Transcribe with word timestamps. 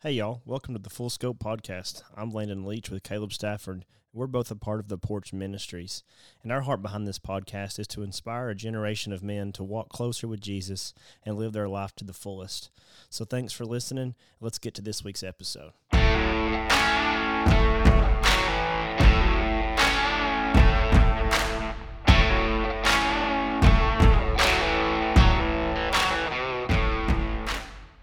Hey, 0.00 0.12
y'all. 0.12 0.42
Welcome 0.44 0.74
to 0.74 0.80
the 0.80 0.90
Full 0.90 1.10
Scope 1.10 1.40
Podcast. 1.40 2.02
I'm 2.16 2.30
Landon 2.30 2.64
Leach 2.64 2.88
with 2.88 3.02
Caleb 3.02 3.32
Stafford. 3.32 3.84
We're 4.12 4.28
both 4.28 4.48
a 4.48 4.54
part 4.54 4.78
of 4.78 4.86
the 4.86 4.96
Porch 4.96 5.32
Ministries. 5.32 6.04
And 6.44 6.52
our 6.52 6.60
heart 6.60 6.82
behind 6.82 7.04
this 7.04 7.18
podcast 7.18 7.80
is 7.80 7.88
to 7.88 8.04
inspire 8.04 8.48
a 8.48 8.54
generation 8.54 9.12
of 9.12 9.24
men 9.24 9.50
to 9.54 9.64
walk 9.64 9.88
closer 9.88 10.28
with 10.28 10.40
Jesus 10.40 10.94
and 11.26 11.36
live 11.36 11.52
their 11.52 11.66
life 11.66 11.96
to 11.96 12.04
the 12.04 12.12
fullest. 12.12 12.70
So 13.10 13.24
thanks 13.24 13.52
for 13.52 13.64
listening. 13.64 14.14
Let's 14.40 14.60
get 14.60 14.72
to 14.74 14.82
this 14.82 15.02
week's 15.02 15.24
episode. 15.24 15.72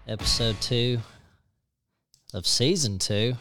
Episode 0.06 0.60
two 0.60 1.00
of 2.36 2.46
season 2.46 2.98
two 2.98 3.34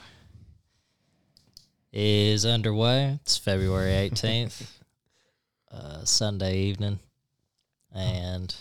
is 1.92 2.46
underway. 2.46 3.20
It's 3.22 3.36
February 3.36 3.92
18th, 4.10 4.66
uh, 5.70 6.06
Sunday 6.06 6.60
evening. 6.60 7.00
And 7.94 8.56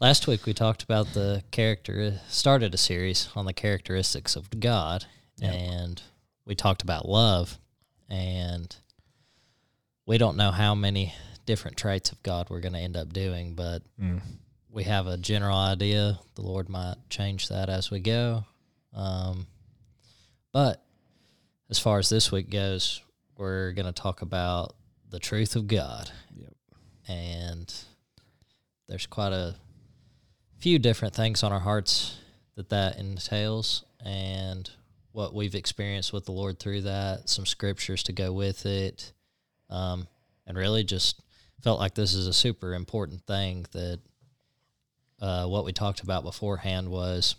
last 0.00 0.26
week 0.26 0.46
we 0.46 0.52
talked 0.52 0.82
about 0.82 1.14
the 1.14 1.44
character, 1.52 2.20
started 2.28 2.74
a 2.74 2.76
series 2.76 3.28
on 3.36 3.46
the 3.46 3.52
characteristics 3.52 4.34
of 4.34 4.50
God. 4.58 5.04
Yep. 5.38 5.54
And 5.54 6.02
we 6.44 6.56
talked 6.56 6.82
about 6.82 7.08
love. 7.08 7.56
And 8.08 8.74
we 10.06 10.18
don't 10.18 10.36
know 10.36 10.50
how 10.50 10.74
many 10.74 11.14
different 11.44 11.76
traits 11.76 12.10
of 12.10 12.20
God 12.24 12.50
we're 12.50 12.60
going 12.60 12.74
to 12.74 12.80
end 12.80 12.96
up 12.96 13.12
doing, 13.12 13.54
but 13.54 13.82
we 14.68 14.82
have 14.84 15.06
a 15.06 15.16
general 15.16 15.56
idea. 15.56 16.18
The 16.34 16.42
Lord 16.42 16.68
might 16.68 16.96
change 17.10 17.48
that 17.48 17.68
as 17.68 17.92
we 17.92 18.00
go. 18.00 18.44
Um, 18.96 19.46
but 20.52 20.82
as 21.70 21.78
far 21.78 21.98
as 21.98 22.08
this 22.08 22.32
week 22.32 22.50
goes, 22.50 23.02
we're 23.36 23.72
going 23.72 23.86
to 23.86 23.92
talk 23.92 24.22
about 24.22 24.74
the 25.10 25.18
truth 25.18 25.54
of 25.54 25.66
God. 25.66 26.10
Yep. 26.34 26.54
And 27.08 27.74
there's 28.88 29.06
quite 29.06 29.32
a 29.32 29.54
few 30.58 30.78
different 30.78 31.14
things 31.14 31.42
on 31.42 31.52
our 31.52 31.60
hearts 31.60 32.18
that 32.56 32.70
that 32.70 32.98
entails 32.98 33.84
and 34.04 34.70
what 35.12 35.34
we've 35.34 35.54
experienced 35.54 36.12
with 36.12 36.24
the 36.24 36.32
Lord 36.32 36.58
through 36.58 36.82
that, 36.82 37.28
some 37.28 37.46
scriptures 37.46 38.02
to 38.04 38.12
go 38.12 38.32
with 38.32 38.66
it. 38.66 39.12
Um, 39.68 40.08
and 40.46 40.56
really 40.56 40.84
just 40.84 41.20
felt 41.62 41.80
like 41.80 41.94
this 41.94 42.14
is 42.14 42.26
a 42.26 42.32
super 42.32 42.74
important 42.74 43.26
thing 43.26 43.66
that 43.72 43.98
uh, 45.20 45.46
what 45.46 45.64
we 45.64 45.72
talked 45.72 46.00
about 46.00 46.22
beforehand 46.22 46.88
was 46.88 47.34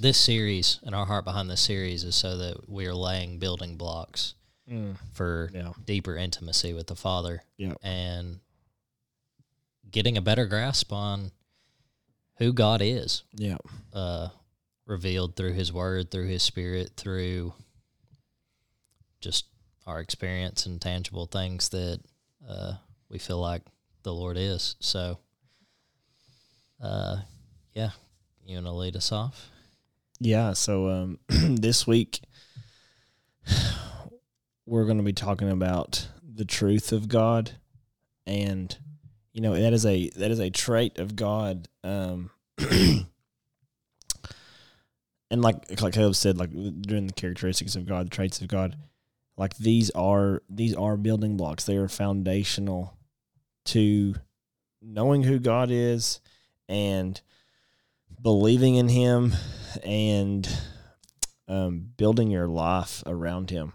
this 0.00 0.18
series 0.18 0.78
and 0.82 0.94
our 0.94 1.06
heart 1.06 1.24
behind 1.24 1.50
this 1.50 1.60
series 1.60 2.04
is 2.04 2.14
so 2.16 2.36
that 2.38 2.68
we 2.68 2.86
are 2.86 2.94
laying 2.94 3.38
building 3.38 3.76
blocks 3.76 4.34
Mm. 4.68 4.96
for 5.12 5.50
Yeah. 5.52 5.72
deeper 5.84 6.16
intimacy 6.16 6.72
with 6.72 6.86
the 6.86 6.94
Father 6.96 7.42
Yep. 7.56 7.78
and 7.82 8.40
getting 9.90 10.16
a 10.16 10.22
better 10.22 10.46
grasp 10.46 10.92
on 10.92 11.32
who 12.36 12.52
God 12.52 12.80
is, 12.80 13.24
Yeah. 13.34 13.58
uh, 13.92 14.28
revealed 14.86 15.34
through 15.36 15.54
His 15.54 15.72
Word, 15.72 16.10
through 16.10 16.28
His 16.28 16.42
Spirit, 16.44 16.92
through 16.96 17.52
just 19.20 19.46
our 19.86 19.98
experience 20.00 20.66
and 20.66 20.80
tangible 20.80 21.26
things 21.26 21.68
that 21.70 22.00
uh, 22.46 22.76
we 23.08 23.18
feel 23.18 23.38
like 23.40 23.62
the 24.04 24.14
Lord 24.14 24.36
is. 24.36 24.76
So, 24.80 25.18
uh, 26.80 27.22
yeah, 27.74 27.90
you 28.46 28.54
want 28.54 28.66
to 28.66 28.72
lead 28.72 28.96
us 28.96 29.10
off? 29.12 29.50
Yeah. 30.20 30.52
So 30.52 30.88
um, 30.88 31.18
this 31.28 31.86
week, 31.86 32.20
we're 34.66 34.84
going 34.84 34.98
to 34.98 35.02
be 35.02 35.14
talking 35.14 35.50
about 35.50 36.08
the 36.22 36.44
truth 36.44 36.92
of 36.92 37.08
God, 37.08 37.52
and 38.26 38.76
you 39.32 39.40
know 39.40 39.54
that 39.54 39.72
is 39.72 39.84
a 39.86 40.10
that 40.10 40.30
is 40.30 40.38
a 40.38 40.50
trait 40.50 40.98
of 40.98 41.16
God. 41.16 41.68
Um, 41.82 42.30
and 42.58 43.06
like 45.30 45.80
like 45.80 45.94
Caleb 45.94 46.14
said, 46.14 46.36
like 46.38 46.50
during 46.82 47.06
the 47.06 47.14
characteristics 47.14 47.74
of 47.74 47.86
God, 47.86 48.06
the 48.06 48.10
traits 48.10 48.40
of 48.40 48.48
God, 48.48 48.76
like 49.36 49.56
these 49.56 49.90
are 49.90 50.42
these 50.50 50.74
are 50.74 50.96
building 50.98 51.36
blocks. 51.38 51.64
They 51.64 51.76
are 51.76 51.88
foundational 51.88 52.98
to 53.66 54.14
knowing 54.82 55.22
who 55.22 55.38
God 55.38 55.70
is 55.70 56.20
and 56.68 57.20
believing 58.20 58.76
in 58.76 58.88
Him 58.88 59.32
and 59.84 60.48
um, 61.48 61.90
building 61.96 62.30
your 62.30 62.48
life 62.48 63.02
around 63.06 63.50
Him. 63.50 63.72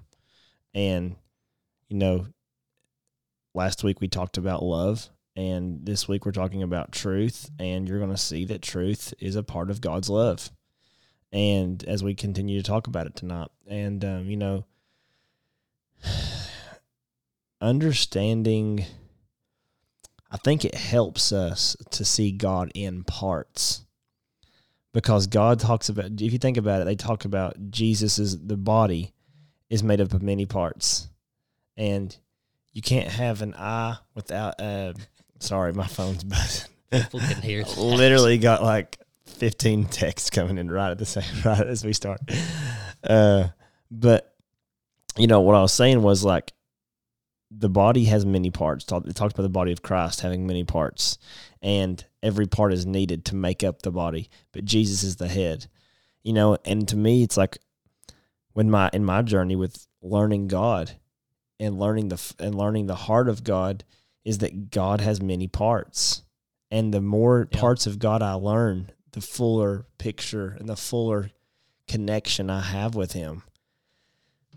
And 0.74 1.16
you 1.88 1.98
know, 1.98 2.28
last 3.54 3.84
week 3.84 4.02
we 4.02 4.08
talked 4.08 4.38
about 4.38 4.64
love, 4.64 5.10
and 5.36 5.86
this 5.86 6.08
week 6.08 6.26
we're 6.26 6.32
talking 6.32 6.64
about 6.64 6.92
truth. 6.92 7.50
And 7.60 7.88
you're 7.88 8.00
going 8.00 8.12
to 8.12 8.18
see 8.18 8.46
that 8.46 8.62
truth 8.62 9.14
is 9.20 9.36
a 9.36 9.44
part 9.44 9.70
of 9.70 9.82
God's 9.82 10.10
love. 10.10 10.52
And 11.32 11.84
as 11.86 12.04
we 12.04 12.16
continue 12.16 12.62
to 12.62 12.68
talk 12.68 12.88
about 12.88 13.08
it 13.08 13.16
tonight, 13.16 13.50
and 13.68 14.04
um, 14.06 14.30
you 14.30 14.38
know, 14.38 14.66
understanding, 17.62 18.86
I 20.32 20.38
think 20.38 20.64
it 20.64 20.76
helps 20.76 21.32
us 21.32 21.76
to 21.92 22.06
see 22.06 22.32
God 22.32 22.72
in 22.74 23.04
parts 23.04 23.85
because 24.96 25.28
God 25.28 25.60
talks 25.60 25.90
about 25.90 26.06
if 26.22 26.32
you 26.34 26.40
think 26.40 26.56
about 26.56 26.82
it, 26.82 26.86
they 26.86 26.96
talk 26.96 27.26
about 27.26 27.70
Jesus 27.70 28.18
is 28.18 28.40
the 28.48 28.56
body 28.56 29.14
is 29.70 29.84
made 29.84 30.00
up 30.00 30.14
of 30.14 30.24
many 30.24 30.46
parts. 30.46 31.10
And 31.76 32.16
you 32.72 32.82
can't 32.82 33.10
have 33.10 33.42
an 33.42 33.54
eye 33.56 33.98
without 34.16 34.60
uh 34.62 34.94
sorry, 35.40 35.74
my 35.74 35.86
phone's 35.86 36.24
buzzing. 36.24 36.72
People 36.92 37.20
can 37.20 37.42
hear. 37.42 37.64
Literally 37.78 38.38
got 38.38 38.64
like 38.64 38.98
fifteen 39.26 39.84
texts 39.86 40.30
coming 40.30 40.58
in 40.58 40.72
right 40.72 40.92
at 40.92 40.98
the 40.98 41.06
same 41.06 41.26
right 41.46 41.68
as 41.68 41.84
we 41.84 41.92
start. 41.92 42.22
Uh 43.04 43.50
but 43.92 44.34
you 45.18 45.28
know 45.28 45.42
what 45.42 45.56
I 45.56 45.62
was 45.62 45.74
saying 45.74 46.02
was 46.02 46.24
like 46.24 46.54
the 47.52 47.70
body 47.70 48.06
has 48.06 48.26
many 48.26 48.50
parts. 48.50 48.86
Talk- 48.86 49.08
It 49.08 49.16
talks 49.16 49.34
about 49.34 49.44
the 49.44 49.50
body 49.50 49.72
of 49.74 49.82
Christ 49.82 50.22
having 50.22 50.48
many 50.48 50.64
parts, 50.64 51.18
and 51.62 52.04
every 52.26 52.48
part 52.48 52.74
is 52.74 52.86
needed 52.86 53.24
to 53.26 53.36
make 53.36 53.64
up 53.64 53.84
the 53.84 53.92
body. 53.92 54.30
But 54.52 54.66
Jesus 54.66 55.04
is 55.04 55.16
the 55.18 55.28
head, 55.28 55.68
you 56.24 56.34
know. 56.34 56.58
And 56.66 56.88
to 56.90 56.98
me, 56.98 57.24
it's 57.24 57.38
like 57.38 57.60
when 58.54 58.70
my 58.70 58.90
in 58.92 59.06
my 59.06 59.22
journey 59.22 59.56
with 59.56 59.88
learning 60.02 60.48
God 60.48 60.92
and 61.60 61.80
learning 61.80 62.10
the 62.10 62.34
and 62.40 62.56
learning 62.56 62.88
the 62.88 62.96
heart 62.96 63.30
of 63.30 63.44
God 63.44 63.86
is 64.26 64.40
that 64.40 64.72
God 64.72 65.02
has 65.02 65.22
many 65.22 65.48
parts, 65.48 66.24
and 66.72 66.94
the 66.94 67.02
more 67.02 67.48
Yeah. 67.52 67.60
parts 67.60 67.86
of 67.86 68.00
God 68.00 68.22
I 68.24 68.34
learn, 68.34 68.92
the 69.12 69.22
fuller 69.22 69.86
picture 70.00 70.58
and 70.60 70.68
the 70.68 70.76
fuller 70.76 71.32
connection 71.88 72.50
I 72.50 72.62
have 72.62 72.96
with 72.96 73.12
Him 73.12 73.44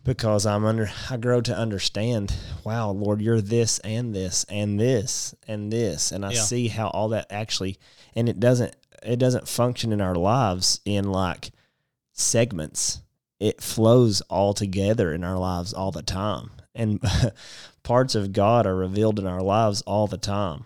because 0.05 0.47
I'm 0.47 0.65
under 0.65 0.91
I 1.11 1.17
grow 1.17 1.41
to 1.43 1.57
understand, 1.57 2.35
wow, 2.65 2.91
Lord, 2.91 3.21
you're 3.21 3.41
this 3.41 3.79
and 3.81 4.15
this 4.15 4.45
and 4.49 4.79
this 4.79 5.35
and 5.47 5.73
this 5.73 6.13
and 6.13 6.25
I 6.25 6.33
Yeah. 6.33 6.41
see 6.43 6.69
how 6.69 6.89
all 6.89 7.09
that 7.11 7.27
actually 7.31 7.79
and 8.15 8.29
it 8.29 8.41
doesn't 8.41 8.75
it 9.03 9.17
doesn't 9.19 9.49
function 9.49 9.93
in 9.93 10.01
our 10.01 10.15
lives 10.15 10.81
in 10.85 11.05
like 11.11 11.51
segments. 12.13 13.01
It 13.41 13.61
flows 13.63 14.21
all 14.23 14.55
together 14.55 15.13
in 15.13 15.23
our 15.23 15.39
lives 15.39 15.73
all 15.73 15.93
the 15.93 16.03
time. 16.03 16.51
And 16.75 17.01
parts 17.85 18.15
of 18.15 18.33
God 18.33 18.67
are 18.67 18.75
revealed 18.75 19.19
in 19.19 19.27
our 19.27 19.43
lives 19.43 19.83
all 19.83 20.07
the 20.07 20.19
time. 20.19 20.65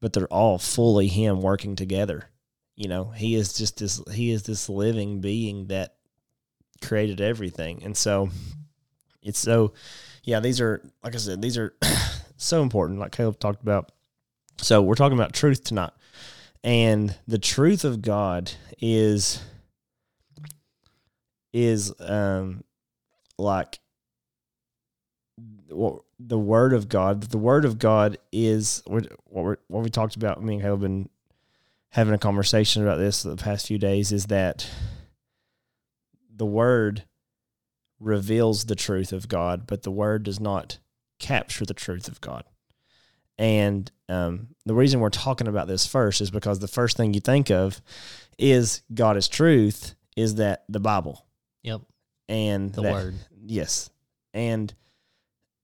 But 0.00 0.12
they're 0.12 0.32
all 0.32 0.58
fully 0.58 1.08
him 1.08 1.40
working 1.42 1.76
together. 1.76 2.30
You 2.76 2.88
know, 2.88 3.04
he 3.06 3.34
is 3.34 3.52
just 3.54 3.78
this 3.78 4.00
he 4.12 4.30
is 4.30 4.44
this 4.44 4.68
living 4.68 5.20
being 5.20 5.66
that 5.66 5.96
created 6.82 7.20
everything. 7.20 7.82
And 7.82 7.96
so 7.96 8.30
it's 9.26 9.38
so 9.38 9.72
yeah, 10.24 10.40
these 10.40 10.60
are 10.60 10.82
like 11.02 11.14
I 11.14 11.18
said, 11.18 11.42
these 11.42 11.58
are 11.58 11.74
so 12.36 12.62
important, 12.62 12.98
like 12.98 13.12
Caleb 13.12 13.38
talked 13.38 13.62
about. 13.62 13.92
So 14.58 14.80
we're 14.80 14.94
talking 14.94 15.18
about 15.18 15.32
truth 15.32 15.64
tonight. 15.64 15.92
And 16.64 17.14
the 17.28 17.38
truth 17.38 17.84
of 17.84 18.02
God 18.02 18.52
is 18.80 19.42
is 21.52 21.92
um 22.00 22.64
like 23.38 23.78
what 25.68 26.02
the 26.18 26.38
word 26.38 26.72
of 26.72 26.88
God. 26.88 27.22
The 27.22 27.38
word 27.38 27.64
of 27.64 27.78
God 27.78 28.18
is 28.32 28.82
what 28.86 29.06
we're, 29.28 29.56
what 29.68 29.82
we 29.82 29.90
talked 29.90 30.16
about. 30.16 30.42
Me 30.42 30.54
and 30.54 30.62
Caleb 30.62 30.80
been 30.80 31.08
having 31.90 32.14
a 32.14 32.18
conversation 32.18 32.82
about 32.82 32.98
this 32.98 33.22
the 33.22 33.36
past 33.36 33.66
few 33.66 33.78
days. 33.78 34.12
Is 34.12 34.26
that 34.26 34.68
the 36.34 36.46
word 36.46 37.04
reveals 38.00 38.64
the 38.66 38.74
truth 38.76 39.12
of 39.12 39.28
God, 39.28 39.66
but 39.66 39.82
the 39.82 39.90
word 39.90 40.22
does 40.24 40.40
not 40.40 40.78
capture 41.18 41.64
the 41.64 41.74
truth 41.74 42.08
of 42.08 42.20
God. 42.20 42.44
And 43.38 43.90
um, 44.08 44.48
the 44.64 44.74
reason 44.74 45.00
we're 45.00 45.10
talking 45.10 45.46
about 45.48 45.66
this 45.68 45.86
first 45.86 46.20
is 46.20 46.30
because 46.30 46.58
the 46.58 46.68
first 46.68 46.96
thing 46.96 47.12
you 47.14 47.20
think 47.20 47.50
of 47.50 47.80
is 48.38 48.82
God 48.94 49.16
is 49.16 49.28
truth 49.28 49.94
is 50.16 50.36
that 50.36 50.64
the 50.68 50.80
Bible 50.80 51.24
Yep. 51.62 51.82
and 52.28 52.72
The 52.72 52.82
that- 52.82 52.92
word. 52.92 53.14
Yes, 53.48 53.90
and 54.34 54.72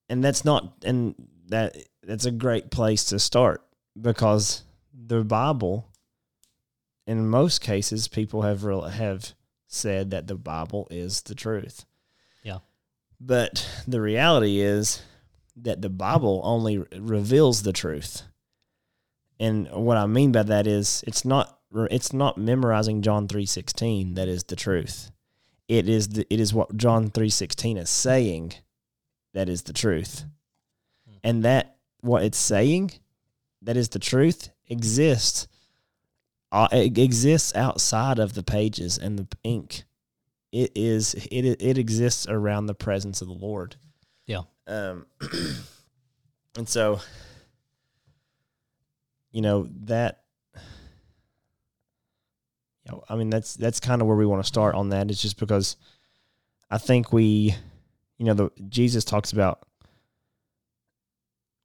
and 0.09 0.23
that's 0.23 0.45
not 0.45 0.75
and 0.85 1.15
that 1.49 1.77
that's 2.05 2.27
a 2.27 2.31
great 2.31 2.71
place 2.71 3.05
to 3.07 3.19
start 3.19 3.63
because 4.01 4.63
the 4.95 5.25
Bible, 5.25 5.89
in 7.07 7.29
most 7.29 7.61
cases, 7.61 8.07
people 8.09 8.43
have 8.43 8.63
real 8.65 8.83
have 8.83 9.35
said 9.67 10.11
that 10.13 10.27
the 10.29 10.37
Bible 10.37 10.87
is 10.91 11.23
the 11.23 11.35
truth. 11.35 11.85
But 13.25 13.69
the 13.87 14.01
reality 14.01 14.61
is 14.61 15.03
that 15.57 15.81
the 15.81 15.91
Bible 15.91 16.41
only 16.45 16.79
reveals 16.79 17.63
the 17.63 17.73
truth. 17.73 18.23
And 19.39 19.71
what 19.71 19.97
I 19.97 20.07
mean 20.07 20.33
by 20.33 20.43
that 20.45 20.67
is 20.67 21.05
it's 21.07 21.25
not 21.25 21.59
it's 21.73 22.13
not 22.13 22.37
memorizing 22.37 23.03
John 23.03 23.29
3:16 23.29 24.15
that 24.17 24.29
is 24.29 24.45
the 24.45 24.57
truth 24.57 25.13
it 25.69 25.89
is 25.89 26.09
the, 26.09 26.27
it 26.29 26.41
is 26.41 26.53
what 26.53 26.77
John 26.77 27.11
3:16 27.11 27.79
is 27.79 27.91
saying 27.91 28.55
that 29.33 29.49
is 29.49 29.63
the 29.63 29.73
truth. 29.73 30.25
Hmm. 31.09 31.17
And 31.25 31.45
that 31.45 31.77
what 32.01 32.25
it's 32.25 32.39
saying 32.39 32.93
that 33.63 33.77
is 33.77 33.89
the 33.89 33.99
truth 33.99 34.51
exists 34.69 35.49
uh, 36.51 36.69
it 36.71 36.99
exists 36.99 37.55
outside 37.55 38.19
of 38.19 38.35
the 38.35 38.43
pages 38.43 38.99
and 38.99 39.19
the 39.19 39.27
ink. 39.43 39.85
It 40.53 40.73
is 40.75 41.15
it 41.15 41.45
it 41.63 41.79
exists 41.79 42.29
around 42.29 42.67
the 42.67 42.75
presence 42.75 43.23
of 43.23 43.29
the 43.29 43.35
Lord. 43.35 43.77
Yeah. 44.27 44.43
Um 44.67 45.07
and 46.57 46.69
so 46.69 47.01
you 49.31 49.41
know 49.41 49.67
that 49.85 50.23
you 52.85 52.93
know, 52.93 53.05
I 53.09 53.17
mean 53.17 53.31
that's 53.31 53.55
that's 53.55 53.81
kind 53.81 54.03
of 54.03 54.09
where 54.09 54.17
we 54.17 54.27
want 54.27 54.43
to 54.43 54.47
start 54.47 54.75
on 54.75 54.91
that. 54.91 55.11
It's 55.11 55.23
just 55.23 55.39
because 55.39 55.77
I 56.71 56.79
think 56.79 57.13
we, 57.13 57.55
you 58.19 58.27
know, 58.27 58.35
the 58.35 58.51
Jesus 58.69 59.05
talks 59.05 59.33
about 59.33 59.67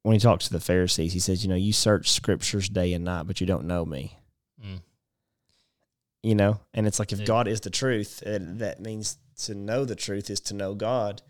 when 0.02 0.14
he 0.14 0.20
talks 0.20 0.46
to 0.46 0.52
the 0.52 0.60
Pharisees, 0.60 1.12
he 1.12 1.18
says, 1.18 1.42
you 1.42 1.50
know, 1.50 1.54
you 1.54 1.72
search 1.72 2.10
scriptures 2.10 2.68
day 2.68 2.92
and 2.94 3.04
night, 3.04 3.26
but 3.26 3.40
you 3.40 3.46
don't 3.46 3.66
know 3.66 3.84
me. 3.84 4.16
Mm. 4.64 4.80
You 6.22 6.34
know, 6.34 6.60
and 6.74 6.86
it's 6.86 6.98
like 6.98 7.12
if 7.12 7.20
Yeah. 7.20 7.26
God 7.26 7.48
is 7.48 7.60
the 7.60 7.70
truth, 7.70 8.22
uh, 8.26 8.38
that 8.40 8.80
means 8.80 9.18
to 9.44 9.54
know 9.54 9.84
the 9.84 9.94
truth 9.94 10.30
is 10.30 10.40
to 10.40 10.54
know 10.54 10.74
God. 10.74 11.22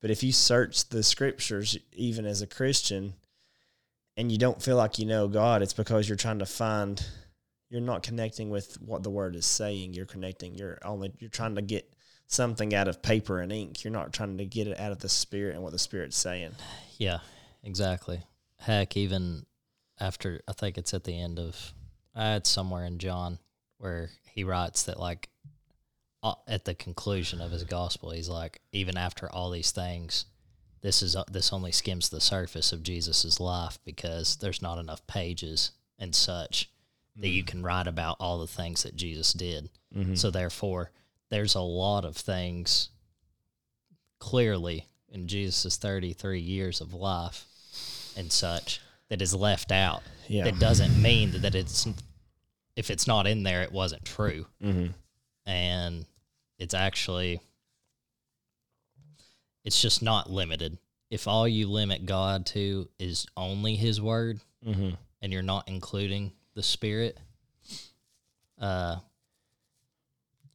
But 0.00 0.10
if 0.10 0.22
you 0.22 0.32
search 0.32 0.88
the 0.88 1.02
scriptures, 1.02 1.76
even 1.92 2.24
as 2.26 2.40
a 2.42 2.46
Christian, 2.46 3.14
and 4.16 4.32
you 4.32 4.38
don't 4.38 4.62
feel 4.62 4.76
like 4.76 4.98
you 4.98 5.06
know 5.06 5.28
God, 5.28 5.62
it's 5.62 5.72
because 5.74 6.08
you're 6.08 6.16
trying 6.16 6.38
to 6.40 6.46
find 6.46 7.04
you're 7.68 7.80
not 7.80 8.02
connecting 8.02 8.50
with 8.50 8.80
what 8.82 9.02
the 9.02 9.10
word 9.10 9.34
is 9.36 9.46
saying. 9.46 9.94
You're 9.94 10.04
connecting. 10.06 10.54
You're 10.54 10.78
only 10.84 11.12
you're 11.18 11.30
trying 11.30 11.54
to 11.54 11.62
get 11.62 11.94
something 12.26 12.74
out 12.74 12.88
of 12.88 13.02
paper 13.02 13.40
and 13.40 13.52
ink. 13.52 13.84
You're 13.84 13.92
not 13.92 14.12
trying 14.12 14.38
to 14.38 14.44
get 14.44 14.66
it 14.66 14.78
out 14.80 14.92
of 14.92 14.98
the 14.98 15.08
spirit 15.08 15.54
and 15.54 15.62
what 15.62 15.72
the 15.72 15.78
spirit's 15.78 16.16
saying. 16.16 16.52
Yeah, 16.98 17.20
exactly. 17.62 18.22
Heck, 18.58 18.96
even 18.96 19.46
after 20.00 20.40
I 20.48 20.52
think 20.52 20.78
it's 20.78 20.92
at 20.94 21.04
the 21.04 21.18
end 21.18 21.38
of 21.38 21.72
uh, 22.14 22.34
it's 22.38 22.50
somewhere 22.50 22.84
in 22.84 22.98
John 22.98 23.38
where 23.82 24.10
he 24.30 24.44
writes 24.44 24.84
that 24.84 24.98
like 24.98 25.28
uh, 26.22 26.34
at 26.46 26.64
the 26.64 26.74
conclusion 26.74 27.40
of 27.40 27.50
his 27.50 27.64
gospel, 27.64 28.10
he's 28.10 28.28
like, 28.28 28.60
even 28.72 28.96
after 28.96 29.30
all 29.30 29.50
these 29.50 29.72
things, 29.72 30.26
this 30.82 31.02
is 31.02 31.16
uh, 31.16 31.24
this 31.30 31.52
only 31.52 31.72
skims 31.72 32.08
the 32.08 32.20
surface 32.20 32.72
of 32.72 32.84
Jesus's 32.84 33.40
life 33.40 33.78
because 33.84 34.36
there's 34.36 34.62
not 34.62 34.78
enough 34.78 35.04
pages 35.06 35.72
and 35.98 36.14
such 36.14 36.70
that 37.16 37.28
you 37.28 37.42
can 37.44 37.62
write 37.62 37.86
about 37.88 38.16
all 38.20 38.38
the 38.38 38.46
things 38.46 38.84
that 38.84 38.96
Jesus 38.96 39.32
did. 39.32 39.68
Mm-hmm. 39.94 40.14
So 40.14 40.30
therefore, 40.30 40.90
there's 41.30 41.54
a 41.54 41.60
lot 41.60 42.04
of 42.04 42.16
things 42.16 42.88
clearly 44.18 44.86
in 45.10 45.26
Jesus' 45.26 45.76
33 45.76 46.40
years 46.40 46.80
of 46.80 46.94
life 46.94 47.46
and 48.16 48.30
such 48.30 48.80
that 49.08 49.20
is 49.20 49.34
left 49.34 49.72
out. 49.72 50.02
yeah. 50.28 50.44
That 50.44 50.58
doesn't 50.58 51.00
mean 51.00 51.32
that 51.42 51.54
it's 51.54 51.86
if 52.76 52.90
it's 52.90 53.06
not 53.06 53.26
in 53.26 53.42
there, 53.42 53.62
it 53.62 53.72
wasn't 53.72 54.04
true. 54.04 54.46
mm-hmm. 54.62 54.86
And 55.46 56.06
it's 56.58 56.74
actually 56.74 57.40
it's 59.64 59.80
just 59.80 60.02
not 60.02 60.30
limited. 60.30 60.78
If 61.10 61.28
all 61.28 61.46
you 61.46 61.68
limit 61.68 62.06
God 62.06 62.46
to 62.46 62.88
is 62.98 63.26
only 63.36 63.76
His 63.76 64.00
Word, 64.00 64.40
Mm-hmm. 64.66 64.90
and 65.20 65.32
you're 65.32 65.42
not 65.42 65.64
including 65.66 66.30
the 66.54 66.62
spirit, 66.62 67.18
uh, 68.60 68.96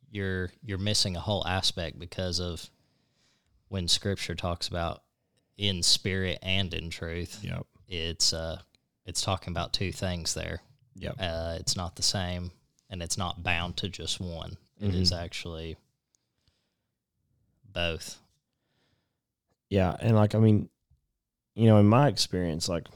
you're 0.09 0.49
you're 0.63 0.77
missing 0.77 1.17
a 1.17 1.19
whole 1.19 1.45
aspect 1.45 1.99
because 1.99 2.39
of 2.39 2.69
when 3.67 3.87
Scripture 3.89 4.35
talks 4.35 4.69
about 4.69 5.03
in 5.57 5.83
spirit 5.83 6.39
and 6.41 6.73
in 6.73 6.89
truth. 6.89 7.39
Yep. 7.41 7.65
It's 7.89 8.31
uh, 8.31 8.59
it's 9.05 9.21
talking 9.21 9.51
about 9.51 9.73
two 9.73 9.91
things 9.91 10.33
there. 10.33 10.61
Yep. 10.99 11.15
Uh, 11.19 11.57
it's 11.59 11.75
not 11.75 11.95
the 11.95 12.03
same, 12.03 12.51
and 12.89 13.01
it's 13.01 13.17
not 13.17 13.43
bound 13.43 13.77
to 13.77 13.89
just 13.89 14.19
one. 14.19 14.57
It 14.79 14.93
is 14.93 15.11
actually 15.11 15.75
both. 17.73 18.19
Yeah, 19.69 19.95
and 19.99 20.15
like 20.15 20.35
I 20.35 20.39
mean, 20.39 20.69
you 21.55 21.65
know, 21.65 21.77
in 21.77 21.87
my 21.87 22.07
experience, 22.07 22.69
like 22.69 22.87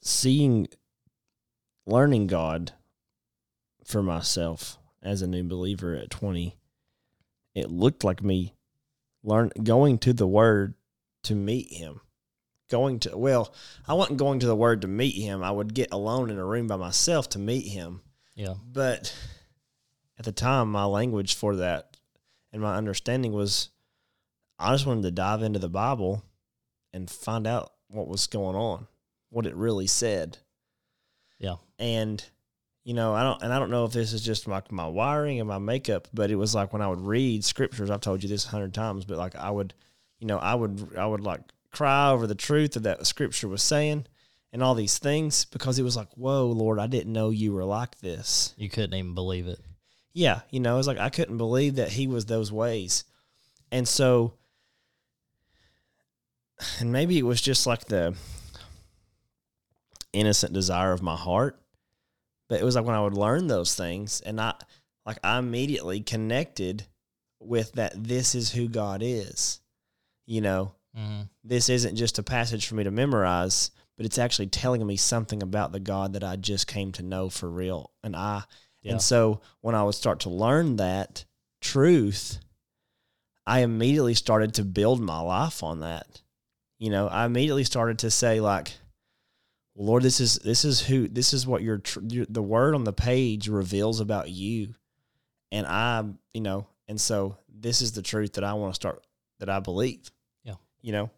seeing 0.00 0.68
learning 1.86 2.26
God 2.26 2.72
for 3.84 4.02
myself 4.02 4.78
as 5.02 5.20
a 5.20 5.26
new 5.26 5.44
believer 5.44 5.94
at 5.94 6.10
20, 6.10 6.56
it 7.54 7.70
looked 7.70 8.04
like 8.04 8.22
me 8.22 8.54
learn 9.22 9.50
going 9.62 9.98
to 9.98 10.12
the 10.12 10.26
word 10.26 10.74
to 11.24 11.34
meet 11.34 11.72
him. 11.72 12.00
Going 12.70 12.98
to 13.00 13.16
well, 13.16 13.54
I 13.86 13.94
wasn't 13.94 14.18
going 14.18 14.40
to 14.40 14.46
the 14.46 14.56
word 14.56 14.82
to 14.82 14.88
meet 14.88 15.14
him. 15.14 15.42
I 15.42 15.50
would 15.50 15.74
get 15.74 15.92
alone 15.92 16.30
in 16.30 16.38
a 16.38 16.44
room 16.44 16.66
by 16.66 16.76
myself 16.76 17.28
to 17.30 17.38
meet 17.38 17.66
him. 17.66 18.00
Yeah. 18.34 18.54
But 18.72 19.14
at 20.18 20.24
the 20.24 20.32
time, 20.32 20.72
my 20.72 20.84
language 20.84 21.34
for 21.34 21.56
that 21.56 21.98
and 22.52 22.62
my 22.62 22.76
understanding 22.76 23.32
was 23.32 23.70
I 24.58 24.72
just 24.72 24.86
wanted 24.86 25.02
to 25.02 25.10
dive 25.10 25.42
into 25.42 25.58
the 25.58 25.68
Bible 25.68 26.22
and 26.92 27.10
find 27.10 27.46
out 27.46 27.72
what 27.88 28.08
was 28.08 28.28
going 28.28 28.56
on, 28.56 28.86
what 29.30 29.46
it 29.46 29.56
really 29.56 29.88
said. 29.88 30.38
Yeah. 31.38 31.56
And 31.78 32.24
you 32.84 32.94
know, 32.94 33.14
I 33.14 33.22
don't 33.22 33.42
and 33.42 33.52
I 33.52 33.58
don't 33.58 33.70
know 33.70 33.84
if 33.84 33.92
this 33.92 34.12
is 34.12 34.22
just 34.22 34.46
like 34.46 34.70
my 34.70 34.86
wiring 34.86 35.40
and 35.40 35.48
my 35.48 35.58
makeup, 35.58 36.06
but 36.14 36.30
it 36.30 36.36
was 36.36 36.54
like 36.54 36.72
when 36.72 36.82
I 36.82 36.88
would 36.88 37.00
read 37.00 37.44
scriptures, 37.44 37.90
I've 37.90 38.00
told 38.00 38.22
you 38.22 38.28
this 38.28 38.46
a 38.46 38.50
hundred 38.50 38.72
times, 38.72 39.04
but 39.04 39.18
like 39.18 39.34
I 39.34 39.50
would, 39.50 39.74
you 40.20 40.26
know, 40.26 40.38
I 40.38 40.54
would 40.54 40.96
I 40.96 41.06
would 41.06 41.22
like 41.22 41.40
cry 41.74 42.10
over 42.10 42.26
the 42.26 42.34
truth 42.34 42.76
of 42.76 42.84
that 42.84 43.06
scripture 43.06 43.48
was 43.48 43.62
saying 43.62 44.06
and 44.52 44.62
all 44.62 44.74
these 44.74 44.98
things 44.98 45.44
because 45.46 45.78
it 45.78 45.82
was 45.82 45.96
like, 45.96 46.12
whoa, 46.14 46.46
Lord, 46.46 46.78
I 46.78 46.86
didn't 46.86 47.12
know 47.12 47.30
you 47.30 47.52
were 47.52 47.64
like 47.64 47.98
this. 47.98 48.54
You 48.56 48.70
couldn't 48.70 48.94
even 48.94 49.14
believe 49.14 49.48
it. 49.48 49.58
Yeah, 50.12 50.42
you 50.50 50.60
know, 50.60 50.74
it 50.74 50.78
was 50.78 50.86
like 50.86 50.98
I 50.98 51.10
couldn't 51.10 51.38
believe 51.38 51.76
that 51.76 51.90
he 51.90 52.06
was 52.06 52.26
those 52.26 52.52
ways. 52.52 53.04
And 53.72 53.86
so 53.88 54.34
and 56.78 56.92
maybe 56.92 57.18
it 57.18 57.24
was 57.24 57.40
just 57.40 57.66
like 57.66 57.86
the 57.86 58.14
innocent 60.12 60.52
desire 60.52 60.92
of 60.92 61.02
my 61.02 61.16
heart. 61.16 61.60
But 62.48 62.60
it 62.60 62.64
was 62.64 62.76
like 62.76 62.84
when 62.84 62.94
I 62.94 63.02
would 63.02 63.14
learn 63.16 63.46
those 63.46 63.74
things 63.74 64.20
and 64.20 64.40
I 64.40 64.54
like 65.04 65.18
I 65.24 65.38
immediately 65.38 66.00
connected 66.00 66.86
with 67.40 67.72
that 67.72 67.92
this 68.04 68.34
is 68.34 68.52
who 68.52 68.68
God 68.68 69.00
is. 69.02 69.60
You 70.26 70.40
know, 70.40 70.72
Mm-hmm. 70.96 71.22
this 71.42 71.68
isn't 71.68 71.96
just 71.96 72.18
a 72.18 72.22
passage 72.22 72.66
for 72.66 72.76
me 72.76 72.84
to 72.84 72.90
memorize, 72.90 73.70
but 73.96 74.06
it's 74.06 74.18
actually 74.18 74.46
telling 74.46 74.86
me 74.86 74.96
something 74.96 75.42
about 75.42 75.72
the 75.72 75.80
God 75.80 76.12
that 76.12 76.22
I 76.24 76.36
just 76.36 76.66
came 76.66 76.92
to 76.92 77.02
know 77.02 77.28
for 77.28 77.48
real. 77.50 77.90
And 78.02 78.14
I 78.14 78.44
Yeah. 78.82 78.92
and 78.92 79.02
so 79.02 79.40
when 79.60 79.74
I 79.74 79.82
would 79.82 79.94
start 79.96 80.20
to 80.20 80.30
learn 80.30 80.76
that 80.76 81.24
truth, 81.60 82.38
I 83.46 83.60
immediately 83.60 84.14
started 84.14 84.54
to 84.54 84.64
build 84.64 85.00
my 85.00 85.20
life 85.20 85.62
on 85.62 85.80
that. 85.80 86.22
You 86.78 86.90
know, 86.90 87.08
I 87.08 87.24
immediately 87.26 87.64
started 87.64 87.98
to 88.00 88.10
say 88.10 88.40
like, 88.40 88.72
Lord, 89.76 90.02
this 90.04 90.20
is 90.20 90.36
this 90.36 90.64
is 90.64 90.80
who 90.80 91.08
this 91.08 91.32
is 91.32 91.46
what 91.46 91.62
your, 91.62 91.78
tr- 91.78 92.00
your 92.08 92.26
the 92.28 92.42
word 92.42 92.74
on 92.76 92.84
the 92.84 92.92
page 92.92 93.48
reveals 93.48 93.98
about 94.00 94.30
you, 94.30 94.74
and 95.50 95.66
I, 95.66 96.04
you 96.32 96.40
know, 96.40 96.68
and 96.86 97.00
so 97.00 97.38
this 97.48 97.82
is 97.82 97.92
the 97.92 98.02
truth 98.02 98.34
that 98.34 98.44
I 98.44 98.54
want 98.54 98.72
to 98.72 98.76
start 98.76 99.04
that 99.40 99.48
I 99.48 99.58
believe. 99.58 100.10
Yeah. 100.84 100.86
you 100.86 100.92
know, 100.92 101.10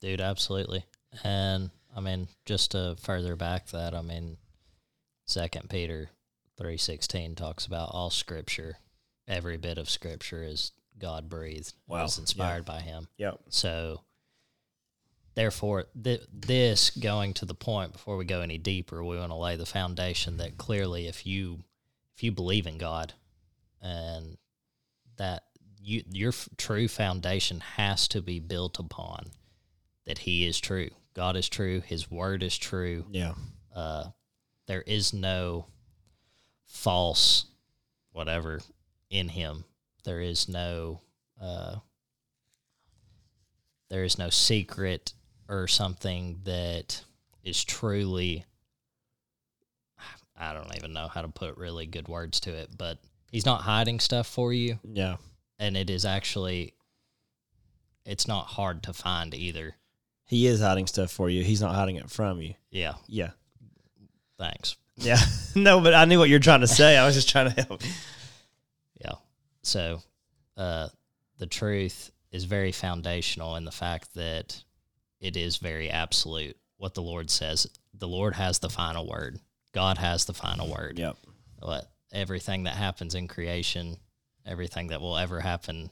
Dude, 0.00 0.20
absolutely. 0.20 0.84
And 1.24 1.70
I 1.96 2.00
mean, 2.00 2.28
just 2.44 2.70
to 2.72 2.96
further 3.00 3.34
back 3.36 3.66
that, 3.68 3.94
I 3.94 4.02
mean, 4.02 4.36
Second 5.26 5.68
Peter 5.70 6.10
three 6.56 6.76
sixteen 6.76 7.34
talks 7.34 7.66
about 7.66 7.90
all 7.92 8.10
Scripture, 8.10 8.78
every 9.26 9.56
bit 9.56 9.76
of 9.78 9.90
Scripture 9.90 10.42
is 10.44 10.72
God 10.98 11.28
breathed, 11.28 11.74
Wow. 11.86 12.04
is 12.04 12.18
inspired 12.18 12.64
by 12.64 12.80
Him. 12.80 13.08
Yep. 13.18 13.40
So, 13.50 14.02
therefore, 15.34 15.86
th- 16.02 16.22
this 16.32 16.90
going 16.90 17.34
to 17.34 17.44
the 17.44 17.54
point 17.54 17.92
before 17.92 18.16
we 18.16 18.24
go 18.24 18.40
any 18.40 18.58
deeper, 18.58 19.02
we 19.04 19.16
want 19.18 19.30
to 19.30 19.36
lay 19.36 19.56
the 19.56 19.66
foundation 19.66 20.36
that 20.38 20.58
clearly, 20.58 21.06
if 21.08 21.26
you 21.26 21.64
if 22.16 22.22
you 22.22 22.30
believe 22.32 22.66
in 22.66 22.78
God 22.78 23.14
and 23.82 24.38
that 25.16 25.44
you 25.80 26.02
your 26.10 26.30
f- 26.30 26.48
true 26.56 26.88
foundation 26.88 27.60
has 27.60 28.08
to 28.08 28.20
be 28.22 28.40
built 28.40 28.78
upon 28.78 29.26
that 30.06 30.18
he 30.18 30.46
is 30.46 30.58
true. 30.60 30.90
God 31.14 31.36
is 31.36 31.48
true, 31.48 31.80
his 31.80 32.10
word 32.10 32.42
is 32.42 32.56
true. 32.56 33.04
Yeah. 33.10 33.34
Uh 33.74 34.08
there 34.66 34.82
is 34.82 35.12
no 35.12 35.66
false 36.66 37.46
whatever 38.12 38.60
in 39.10 39.28
him. 39.28 39.64
There 40.04 40.20
is 40.20 40.48
no 40.48 41.00
uh 41.40 41.76
there 43.90 44.04
is 44.04 44.18
no 44.18 44.28
secret 44.30 45.12
or 45.48 45.66
something 45.66 46.40
that 46.44 47.02
is 47.42 47.64
truly 47.64 48.44
I 50.36 50.52
don't 50.52 50.76
even 50.76 50.92
know 50.92 51.08
how 51.08 51.22
to 51.22 51.28
put 51.28 51.56
really 51.56 51.86
good 51.86 52.06
words 52.06 52.38
to 52.40 52.52
it, 52.54 52.70
but 52.76 52.98
he's 53.32 53.46
not 53.46 53.62
hiding 53.62 53.98
stuff 53.98 54.26
for 54.26 54.52
you 54.52 54.78
Yeah. 54.84 55.16
And 55.58 55.76
it 55.76 55.90
is 55.90 56.04
actually 56.04 56.74
it's 58.04 58.26
not 58.28 58.46
hard 58.46 58.82
to 58.84 58.92
find 58.92 59.34
either. 59.34 59.74
He 60.24 60.46
is 60.46 60.60
hiding 60.60 60.86
stuff 60.86 61.10
for 61.10 61.28
you. 61.28 61.42
He's 61.44 61.60
not 61.60 61.74
hiding 61.74 61.96
it 61.96 62.10
from 62.10 62.40
you. 62.40 62.54
Yeah, 62.70 62.94
Yeah. 63.06 63.30
thanks. 64.38 64.76
Yeah. 64.96 65.18
no, 65.54 65.80
but 65.80 65.94
I 65.94 66.04
knew 66.06 66.18
what 66.18 66.28
you're 66.28 66.38
trying 66.38 66.60
to 66.60 66.66
say. 66.66 66.96
I 66.96 67.06
was 67.06 67.14
just 67.14 67.28
trying 67.28 67.52
to 67.52 67.62
help. 67.62 67.82
Yeah. 69.00 69.12
So, 69.62 70.02
uh, 70.56 70.88
the 71.38 71.46
truth 71.46 72.10
is 72.32 72.44
very 72.44 72.72
foundational 72.72 73.56
in 73.56 73.64
the 73.64 73.70
fact 73.70 74.14
that 74.14 74.62
it 75.20 75.36
is 75.36 75.56
very 75.58 75.90
absolute. 75.90 76.56
What 76.78 76.94
the 76.94 77.02
Lord 77.02 77.30
says, 77.30 77.66
the 77.94 78.08
Lord 78.08 78.34
has 78.34 78.58
the 78.58 78.68
final 78.70 79.06
word. 79.08 79.38
God 79.72 79.98
has 79.98 80.24
the 80.24 80.34
final 80.34 80.68
word. 80.68 80.98
Yep. 80.98 81.16
What 81.60 81.90
everything 82.12 82.64
that 82.64 82.74
happens 82.74 83.14
in 83.14 83.28
creation, 83.28 83.96
everything 84.48 84.88
that 84.88 85.00
will 85.00 85.16
ever 85.16 85.40
happen 85.40 85.90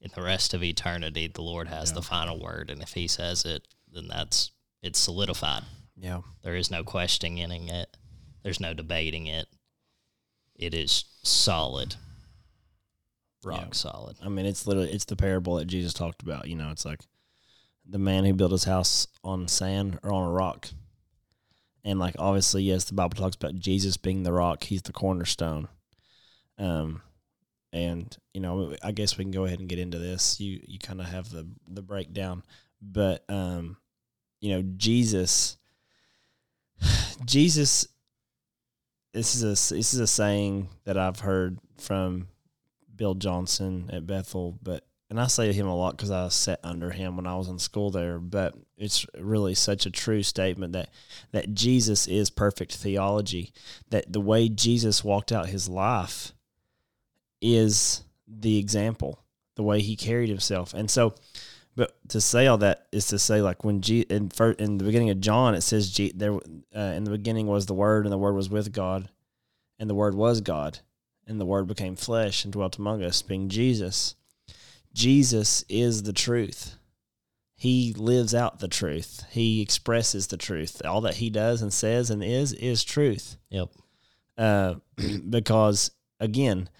in 0.00 0.10
the 0.14 0.22
rest 0.22 0.54
of 0.54 0.62
eternity, 0.62 1.26
the 1.28 1.42
Lord 1.42 1.68
has 1.68 1.92
the 1.92 2.02
final 2.02 2.40
word, 2.40 2.70
and 2.70 2.82
if 2.82 2.94
He 2.94 3.06
says 3.08 3.44
it, 3.44 3.62
then 3.92 4.08
that's 4.08 4.50
it's 4.82 4.98
solidified. 4.98 5.64
Yeah. 5.96 6.20
There 6.42 6.54
is 6.56 6.70
no 6.70 6.84
questioning 6.84 7.68
it. 7.68 7.96
There's 8.42 8.60
no 8.60 8.74
debating 8.74 9.26
it. 9.26 9.46
It 10.54 10.72
is 10.74 11.04
solid. 11.22 11.96
Rock 13.44 13.60
Yeah. 13.60 13.72
solid. 13.72 14.16
I 14.22 14.28
mean, 14.28 14.46
it's 14.46 14.66
literally 14.66 14.92
it's 14.92 15.04
the 15.04 15.16
parable 15.16 15.56
that 15.56 15.66
Jesus 15.66 15.92
talked 15.92 16.22
about. 16.22 16.48
You 16.48 16.54
know, 16.56 16.70
it's 16.70 16.84
like 16.84 17.00
the 17.84 17.98
man 17.98 18.24
who 18.24 18.34
built 18.34 18.52
his 18.52 18.64
house 18.64 19.06
on 19.24 19.48
sand 19.48 19.98
or 20.02 20.12
on 20.12 20.28
a 20.28 20.30
rock, 20.32 20.68
and 21.84 21.98
like 21.98 22.14
obviously, 22.18 22.62
yes, 22.62 22.84
the 22.84 22.94
Bible 22.94 23.16
talks 23.16 23.36
about 23.36 23.56
Jesus 23.58 23.96
being 23.96 24.22
the 24.22 24.32
rock. 24.32 24.64
He's 24.64 24.82
the 24.82 24.92
cornerstone. 24.92 25.68
Um, 26.58 27.02
and 27.72 28.16
you 28.32 28.40
know, 28.40 28.74
I 28.82 28.92
guess 28.92 29.18
we 29.18 29.24
can 29.24 29.30
go 29.30 29.44
ahead 29.44 29.60
and 29.60 29.68
get 29.68 29.78
into 29.78 29.98
this. 29.98 30.40
You 30.40 30.60
you 30.66 30.78
kind 30.78 31.00
of 31.00 31.06
have 31.06 31.30
the 31.30 31.46
the 31.68 31.82
breakdown, 31.82 32.42
but 32.80 33.24
um, 33.28 33.76
you 34.40 34.50
know, 34.50 34.62
Jesus, 34.76 35.56
Jesus. 37.24 37.88
This 39.14 39.34
is 39.34 39.42
a 39.42 39.74
this 39.74 39.94
is 39.94 40.00
a 40.00 40.06
saying 40.06 40.68
that 40.84 40.98
I've 40.98 41.20
heard 41.20 41.58
from 41.78 42.28
Bill 42.94 43.14
Johnson 43.14 43.88
at 43.92 44.06
Bethel, 44.06 44.58
but 44.62 44.84
and 45.10 45.18
I 45.18 45.26
say 45.26 45.46
to 45.46 45.52
him 45.52 45.66
a 45.66 45.74
lot 45.74 45.96
because 45.96 46.10
I 46.10 46.28
sat 46.28 46.60
under 46.62 46.90
him 46.90 47.16
when 47.16 47.26
I 47.26 47.34
was 47.36 47.48
in 47.48 47.58
school 47.58 47.90
there. 47.90 48.18
But 48.18 48.54
it's 48.76 49.06
really 49.18 49.54
such 49.54 49.86
a 49.86 49.90
true 49.90 50.22
statement 50.22 50.74
that 50.74 50.90
that 51.32 51.54
Jesus 51.54 52.06
is 52.06 52.28
perfect 52.28 52.76
theology. 52.76 53.52
That 53.90 54.12
the 54.12 54.20
way 54.20 54.48
Jesus 54.48 55.02
walked 55.02 55.32
out 55.32 55.48
his 55.48 55.68
life 55.68 56.32
is 57.40 58.02
the 58.26 58.58
example, 58.58 59.22
the 59.56 59.62
way 59.62 59.80
he 59.80 59.96
carried 59.96 60.28
himself, 60.28 60.74
and 60.74 60.90
so. 60.90 61.14
But 61.76 61.96
to 62.08 62.20
say 62.20 62.48
all 62.48 62.58
that 62.58 62.88
is 62.90 63.06
to 63.06 63.20
say, 63.20 63.40
like 63.40 63.62
when 63.62 63.82
G 63.82 64.00
in 64.00 64.30
first, 64.30 64.58
in 64.58 64.78
the 64.78 64.84
beginning 64.84 65.10
of 65.10 65.20
John, 65.20 65.54
it 65.54 65.60
says 65.60 65.92
G, 65.92 66.10
there 66.12 66.34
uh, 66.34 66.92
in 66.96 67.04
the 67.04 67.12
beginning 67.12 67.46
was 67.46 67.66
the 67.66 67.74
Word, 67.74 68.04
and 68.04 68.12
the 68.12 68.18
Word 68.18 68.34
was 68.34 68.50
with 68.50 68.72
God, 68.72 69.08
and 69.78 69.88
the 69.88 69.94
Word 69.94 70.16
was 70.16 70.40
God 70.40 70.80
and 71.28 71.38
the 71.38 71.46
word 71.46 71.66
became 71.68 71.94
flesh 71.94 72.42
and 72.42 72.52
dwelt 72.52 72.78
among 72.78 73.04
us, 73.04 73.20
being 73.22 73.48
Jesus. 73.48 74.16
Jesus 74.94 75.62
is 75.68 76.02
the 76.02 76.12
truth. 76.12 76.76
He 77.54 77.92
lives 77.92 78.34
out 78.34 78.60
the 78.60 78.68
truth. 78.68 79.24
He 79.30 79.60
expresses 79.60 80.28
the 80.28 80.36
truth. 80.36 80.80
All 80.84 81.02
that 81.02 81.16
he 81.16 81.28
does 81.28 81.60
and 81.60 81.72
says 81.72 82.08
and 82.08 82.24
is 82.24 82.52
is 82.54 82.82
truth. 82.82 83.36
Yep. 83.50 83.68
Uh, 84.38 84.74
because 85.30 85.90
again, 86.18 86.70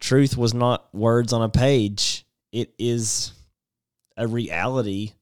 truth 0.00 0.36
was 0.36 0.54
not 0.54 0.92
words 0.94 1.32
on 1.32 1.42
a 1.42 1.48
page. 1.48 2.26
It 2.52 2.74
is 2.78 3.32
a 4.16 4.26
reality 4.26 5.12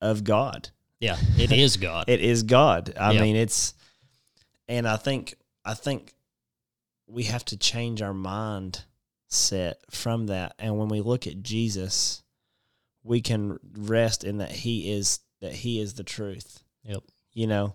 of 0.00 0.24
God. 0.24 0.70
Yeah. 0.98 1.16
It 1.38 1.52
is 1.52 1.76
God. 1.76 2.04
It 2.08 2.20
is 2.20 2.42
God. 2.42 2.94
I 2.98 3.12
Yeah. 3.12 3.20
mean, 3.22 3.36
it's, 3.36 3.74
and 4.68 4.86
I 4.86 4.96
think, 4.96 5.34
I 5.64 5.74
think 5.74 6.14
we 7.06 7.24
have 7.24 7.44
to 7.46 7.56
change 7.56 8.02
our 8.02 8.14
mind 8.14 8.84
set 9.28 9.78
from 9.90 10.26
that. 10.26 10.54
And 10.58 10.78
when 10.78 10.88
we 10.88 11.00
look 11.00 11.26
at 11.26 11.42
Jesus, 11.42 12.22
we 13.02 13.20
can 13.20 13.58
rest 13.76 14.24
in 14.24 14.38
that 14.38 14.52
He 14.52 14.92
is 14.92 15.20
that 15.40 15.52
He 15.52 15.80
is 15.80 15.94
the 15.94 16.04
truth. 16.04 16.62
Yep. 16.84 17.02
You 17.32 17.46
know, 17.46 17.74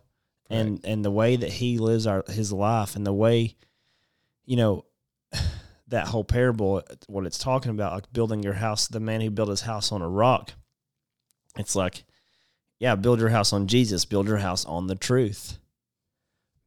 and 0.50 0.80
and 0.84 1.04
the 1.04 1.10
way 1.12 1.36
that 1.36 1.50
He 1.52 1.80
lives 1.80 2.06
our 2.06 2.24
His 2.28 2.54
life, 2.54 2.96
and 2.96 3.06
the 3.06 3.14
way, 3.14 3.56
you 4.46 4.56
know, 4.56 4.86
that 5.88 6.08
whole 6.08 6.24
parable, 6.24 6.82
what 7.08 7.26
it's 7.26 7.38
talking 7.38 7.72
about, 7.72 7.94
like 7.94 8.14
building 8.14 8.42
your 8.42 8.54
house, 8.54 8.88
the 8.88 9.00
man 9.00 9.22
who 9.22 9.30
built 9.30 9.50
his 9.50 9.62
house 9.62 9.92
on 9.92 10.02
a 10.02 10.10
rock. 10.10 10.52
It's 11.58 11.76
like, 11.76 12.04
yeah, 12.80 12.96
build 12.96 13.20
your 13.20 13.30
house 13.30 13.54
on 13.54 13.68
Jesus, 13.68 14.06
build 14.06 14.28
your 14.28 14.38
house 14.38 14.66
on 14.66 14.88
the 14.88 14.96
truth. 14.96 15.60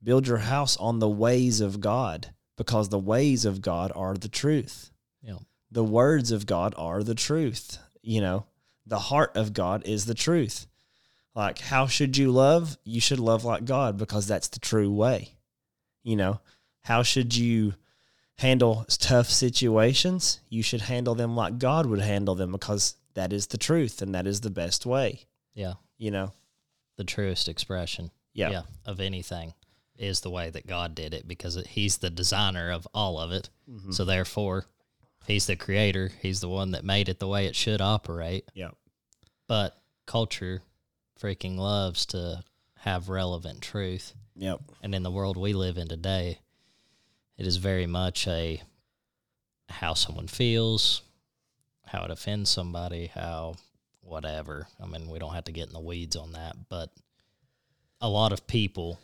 Build 0.02 0.28
your 0.28 0.38
house 0.38 0.76
on 0.76 1.00
the 1.00 1.08
ways 1.08 1.60
of 1.60 1.80
God 1.80 2.32
because 2.56 2.88
the 2.88 2.98
ways 2.98 3.44
of 3.44 3.60
God 3.60 3.90
are 3.94 4.14
the 4.14 4.28
truth. 4.28 4.90
Yeah. 5.22 5.38
The 5.70 5.84
words 5.84 6.30
of 6.30 6.46
God 6.46 6.74
are 6.78 7.02
the 7.02 7.14
truth. 7.14 7.78
You 8.02 8.20
know, 8.20 8.46
the 8.86 8.98
heart 8.98 9.36
of 9.36 9.52
God 9.52 9.84
is 9.86 10.06
the 10.06 10.14
truth. 10.14 10.66
Like, 11.34 11.58
how 11.58 11.86
should 11.86 12.16
you 12.16 12.30
love? 12.30 12.78
You 12.84 13.00
should 13.00 13.20
love 13.20 13.44
like 13.44 13.64
God 13.64 13.96
because 13.96 14.26
that's 14.26 14.48
the 14.48 14.60
true 14.60 14.92
way. 14.92 15.36
You 16.02 16.16
know, 16.16 16.40
how 16.82 17.02
should 17.02 17.36
you 17.36 17.74
handle 18.38 18.84
tough 18.88 19.28
situations? 19.28 20.40
You 20.48 20.62
should 20.62 20.82
handle 20.82 21.14
them 21.14 21.36
like 21.36 21.58
God 21.58 21.86
would 21.86 22.00
handle 22.00 22.34
them 22.34 22.52
because 22.52 22.94
that 23.14 23.32
is 23.32 23.48
the 23.48 23.58
truth 23.58 24.00
and 24.02 24.14
that 24.14 24.26
is 24.26 24.40
the 24.40 24.50
best 24.50 24.86
way. 24.86 25.26
Yeah. 25.54 25.74
You 25.98 26.10
know, 26.10 26.32
The 26.96 27.04
truest 27.04 27.48
expression. 27.48 28.10
yeah, 28.32 28.62
Of 28.86 29.00
anything 29.00 29.54
is 29.96 30.20
the 30.20 30.30
way 30.30 30.50
that 30.50 30.66
God 30.66 30.94
did 30.94 31.12
it 31.14 31.26
because 31.26 31.56
He's 31.68 31.98
the 31.98 32.10
designer 32.10 32.70
of 32.70 32.86
all 32.94 33.18
of 33.18 33.32
it. 33.32 33.50
Mhm. 33.68 33.92
So 33.94 34.04
therefore, 34.04 34.66
He's 35.26 35.46
the 35.46 35.56
creator. 35.56 36.10
He's 36.22 36.40
the 36.40 36.48
one 36.48 36.70
that 36.70 36.84
made 36.84 37.08
it 37.08 37.18
the 37.18 37.28
way 37.28 37.46
it 37.46 37.56
should 37.56 37.80
operate. 37.80 38.48
yeah, 38.54 38.70
But 39.48 39.76
culture 40.06 40.62
freaking 41.20 41.56
loves 41.58 42.06
to 42.06 42.44
have 42.76 43.08
relevant 43.08 43.60
truth. 43.60 44.14
yep, 44.36 44.60
And 44.82 44.94
in 44.94 45.02
the 45.02 45.10
world 45.10 45.36
we 45.36 45.52
live 45.52 45.76
in 45.78 45.88
today, 45.88 46.38
it 47.38 47.46
is 47.46 47.56
very 47.56 47.86
much 47.86 48.26
a 48.28 48.60
how 49.68 49.94
someone 49.94 50.26
feels, 50.28 51.02
how 51.86 52.04
it 52.04 52.10
offends 52.10 52.50
somebody, 52.50 53.06
how 53.06 53.54
whatever. 54.00 54.66
I 54.82 54.86
mean, 54.86 55.08
we 55.10 55.18
don't 55.18 55.34
have 55.34 55.44
to 55.44 55.52
get 55.52 55.68
in 55.68 55.72
the 55.74 55.80
weeds 55.80 56.16
on 56.16 56.32
that, 56.32 56.56
but 56.68 56.90
a 58.00 58.08
lot 58.08 58.32
of 58.32 58.46
people, 58.46 58.98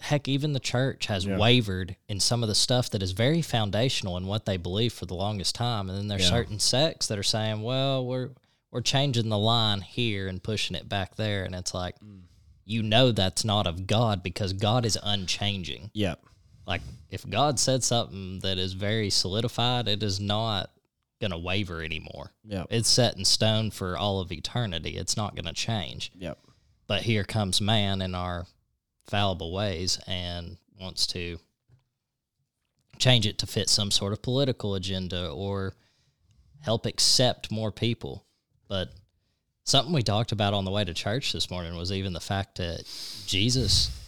heck, 0.00 0.26
even 0.28 0.52
the 0.52 0.60
church 0.60 1.06
has 1.06 1.24
Yeah. 1.24 1.38
wavered 1.38 1.96
in 2.08 2.18
some 2.20 2.42
of 2.42 2.48
the 2.48 2.54
stuff 2.54 2.90
that 2.90 3.02
is 3.02 3.12
very 3.12 3.42
foundational 3.42 4.16
in 4.16 4.26
what 4.26 4.44
they 4.44 4.56
believe 4.56 4.92
for 4.92 5.06
the 5.06 5.14
longest 5.14 5.54
time. 5.54 5.88
And 5.88 5.96
then 5.98 6.08
there's 6.08 6.22
Yeah. 6.22 6.30
certain 6.30 6.58
sects 6.58 7.06
that 7.06 7.18
are 7.18 7.22
saying, 7.22 7.62
well, 7.62 8.04
we're 8.04 8.30
we're 8.70 8.82
changing 8.82 9.30
the 9.30 9.38
line 9.38 9.80
here 9.80 10.28
and 10.28 10.42
pushing 10.42 10.76
it 10.76 10.90
back 10.90 11.14
there, 11.16 11.44
and 11.44 11.54
it's 11.54 11.72
like 11.72 11.98
mm. 12.00 12.20
you 12.66 12.82
know 12.82 13.12
that's 13.12 13.42
not 13.42 13.66
of 13.66 13.86
God 13.86 14.22
because 14.22 14.52
God 14.52 14.84
is 14.84 14.98
unchanging. 15.02 15.90
yep, 15.94 16.22
Like 16.68 16.82
if 17.10 17.28
God 17.28 17.58
said 17.58 17.82
something 17.82 18.40
that 18.40 18.58
is 18.58 18.74
very 18.74 19.08
solidified, 19.08 19.88
it 19.88 20.02
is 20.02 20.20
not 20.20 20.70
going 21.20 21.30
to 21.32 21.38
waver 21.38 21.82
anymore. 21.82 22.30
yep, 22.44 22.66
It's 22.70 22.88
set 22.88 23.16
in 23.16 23.24
stone 23.24 23.70
for 23.70 23.96
all 23.96 24.20
of 24.20 24.30
eternity. 24.30 24.96
It's 24.96 25.16
not 25.16 25.34
going 25.34 25.46
to 25.46 25.52
change. 25.54 26.12
yep, 26.14 26.38
But 26.86 27.02
here 27.02 27.24
comes 27.24 27.60
man 27.60 28.02
in 28.02 28.14
our 28.14 28.46
fallible 29.06 29.52
ways 29.52 29.98
and 30.06 30.58
wants 30.78 31.06
to 31.08 31.38
change 32.98 33.26
it 33.26 33.38
to 33.38 33.46
fit 33.46 33.70
some 33.70 33.90
sort 33.90 34.12
of 34.12 34.20
political 34.20 34.74
agenda 34.74 35.30
or 35.30 35.72
help 36.60 36.84
accept 36.84 37.50
more 37.50 37.72
people. 37.72 38.26
But 38.68 38.90
something 39.64 39.94
we 39.94 40.02
talked 40.02 40.32
about 40.32 40.52
on 40.52 40.66
the 40.66 40.70
way 40.70 40.84
to 40.84 40.92
church 40.94 41.32
this 41.32 41.50
morning 41.50 41.76
was 41.76 41.90
even 41.90 42.12
the 42.12 42.20
fact 42.20 42.58
that 42.58 42.82
Jesus 43.26 43.88
yeah, 43.88 44.07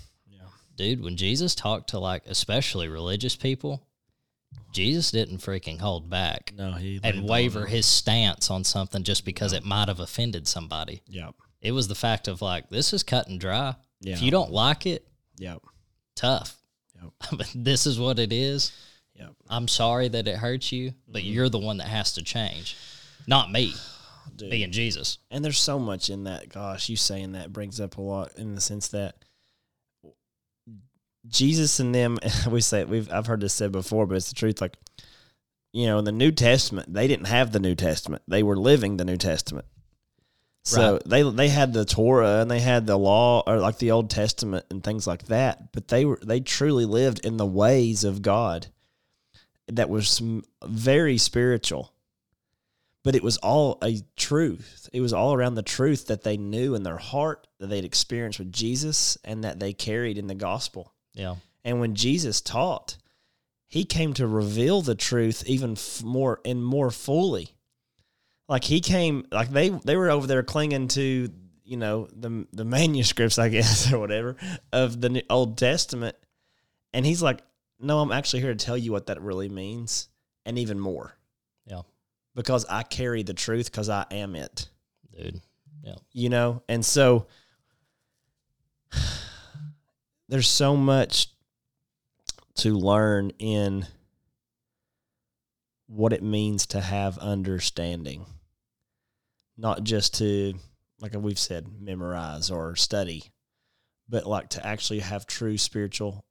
dude, 0.80 1.02
when 1.02 1.16
Jesus 1.16 1.54
talked 1.54 1.90
to 1.90 1.98
like 1.98 2.22
especially 2.26 2.88
religious 2.88 3.36
people, 3.36 3.86
Jesus 4.72 5.10
didn't 5.10 5.38
freaking 5.38 5.78
hold 5.78 6.08
back 6.08 6.52
No, 6.56 6.72
he 6.72 6.98
and 7.04 7.28
waver 7.28 7.66
his 7.66 7.84
stance 7.86 8.50
on 8.50 8.64
something 8.64 9.02
just 9.02 9.24
because 9.24 9.52
it 9.52 9.64
might 9.64 9.88
have 9.88 10.00
offended 10.00 10.48
somebody. 10.48 11.02
Yep. 11.06 11.34
It 11.60 11.72
was 11.72 11.86
the 11.88 11.94
fact 11.94 12.28
of 12.28 12.40
like, 12.40 12.70
this 12.70 12.92
is 12.94 13.02
cut 13.02 13.28
and 13.28 13.38
dry. 13.38 13.74
Yeah. 14.00 14.14
If 14.14 14.22
you 14.22 14.30
don't 14.30 14.50
like 14.52 14.86
it, 14.86 15.06
Yep. 15.38 15.60
tough. 16.16 16.56
Yep. 17.02 17.12
but 17.38 17.52
this 17.54 17.86
is 17.86 17.98
what 17.98 18.18
it 18.18 18.32
is. 18.32 18.72
Yep. 19.16 19.34
I'm 19.50 19.68
sorry 19.68 20.08
that 20.08 20.26
it 20.26 20.36
hurts 20.36 20.72
you, 20.72 20.94
but 21.06 21.22
Mm-hmm. 21.22 21.32
you're 21.32 21.48
the 21.50 21.58
one 21.58 21.76
that 21.76 21.88
has 21.88 22.14
to 22.14 22.22
change, 22.22 22.76
not 23.26 23.52
me, 23.52 23.74
Dude. 24.36 24.50
being 24.50 24.72
Jesus. 24.72 25.18
And 25.30 25.44
there's 25.44 25.58
so 25.60 25.78
much 25.78 26.08
in 26.08 26.24
that. 26.24 26.48
Gosh, 26.48 26.88
you 26.88 26.96
saying 26.96 27.32
that 27.32 27.52
brings 27.52 27.80
up 27.80 27.98
a 27.98 28.00
lot 28.02 28.32
in 28.38 28.54
the 28.54 28.60
sense 28.62 28.88
that 28.88 29.16
Jesus 31.28 31.80
and 31.80 31.94
them. 31.94 32.18
We 32.50 32.60
say 32.60 32.84
we've 32.84 33.10
I've 33.10 33.26
heard 33.26 33.40
this 33.40 33.54
said 33.54 33.72
before, 33.72 34.06
but 34.06 34.16
it's 34.16 34.28
the 34.28 34.34
truth. 34.34 34.60
Like, 34.60 34.76
you 35.72 35.86
know, 35.86 35.98
in 35.98 36.04
the 36.04 36.12
New 36.12 36.32
Testament, 36.32 36.92
they 36.92 37.06
didn't 37.06 37.26
have 37.26 37.52
the 37.52 37.60
New 37.60 37.74
Testament. 37.74 38.22
They 38.26 38.42
were 38.42 38.56
living 38.56 38.96
the 38.96 39.04
New 39.04 39.16
Testament. 39.16 39.66
So 40.64 40.94
Right. 40.94 41.02
they 41.06 41.22
they 41.22 41.48
had 41.48 41.72
the 41.72 41.84
Torah 41.84 42.40
and 42.40 42.50
they 42.50 42.60
had 42.60 42.86
the 42.86 42.98
law 42.98 43.42
or 43.46 43.58
like 43.58 43.78
the 43.78 43.90
Old 43.90 44.10
Testament 44.10 44.66
and 44.70 44.82
things 44.82 45.06
like 45.06 45.24
that. 45.26 45.72
But 45.72 45.88
they 45.88 46.04
were 46.04 46.18
they 46.22 46.40
truly 46.40 46.84
lived 46.84 47.24
in 47.24 47.36
the 47.36 47.46
ways 47.46 48.04
of 48.04 48.22
God. 48.22 48.66
That 49.68 49.88
was 49.88 50.20
very 50.64 51.16
spiritual 51.16 51.92
but 53.02 53.14
it 53.14 53.22
was 53.22 53.38
all 53.38 53.78
a 53.82 54.00
truth. 54.16 54.88
It 54.92 55.00
was 55.00 55.12
all 55.12 55.34
around 55.34 55.54
the 55.54 55.62
truth 55.62 56.06
that 56.08 56.22
they 56.22 56.36
knew 56.36 56.74
in 56.74 56.82
their 56.82 56.98
heart 56.98 57.46
that 57.58 57.68
they'd 57.68 57.84
experienced 57.84 58.38
with 58.38 58.52
Jesus 58.52 59.16
and 59.24 59.42
that 59.44 59.58
they 59.58 59.72
carried 59.72 60.18
in 60.18 60.26
the 60.26 60.34
gospel. 60.34 60.92
Yeah. 61.14 61.36
And 61.64 61.80
when 61.80 61.94
Jesus 61.94 62.40
taught, 62.40 62.96
he 63.66 63.84
came 63.84 64.14
to 64.14 64.26
reveal 64.26 64.82
the 64.82 64.94
truth 64.94 65.44
even 65.46 65.72
f- 65.72 66.02
more 66.02 66.40
and 66.44 66.64
more 66.64 66.90
fully. 66.90 67.54
Like 68.48 68.64
he 68.64 68.80
came, 68.80 69.26
like 69.30 69.50
they 69.50 69.68
they 69.68 69.96
were 69.96 70.10
over 70.10 70.26
there 70.26 70.42
clinging 70.42 70.88
to 70.88 71.28
you 71.64 71.76
know 71.76 72.08
the 72.12 72.46
the 72.52 72.64
manuscripts, 72.76 73.38
I 73.38 73.48
guess, 73.48 73.92
or 73.92 73.98
whatever 73.98 74.36
of 74.72 75.00
the 75.00 75.08
New- 75.10 75.22
Old 75.30 75.56
Testament, 75.58 76.16
and 76.92 77.06
he's 77.06 77.22
like, 77.22 77.42
"No, 77.78 78.00
I'm 78.00 78.10
actually 78.10 78.40
here 78.40 78.52
to 78.54 78.64
tell 78.64 78.76
you 78.76 78.90
what 78.90 79.06
that 79.06 79.20
really 79.20 79.48
means, 79.48 80.08
and 80.44 80.58
even 80.58 80.80
more." 80.80 81.14
Yeah. 81.66 81.82
because 82.34 82.66
I 82.68 82.82
carry 82.82 83.22
the 83.22 83.34
truth 83.34 83.70
because 83.70 83.88
I 83.88 84.04
am 84.10 84.34
it, 84.34 84.68
Dude. 85.16 85.40
Yeah. 85.84 85.94
you 86.12 86.28
know? 86.28 86.62
And 86.68 86.84
so 86.84 87.26
there's 90.30 90.48
so 90.48 90.76
much 90.76 91.26
to 92.54 92.72
learn 92.76 93.32
in 93.40 93.86
what 95.88 96.12
it 96.12 96.22
means 96.22 96.66
to 96.66 96.80
have 96.80 97.18
understanding, 97.18 98.24
not 99.58 99.82
just 99.82 100.16
to, 100.18 100.54
like 101.00 101.14
we've 101.14 101.38
said, 101.38 101.66
memorize 101.80 102.48
or 102.48 102.76
study, 102.76 103.24
but 104.08 104.24
like 104.24 104.50
to 104.50 104.64
actually 104.64 105.00
have 105.00 105.26
true 105.26 105.58
spiritual 105.58 106.24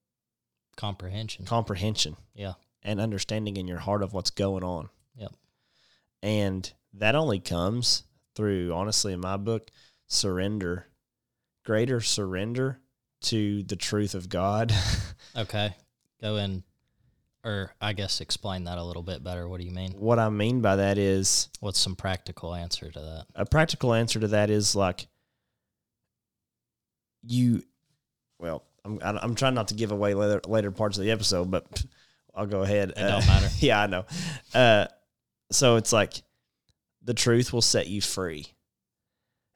Comprehension. 0.77 1.43
comprehension 1.43 2.15
yeah. 2.33 2.53
and 2.81 3.01
understanding 3.01 3.57
in 3.57 3.67
your 3.67 3.79
heart 3.79 4.01
of 4.01 4.13
what's 4.13 4.31
going 4.31 4.63
on. 4.63 4.87
Yep. 5.17 5.33
And 6.23 6.71
that 6.93 7.15
only 7.15 7.41
comes 7.41 8.03
through, 8.33 8.73
honestly, 8.73 9.11
in 9.11 9.19
my 9.19 9.35
book, 9.35 9.69
surrender, 10.07 10.87
greater 11.65 11.99
surrender 11.99 12.79
to 13.21 13.63
the 13.63 13.75
truth 13.75 14.15
of 14.15 14.29
God. 14.29 14.73
Okay. 15.37 15.75
Go 16.21 16.37
in, 16.37 16.63
or 17.45 17.71
I 17.79 17.93
guess 17.93 18.19
explain 18.19 18.63
that 18.63 18.79
a 18.79 18.83
little 18.83 19.03
bit 19.03 19.23
better. 19.23 19.47
What 19.47 19.59
do 19.59 19.65
you 19.65 19.71
mean? 19.71 19.91
what 19.93 20.17
I 20.17 20.29
mean 20.29 20.59
by 20.59 20.77
that 20.77 20.97
is 20.97 21.49
What's 21.59 21.79
some 21.79 21.95
practical 21.95 22.55
answer 22.55 22.89
to 22.89 22.99
that? 22.99 23.25
a 23.35 23.45
practical 23.45 23.93
answer 23.93 24.19
to 24.19 24.27
that 24.29 24.49
is 24.49 24.75
like 24.75 25.07
you, 27.23 27.61
well, 28.39 28.63
I'm, 28.83 28.99
I'm 29.01 29.35
trying 29.35 29.53
not 29.53 29.67
to 29.69 29.75
give 29.75 29.91
away 29.91 30.13
later, 30.13 30.41
later 30.47 30.71
parts 30.71 30.97
of 30.97 31.03
the 31.03 31.11
episode, 31.11 31.51
but 31.51 31.65
I'll 32.35 32.47
go 32.47 32.61
ahead. 32.63 32.89
It 32.89 32.95
don't 32.95 33.27
matter. 33.27 33.49
yeah, 33.59 33.81
I 33.81 33.87
know. 33.87 34.05
Uh, 34.53 34.87
so 35.51 35.75
it's 35.75 35.93
like 35.93 36.21
the 37.03 37.13
truth 37.13 37.53
will 37.53 37.61
set 37.61 37.87
you 37.87 38.01
free. 38.01 38.47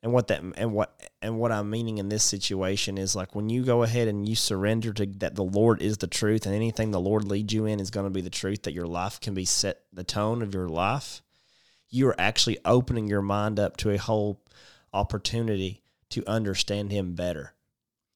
And 0.02 0.12
what 0.12 0.28
that 0.28 0.42
and 0.58 0.74
what 0.74 0.94
and 1.24 1.40
what 1.40 1.54
I'm 1.54 1.70
meaning 1.70 2.00
in 2.00 2.10
this 2.10 2.24
situation 2.24 2.98
is 2.98 3.16
like 3.16 3.34
when 3.34 3.50
you 3.50 3.64
go 3.64 3.84
ahead 3.84 4.10
and 4.10 4.28
you 4.28 4.36
surrender 4.36 4.92
to 4.92 5.06
that 5.20 5.36
the 5.36 5.44
Lord 5.44 5.82
is 5.82 5.98
the 5.98 6.08
truth 6.08 6.46
and 6.46 6.54
anything 6.54 6.92
the 6.92 7.00
Lord 7.00 7.24
leads 7.24 7.54
you 7.54 7.66
in 7.66 7.80
is 7.80 7.90
going 7.90 8.06
to 8.06 8.10
be 8.10 8.22
the 8.22 8.30
truth 8.30 8.64
that 8.64 8.74
your 8.74 8.86
life 8.86 9.22
can 9.22 9.34
be 9.34 9.46
set 9.46 9.84
the 9.94 10.04
tone 10.04 10.42
of 10.42 10.54
your 10.54 10.68
life. 10.68 11.22
You 11.90 12.10
are 12.10 12.20
actually 12.20 12.58
opening 12.66 13.08
your 13.08 13.22
mind 13.22 13.58
up 13.58 13.78
to 13.78 13.92
a 13.92 13.98
whole 13.98 14.44
opportunity 14.94 15.82
to 16.10 16.28
understand 16.28 16.92
him 16.92 17.16
better. 17.16 17.54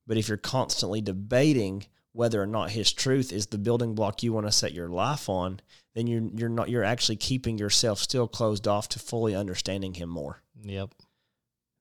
But 0.05 0.17
if 0.17 0.27
you're 0.27 0.37
constantly 0.37 0.99
debating 0.99 1.85
whether 2.11 2.41
or 2.41 2.47
not 2.47 2.71
his 2.71 2.91
truth 2.91 3.31
is 3.31 3.47
the 3.47 3.57
building 3.57 3.95
block 3.95 4.21
you 4.21 4.33
want 4.33 4.47
to 4.47 4.51
set 4.51 4.73
your 4.73 4.89
life 4.89 5.29
on, 5.29 5.61
then 5.95 6.07
you're 6.07 6.29
you're 6.35 6.49
not 6.49 6.69
you're 6.69 6.83
actually 6.83 7.15
keeping 7.15 7.57
yourself 7.57 7.99
still 7.99 8.27
closed 8.27 8.67
off 8.67 8.89
to 8.89 8.99
fully 8.99 9.33
understanding 9.33 9.93
him 9.93 10.09
more 10.09 10.41
Yep. 10.63 10.93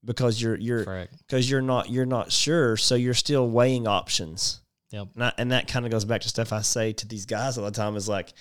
Because 0.07 0.41
you're 0.41 0.57
you're 0.57 1.09
because 1.27 1.51
you're 1.51 1.61
not 1.61 1.91
you're 1.91 2.07
not 2.07 2.33
sure, 2.33 2.77
so 2.77 2.95
you're 2.95 3.13
still 3.13 3.51
weighing 3.51 3.87
options. 3.87 4.61
Yep. 4.91 5.09
And, 5.15 5.25
I, 5.25 5.33
and 5.37 5.53
that 5.53 5.69
kind 5.69 5.85
of 5.85 5.91
goes 5.91 6.05
back 6.05 6.23
to 6.23 6.29
stuff 6.29 6.53
I 6.53 6.63
say 6.63 6.93
to 6.95 7.07
these 7.09 7.27
guys 7.27 7.59
all 7.59 7.65
the 7.65 7.73
time 7.73 7.97
is 7.97 8.09
like, 8.09 8.33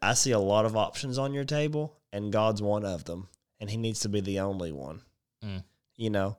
I 0.00 0.14
see 0.14 0.30
a 0.30 0.38
lot 0.38 0.64
of 0.64 0.76
options 0.76 1.18
on 1.18 1.34
your 1.34 1.44
table, 1.44 1.98
and 2.12 2.32
God's 2.32 2.62
one 2.62 2.84
of 2.84 3.04
them, 3.04 3.28
and 3.60 3.68
He 3.68 3.76
needs 3.76 4.00
to 4.00 4.08
be 4.08 4.20
the 4.20 4.40
only 4.40 4.72
one. 4.72 5.02
Mm. 5.44 5.64
You 5.96 6.10
know, 6.10 6.38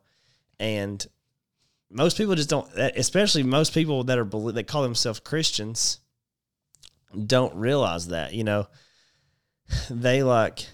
and 0.59 1.05
most 1.91 2.17
people 2.17 2.35
just 2.35 2.49
don't, 2.49 2.67
especially 2.75 3.43
most 3.43 3.73
people 3.73 4.05
that 4.05 4.17
are 4.17 4.25
that 4.53 4.67
call 4.67 4.81
themselves 4.81 5.19
Christians, 5.19 5.99
don't 7.27 7.53
realize 7.55 8.07
that. 8.07 8.33
You 8.33 8.45
know, 8.45 8.67
they 9.89 10.23
like 10.23 10.65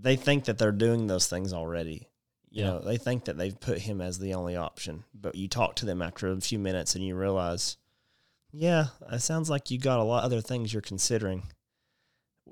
they 0.00 0.16
think 0.16 0.44
that 0.46 0.58
they're 0.58 0.72
doing 0.72 1.06
those 1.06 1.26
things 1.28 1.52
already. 1.52 2.08
You 2.50 2.64
Yeah. 2.64 2.70
know, 2.70 2.78
they 2.80 2.96
think 2.98 3.24
that 3.26 3.36
they've 3.38 3.58
put 3.58 3.78
him 3.78 4.00
as 4.00 4.18
the 4.18 4.34
only 4.34 4.56
option. 4.56 5.04
But 5.14 5.34
you 5.34 5.48
talk 5.48 5.76
to 5.76 5.86
them 5.86 6.02
after 6.02 6.30
a 6.30 6.40
few 6.40 6.58
minutes 6.58 6.94
and 6.94 7.04
you 7.04 7.14
realize, 7.16 7.76
yeah, 8.52 8.88
it 9.10 9.20
sounds 9.20 9.48
like 9.48 9.70
you 9.70 9.78
got 9.78 10.00
a 10.00 10.04
lot 10.04 10.18
of 10.20 10.24
other 10.24 10.40
things 10.40 10.72
you're 10.72 10.82
considering. 10.82 11.44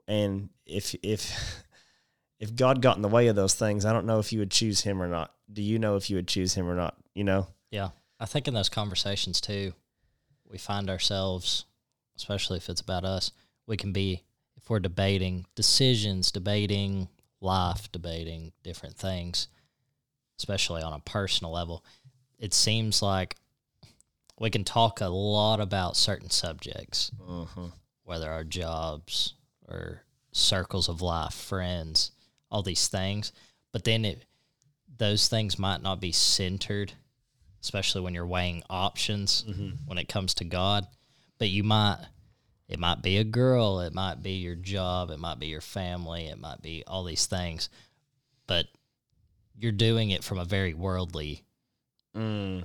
And 0.07 0.50
if 0.66 0.94
if 1.03 1.64
if 2.38 2.55
God 2.55 2.81
got 2.81 2.96
in 2.96 3.03
the 3.03 3.09
way 3.09 3.26
of 3.29 3.37
those 3.37 3.55
things, 3.55 3.85
I 3.85 3.92
don't 3.92 4.07
know 4.07 4.18
if 4.18 4.33
you 4.33 4.38
would 4.38 4.50
choose 4.50 4.81
him 4.83 5.03
or 5.03 5.09
not. 5.09 5.35
Do 5.53 5.62
you 5.62 5.79
know 5.79 5.96
if 5.96 6.09
you 6.09 6.16
would 6.16 6.29
choose 6.29 6.55
him 6.55 6.68
or 6.68 6.74
not? 6.74 6.96
You 7.14 7.24
know? 7.24 7.48
Yeah. 7.70 7.90
I 8.18 8.26
think 8.26 8.48
in 8.48 8.55
those 8.55 8.68
conversations 8.68 9.40
too, 9.40 9.74
we 10.48 10.59
find 10.59 10.88
ourselves, 10.90 11.64
especially 12.16 12.57
if 12.59 12.68
it's 12.68 12.81
about 12.81 13.05
us, 13.05 13.33
we 13.66 13.76
can 13.76 13.92
be, 13.92 14.24
if 14.57 14.68
we're 14.70 14.79
debating 14.81 15.46
decisions, 15.55 16.31
debating 16.33 17.09
life, 17.40 17.90
debating 17.92 18.53
different 18.62 18.96
things, 18.96 19.48
especially 20.38 20.83
on 20.83 20.92
a 20.92 21.00
personal 21.00 21.53
level, 21.53 21.85
it 22.38 22.55
seems 22.55 23.03
like 23.03 23.37
we 24.38 24.50
can 24.50 24.64
talk 24.64 25.00
a 25.00 25.09
lot 25.09 25.61
about 25.61 25.96
certain 25.96 26.31
subjects, 26.31 27.11
uh-huh. 27.29 27.68
whether 28.05 28.31
our 28.31 28.44
jobs 28.44 29.35
or 29.68 30.03
circles 30.33 30.88
of 30.88 31.03
life, 31.03 31.35
friends, 31.35 32.12
all 32.50 32.62
these 32.62 32.88
things. 32.88 33.33
But 33.72 33.85
then 33.85 34.05
it, 34.05 34.24
those 34.96 35.29
things 35.29 35.59
might 35.59 35.83
not 35.83 36.00
be 36.00 36.12
centered, 36.12 36.92
especially 37.62 38.00
when 38.00 38.14
you're 38.14 38.26
weighing 38.26 38.62
options 38.70 39.44
mm-hmm. 39.46 39.70
when 39.87 39.98
it 39.98 40.09
comes 40.09 40.35
to 40.35 40.44
God. 40.44 40.87
But 41.38 41.50
you 41.50 41.62
might, 41.62 41.98
it 42.71 42.79
might 42.79 43.03
be 43.03 43.19
a 43.19 43.25
girl, 43.25 43.81
it 43.81 43.93
might 43.93 44.23
be 44.23 44.33
your 44.33 44.55
job, 44.55 45.11
it 45.11 45.19
might 45.19 45.39
be 45.39 45.49
your 45.49 45.61
family, 45.61 46.27
it 46.27 46.39
might 46.39 46.63
be 46.63 46.83
all 46.87 47.05
these 47.05 47.27
things. 47.27 47.69
But 48.47 48.67
you're 49.59 49.73
doing 49.73 50.11
it 50.11 50.25
from 50.25 50.39
a 50.39 50.45
very 50.45 50.73
worldly 50.73 51.45
Mm. 52.17 52.65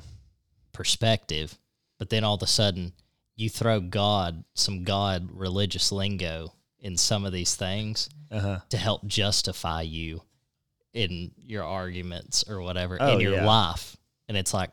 perspective. 0.72 1.58
But 1.98 2.10
then 2.10 2.24
all 2.24 2.36
of 2.36 2.42
a 2.42 2.48
sudden, 2.48 2.94
you 3.36 3.50
throw 3.50 3.80
God, 3.80 4.44
some 4.54 4.84
God 4.84 5.30
religious 5.32 5.92
lingo 5.92 6.54
in 6.80 6.98
some 6.98 7.26
of 7.26 7.34
these 7.34 7.56
things 7.56 8.10
Uh 8.32 8.40
huh. 8.40 8.60
to 8.70 8.78
help 8.78 9.06
justify 9.06 9.82
you 9.82 10.22
in 10.94 11.32
your 11.38 11.64
arguments 11.64 12.44
or 12.48 12.62
whatever 12.62 12.98
Oh, 13.02 13.14
in 13.14 13.20
your 13.22 13.34
yeah. 13.36 13.46
life. 13.46 13.98
And 14.28 14.38
it's 14.38 14.54
like, 14.54 14.72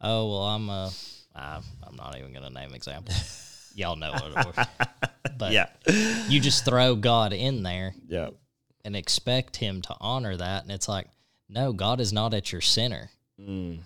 oh, 0.00 0.28
well, 0.30 0.42
I'm 0.44 0.68
a, 0.68 0.90
I- 1.34 1.60
I'm 1.86 1.96
not 1.96 2.16
even 2.18 2.32
going 2.32 2.44
to 2.46 2.52
name 2.52 2.74
examples. 2.74 3.48
Y'all 3.74 3.96
know 3.96 4.12
it. 4.14 4.68
But 5.38 5.52
Yeah. 5.52 5.68
you 6.28 6.40
just 6.40 6.64
throw 6.64 6.94
God 6.94 7.32
in 7.32 7.62
there 7.62 7.94
Yeah. 8.08 8.30
and 8.84 8.94
expect 8.94 9.56
him 9.56 9.82
to 9.82 9.96
honor 10.00 10.36
that. 10.36 10.62
And 10.62 10.70
it's 10.72 10.88
like, 10.88 11.08
no, 11.48 11.72
God 11.72 12.00
is 12.00 12.12
not 12.12 12.34
at 12.34 12.52
your 12.52 12.60
center. 12.60 13.10
Mm. 13.40 13.80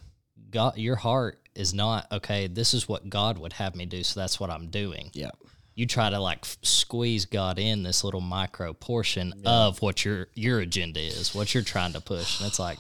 God, 0.51 0.77
your 0.77 0.97
heart 0.97 1.41
is 1.55 1.73
not 1.73 2.07
okay. 2.13 2.47
This 2.47 2.75
is 2.75 2.89
what 2.89 3.09
God 3.09 3.39
would 3.39 3.55
have 3.55 3.75
me 3.75 3.87
do, 3.87 4.03
so 4.03 4.21
that's 4.21 4.39
what 4.41 4.51
I'm 4.51 4.69
doing. 4.69 5.11
Yeah. 5.15 5.31
You 5.75 5.87
try 5.87 6.11
to 6.11 6.19
like 6.21 6.41
f- 6.43 6.59
squeeze 6.63 7.25
God 7.27 7.59
in 7.59 7.83
this 7.83 8.03
little 8.05 8.21
micro 8.21 8.73
portion 8.73 9.35
of 9.45 9.81
what 9.83 10.05
your 10.05 10.29
your 10.35 10.61
agenda 10.61 11.01
is, 11.01 11.35
what 11.35 11.55
you're 11.55 11.63
trying 11.63 11.93
to 11.95 12.01
push, 12.01 12.41
and 12.41 12.47
it's 12.49 12.59
like, 12.59 12.79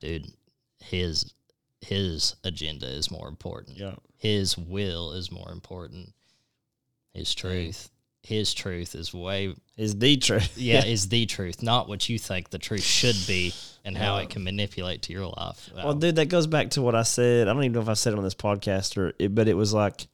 dude, 0.00 0.26
his 0.80 1.32
his 1.82 2.36
agenda 2.44 2.86
is 2.86 3.10
more 3.10 3.28
important. 3.28 3.76
Yeah. 3.76 3.96
His 4.16 4.56
will 4.56 5.12
is 5.12 5.30
more 5.30 5.50
important. 5.50 6.12
His 7.12 7.34
truth, 7.34 7.90
his 8.22 8.54
truth 8.54 8.94
is 8.94 9.12
way 9.12 9.54
Is 9.76 9.98
the 9.98 10.16
truth. 10.16 10.56
yeah, 10.56 10.84
is 10.84 11.08
the 11.08 11.26
truth, 11.26 11.62
not 11.62 11.88
what 11.88 12.08
you 12.08 12.18
think 12.18 12.50
the 12.50 12.58
truth 12.58 12.84
should 12.84 13.16
be 13.26 13.52
and 13.84 13.96
how 13.96 14.16
Yeah. 14.16 14.22
it 14.22 14.30
can 14.30 14.44
manipulate 14.44 15.02
to 15.02 15.12
your 15.12 15.26
life. 15.26 15.70
Well, 15.74 15.94
dude, 15.94 16.16
that 16.16 16.26
goes 16.26 16.46
back 16.46 16.70
to 16.70 16.82
what 16.82 16.94
I 16.94 17.02
said. 17.02 17.48
I 17.48 17.52
don't 17.52 17.64
even 17.64 17.72
know 17.72 17.82
if 17.82 17.88
I 17.88 17.94
said 17.94 18.12
it 18.12 18.18
on 18.18 18.24
this 18.24 18.34
podcast 18.34 18.96
or, 18.96 19.12
it, 19.18 19.34
but 19.34 19.48
it 19.48 19.54
was 19.54 19.74
like 19.74 20.06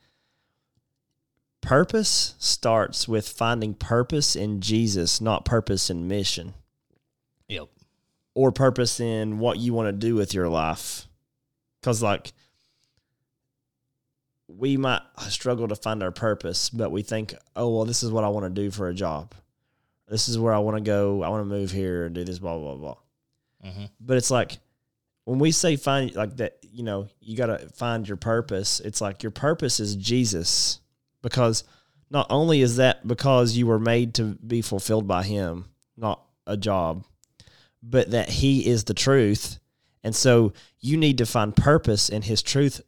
purpose 1.61 2.35
starts 2.39 3.07
with 3.07 3.29
finding 3.29 3.75
purpose 3.75 4.35
in 4.35 4.61
Jesus, 4.61 5.21
not 5.21 5.45
purpose 5.45 5.91
in 5.91 6.09
mission 6.09 6.55
yep. 7.47 7.69
or 8.35 8.53
purpose 8.53 9.01
in 9.01 9.39
what 9.39 9.59
you 9.59 9.75
want 9.75 9.89
to 9.89 9.93
do 9.93 10.15
with 10.15 10.33
your 10.33 10.49
life. 10.49 11.08
Because, 11.89 12.03
like, 12.03 12.35
we 14.47 14.77
might 14.77 15.01
struggle 15.31 15.69
to 15.69 15.75
find 15.75 16.03
our 16.03 16.11
purpose, 16.11 16.69
but 16.69 16.91
we 16.91 17.01
think, 17.01 17.35
oh, 17.57 17.75
well, 17.75 17.87
this 17.87 18.03
is 18.03 18.11
what 18.11 18.25
I 18.25 18.29
want 18.29 18.45
to 18.45 18.51
do 18.51 18.71
for 18.71 18.91
a 18.91 18.95
job. 18.95 19.35
This 20.07 20.29
is 20.29 20.39
where 20.39 20.53
I 20.53 20.59
want 20.59 20.77
to 20.77 20.83
go. 20.83 21.23
I 21.23 21.31
want 21.31 21.41
to 21.41 21.47
move 21.47 21.71
here 21.71 22.05
and 22.05 22.15
do 22.15 22.25
this, 22.25 22.41
blah, 22.41 22.59
blah, 22.59 22.75
blah. 22.75 22.97
hmm 23.65 23.87
But 23.99 24.19
it's 24.19 24.31
like 24.31 24.59
when 25.25 25.39
we 25.39 25.51
say 25.51 25.77
find 25.77 26.15
like 26.15 26.37
that, 26.37 26.59
you 26.61 26.83
know, 26.83 27.09
you 27.21 27.39
got 27.39 27.47
to 27.47 27.67
find 27.71 28.07
your 28.07 28.19
purpose. 28.19 28.81
It's 28.81 29.01
like 29.01 29.23
your 29.23 29.33
purpose 29.33 29.81
is 29.81 29.97
Jesus 29.97 30.81
because 31.23 31.65
not 32.11 32.27
only 32.29 32.61
is 32.61 32.77
that 32.77 33.09
because 33.09 33.57
you 33.57 33.67
were 33.67 33.79
made 33.79 34.13
to 34.17 34.37
be 34.47 34.61
fulfilled 34.61 35.09
by 35.09 35.23
him, 35.23 35.65
not 35.97 36.23
a 36.47 36.59
job, 36.59 37.07
but 37.83 38.11
that 38.11 38.29
he 38.29 38.67
is 38.67 38.85
the 38.85 38.93
truth. 38.93 39.59
And 40.05 40.15
so 40.15 40.53
you 40.81 40.97
need 40.97 41.19
to 41.19 41.27
find 41.27 41.55
purpose 41.55 42.09
in 42.09 42.23
his 42.23 42.43
truth 42.43 42.81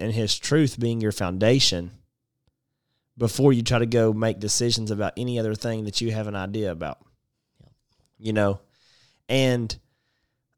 and 0.00 0.12
his 0.12 0.38
truth 0.38 0.78
being 0.78 1.00
your 1.00 1.12
foundation 1.12 1.90
before 3.16 3.52
you 3.52 3.62
try 3.62 3.78
to 3.78 3.86
go 3.86 4.12
make 4.12 4.38
decisions 4.38 4.90
about 4.90 5.12
any 5.16 5.38
other 5.38 5.54
thing 5.54 5.84
that 5.84 6.00
you 6.00 6.12
have 6.12 6.26
an 6.26 6.36
idea 6.36 6.70
about. 6.70 6.98
You 8.18 8.32
know, 8.32 8.60
and 9.28 9.74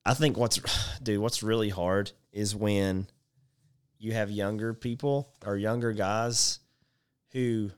I 0.05 0.15
think 0.15 0.37
what's 0.37 0.61
dude, 1.03 1.21
what's 1.21 1.43
really 1.43 1.69
hard 1.69 2.13
is 2.33 2.55
when 2.55 3.07
you 3.99 4.13
have 4.13 4.31
younger 4.31 4.75
people 4.75 5.33
or 5.47 5.57
younger 5.57 5.93
guys 5.93 6.59
who 7.33 7.71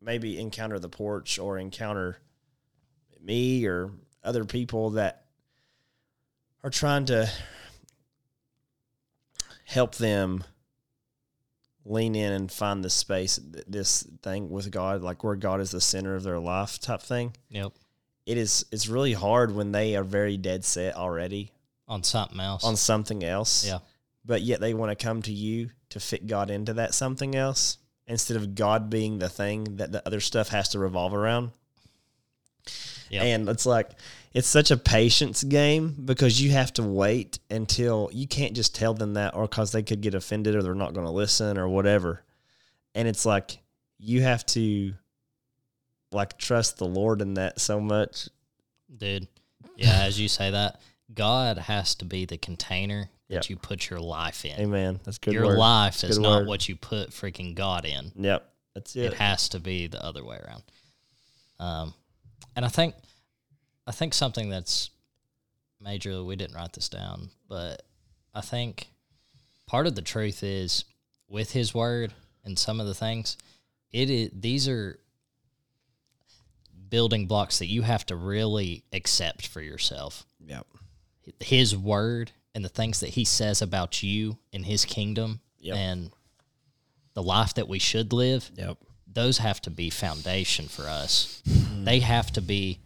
maybe 0.00 0.38
encounter 0.38 0.78
the 0.78 0.88
porch 0.88 1.38
or 1.38 1.58
encounter 1.58 2.18
me 3.22 3.66
or 3.66 3.90
other 4.24 4.44
people 4.44 4.90
that 4.90 5.24
are 6.64 6.70
trying 6.70 7.04
to 7.06 7.30
help 9.72 9.94
them 9.96 10.44
lean 11.84 12.14
in 12.14 12.32
and 12.32 12.52
find 12.52 12.84
this 12.84 12.94
space 12.94 13.40
this 13.66 14.02
thing 14.22 14.48
with 14.50 14.70
God 14.70 15.02
like 15.02 15.24
where 15.24 15.34
God 15.34 15.60
is 15.60 15.70
the 15.72 15.80
center 15.80 16.14
of 16.14 16.22
their 16.22 16.38
life 16.38 16.78
type 16.78 17.02
thing 17.02 17.34
Yep. 17.50 17.72
it 18.24 18.38
is 18.38 18.64
it's 18.70 18.86
really 18.88 19.14
hard 19.14 19.52
when 19.54 19.72
they 19.72 19.96
are 19.96 20.04
very 20.04 20.36
dead 20.36 20.64
set 20.64 20.94
already 20.94 21.50
On 21.88 22.02
something 22.04 22.38
else. 22.38 22.62
on 22.64 22.76
something 22.76 23.24
else. 23.24 23.66
yeah. 23.66 23.78
But 24.24 24.42
yet 24.42 24.60
they 24.60 24.72
want 24.74 24.96
to 24.96 25.04
come 25.04 25.22
to 25.22 25.32
you 25.32 25.70
to 25.90 25.98
fit 25.98 26.28
God 26.28 26.48
into 26.50 26.74
that 26.74 26.94
something 26.94 27.34
else 27.34 27.78
instead 28.06 28.36
of 28.36 28.54
God 28.54 28.88
being 28.88 29.18
the 29.18 29.28
thing 29.28 29.76
that 29.78 29.90
the 29.90 30.06
other 30.06 30.20
stuff 30.20 30.48
has 30.50 30.68
to 30.70 30.78
revolve 30.78 31.12
around. 31.14 31.50
Yep. 33.10 33.22
And 33.24 33.48
it's 33.48 33.66
like 33.66 33.90
it's 34.34 34.48
such 34.48 34.70
a 34.70 34.76
patience 34.76 35.42
game 35.44 35.94
because 36.04 36.40
you 36.40 36.50
have 36.52 36.72
to 36.74 36.82
wait 36.82 37.38
until 37.50 38.08
you 38.12 38.26
can't 38.26 38.54
just 38.54 38.74
tell 38.74 38.94
them 38.94 39.14
that 39.14 39.34
or 39.34 39.46
cuz 39.48 39.72
they 39.72 39.82
could 39.82 40.00
get 40.00 40.14
offended 40.14 40.54
or 40.54 40.62
they're 40.62 40.74
not 40.74 40.94
going 40.94 41.06
to 41.06 41.12
listen 41.12 41.58
or 41.58 41.68
whatever. 41.68 42.24
And 42.94 43.06
it's 43.08 43.24
like 43.26 43.58
you 43.98 44.22
have 44.22 44.44
to 44.46 44.94
like 46.10 46.38
trust 46.38 46.78
the 46.78 46.86
Lord 46.86 47.20
in 47.22 47.34
that 47.34 47.60
so 47.60 47.80
much. 47.80 48.28
Dude. 48.94 49.28
Yeah, 49.76 50.02
as 50.02 50.20
you 50.20 50.28
say 50.28 50.50
that, 50.50 50.80
God 51.14 51.56
has 51.58 51.94
to 51.96 52.04
be 52.04 52.24
the 52.26 52.36
container 52.38 53.08
that 53.28 53.34
Yep. 53.48 53.50
you 53.50 53.56
put 53.56 53.88
your 53.88 54.00
life 54.00 54.44
in. 54.44 54.60
Amen. 54.60 55.00
That's 55.04 55.16
good 55.18 55.32
your 55.32 55.46
word. 55.46 55.58
life 55.58 56.00
That's 56.02 56.12
is 56.12 56.18
not 56.18 56.40
word. 56.40 56.48
what 56.48 56.68
you 56.68 56.76
put 56.76 57.10
freaking 57.10 57.54
God 57.54 57.86
in. 57.86 58.12
Yep. 58.16 58.46
That's 58.74 58.94
It 58.96 59.04
it. 59.04 59.14
has 59.14 59.48
to 59.50 59.60
be 59.60 59.86
the 59.86 60.04
other 60.04 60.22
way 60.24 60.36
around. 60.36 60.62
Um, 61.58 61.94
and 62.56 62.64
I 62.64 62.68
think, 62.68 62.94
I 63.86 63.92
think 63.92 64.14
something 64.14 64.48
that's 64.48 64.90
major. 65.80 66.22
We 66.22 66.36
didn't 66.36 66.54
write 66.56 66.72
this 66.72 66.88
down, 66.88 67.30
but 67.48 67.82
I 68.34 68.40
think 68.40 68.88
part 69.66 69.86
of 69.86 69.94
the 69.94 70.02
truth 70.02 70.42
is 70.42 70.84
with 71.28 71.52
His 71.52 71.74
Word 71.74 72.12
and 72.44 72.58
some 72.58 72.80
of 72.80 72.86
the 72.86 72.94
things. 72.94 73.36
It 73.90 74.08
is 74.10 74.30
these 74.32 74.68
are 74.68 74.98
building 76.88 77.26
blocks 77.26 77.58
that 77.58 77.66
you 77.66 77.82
have 77.82 78.04
to 78.06 78.16
really 78.16 78.84
accept 78.92 79.46
for 79.46 79.60
yourself. 79.60 80.24
Yep. 80.46 80.66
His 81.40 81.76
Word 81.76 82.32
and 82.54 82.64
the 82.64 82.68
things 82.68 83.00
that 83.00 83.10
He 83.10 83.24
says 83.24 83.62
about 83.62 84.02
you 84.02 84.38
and 84.52 84.64
His 84.64 84.84
kingdom 84.84 85.40
Yep. 85.60 85.76
and 85.76 86.10
the 87.14 87.22
life 87.22 87.54
that 87.54 87.68
we 87.68 87.78
should 87.78 88.12
live 88.12 88.50
Yep. 88.56 88.78
those 89.06 89.38
have 89.38 89.60
to 89.62 89.70
be 89.70 89.90
foundation 89.90 90.66
for 90.68 90.82
us. 90.88 91.42
Mm-hmm. 91.48 91.84
they 91.84 92.00
have 92.00 92.32
to 92.32 92.40
be 92.42 92.80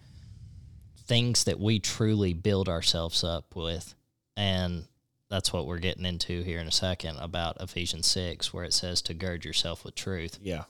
things 1.06 1.44
that 1.44 1.58
we 1.60 1.78
truly 1.78 2.32
build 2.32 2.68
ourselves 2.68 3.22
up 3.24 3.54
with. 3.56 3.94
And 4.36 4.84
that's 5.28 5.52
what 5.52 5.66
we're 5.66 5.78
getting 5.78 6.04
into 6.04 6.42
here 6.42 6.60
in 6.60 6.68
a 6.68 6.72
second 6.72 7.16
about 7.18 7.60
Ephesians 7.60 8.06
6, 8.06 8.52
where 8.52 8.64
it 8.64 8.74
says 8.74 9.02
to 9.02 9.14
gird 9.14 9.44
yourself 9.44 9.84
with 9.84 9.94
truth. 9.94 10.38
Yeah. 10.42 10.64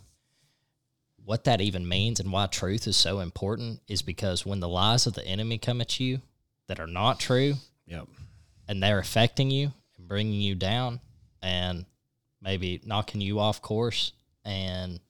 What 1.25 1.45
that 1.45 1.61
even 1.61 1.89
means 1.89 2.21
and 2.21 2.31
why 2.33 2.47
truth 2.47 2.87
is 2.87 2.97
so 2.97 3.19
important 3.21 3.81
is 3.89 4.03
because 4.03 4.47
when 4.47 4.61
the 4.61 4.69
lies 4.69 5.07
of 5.07 5.15
the 5.15 5.27
enemy 5.27 5.59
come 5.59 5.81
at 5.81 5.99
you 5.99 6.21
that 6.69 6.79
are 6.79 6.87
not 6.87 7.19
true 7.19 7.55
Yep. 7.87 8.07
and 8.69 8.83
they're 8.83 9.01
affecting 9.01 9.51
you 9.51 9.73
and 9.97 10.07
bringing 10.07 10.41
you 10.41 10.55
down 10.55 11.01
and 11.43 11.85
maybe 12.41 12.81
knocking 12.85 13.21
you 13.21 13.41
off 13.41 13.61
course 13.61 14.13
and 14.45 15.01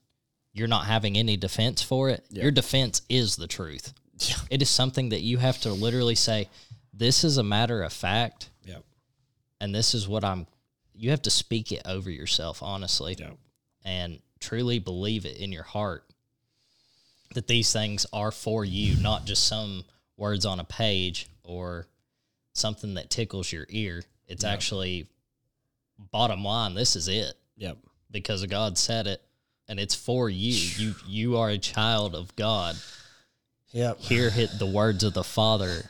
you're 0.53 0.67
not 0.67 0.85
having 0.87 1.15
any 1.17 1.37
defense 1.37 1.83
for 1.83 2.09
it, 2.09 2.25
Yeah. 2.31 2.43
your 2.43 2.51
defense 2.51 3.03
is 3.09 3.35
the 3.35 3.47
truth. 3.47 3.93
Yeah. 4.19 4.35
It 4.49 4.61
is 4.61 4.69
something 4.69 5.09
that 5.09 5.21
you 5.21 5.37
have 5.37 5.59
to 5.61 5.71
literally 5.73 6.15
say, 6.15 6.49
this 6.93 7.23
is 7.23 7.37
a 7.37 7.43
matter 7.43 7.83
of 7.83 7.93
fact 7.93 8.49
Yep. 8.65 8.83
and 9.61 9.73
this 9.75 9.93
is 9.93 10.07
what 10.07 10.23
I'm 10.23 10.47
you 10.93 11.11
have 11.11 11.21
to 11.23 11.29
speak 11.29 11.71
it 11.71 11.83
over 11.85 12.09
yourself 12.09 12.63
honestly 12.63 13.15
Yep. 13.19 13.37
and 13.85 14.19
truly 14.39 14.79
believe 14.79 15.25
it 15.25 15.37
in 15.37 15.51
your 15.51 15.63
heart 15.63 16.03
that 17.33 17.47
these 17.47 17.71
things 17.73 18.05
are 18.13 18.31
for 18.31 18.63
you, 18.65 18.95
not 19.01 19.25
just 19.25 19.43
some 19.47 19.83
words 20.15 20.45
on 20.45 20.59
a 20.59 20.63
page 20.63 21.27
or 21.43 21.85
something 22.53 22.95
that 22.95 23.09
tickles 23.11 23.51
your 23.51 23.65
ear. 23.69 24.03
It's 24.27 24.43
Yep. 24.43 24.53
actually 24.53 25.07
bottom 25.99 26.43
line, 26.43 26.73
this 26.73 26.95
is 26.95 27.07
it 27.07 27.35
Yep. 27.57 27.77
because 28.09 28.43
God 28.45 28.77
said 28.77 29.05
it 29.07 29.21
and 29.67 29.79
it's 29.79 29.93
for 29.95 30.29
you. 30.29 30.53
You 30.53 30.95
you 31.05 31.37
are 31.37 31.49
a 31.49 31.57
child 31.57 32.15
of 32.15 32.35
God. 32.35 32.75
Yep. 33.77 33.99
Hear 33.99 34.29
hit 34.31 34.57
the 34.57 34.65
words 34.65 35.03
of 35.03 35.13
the 35.13 35.23
Father 35.23 35.87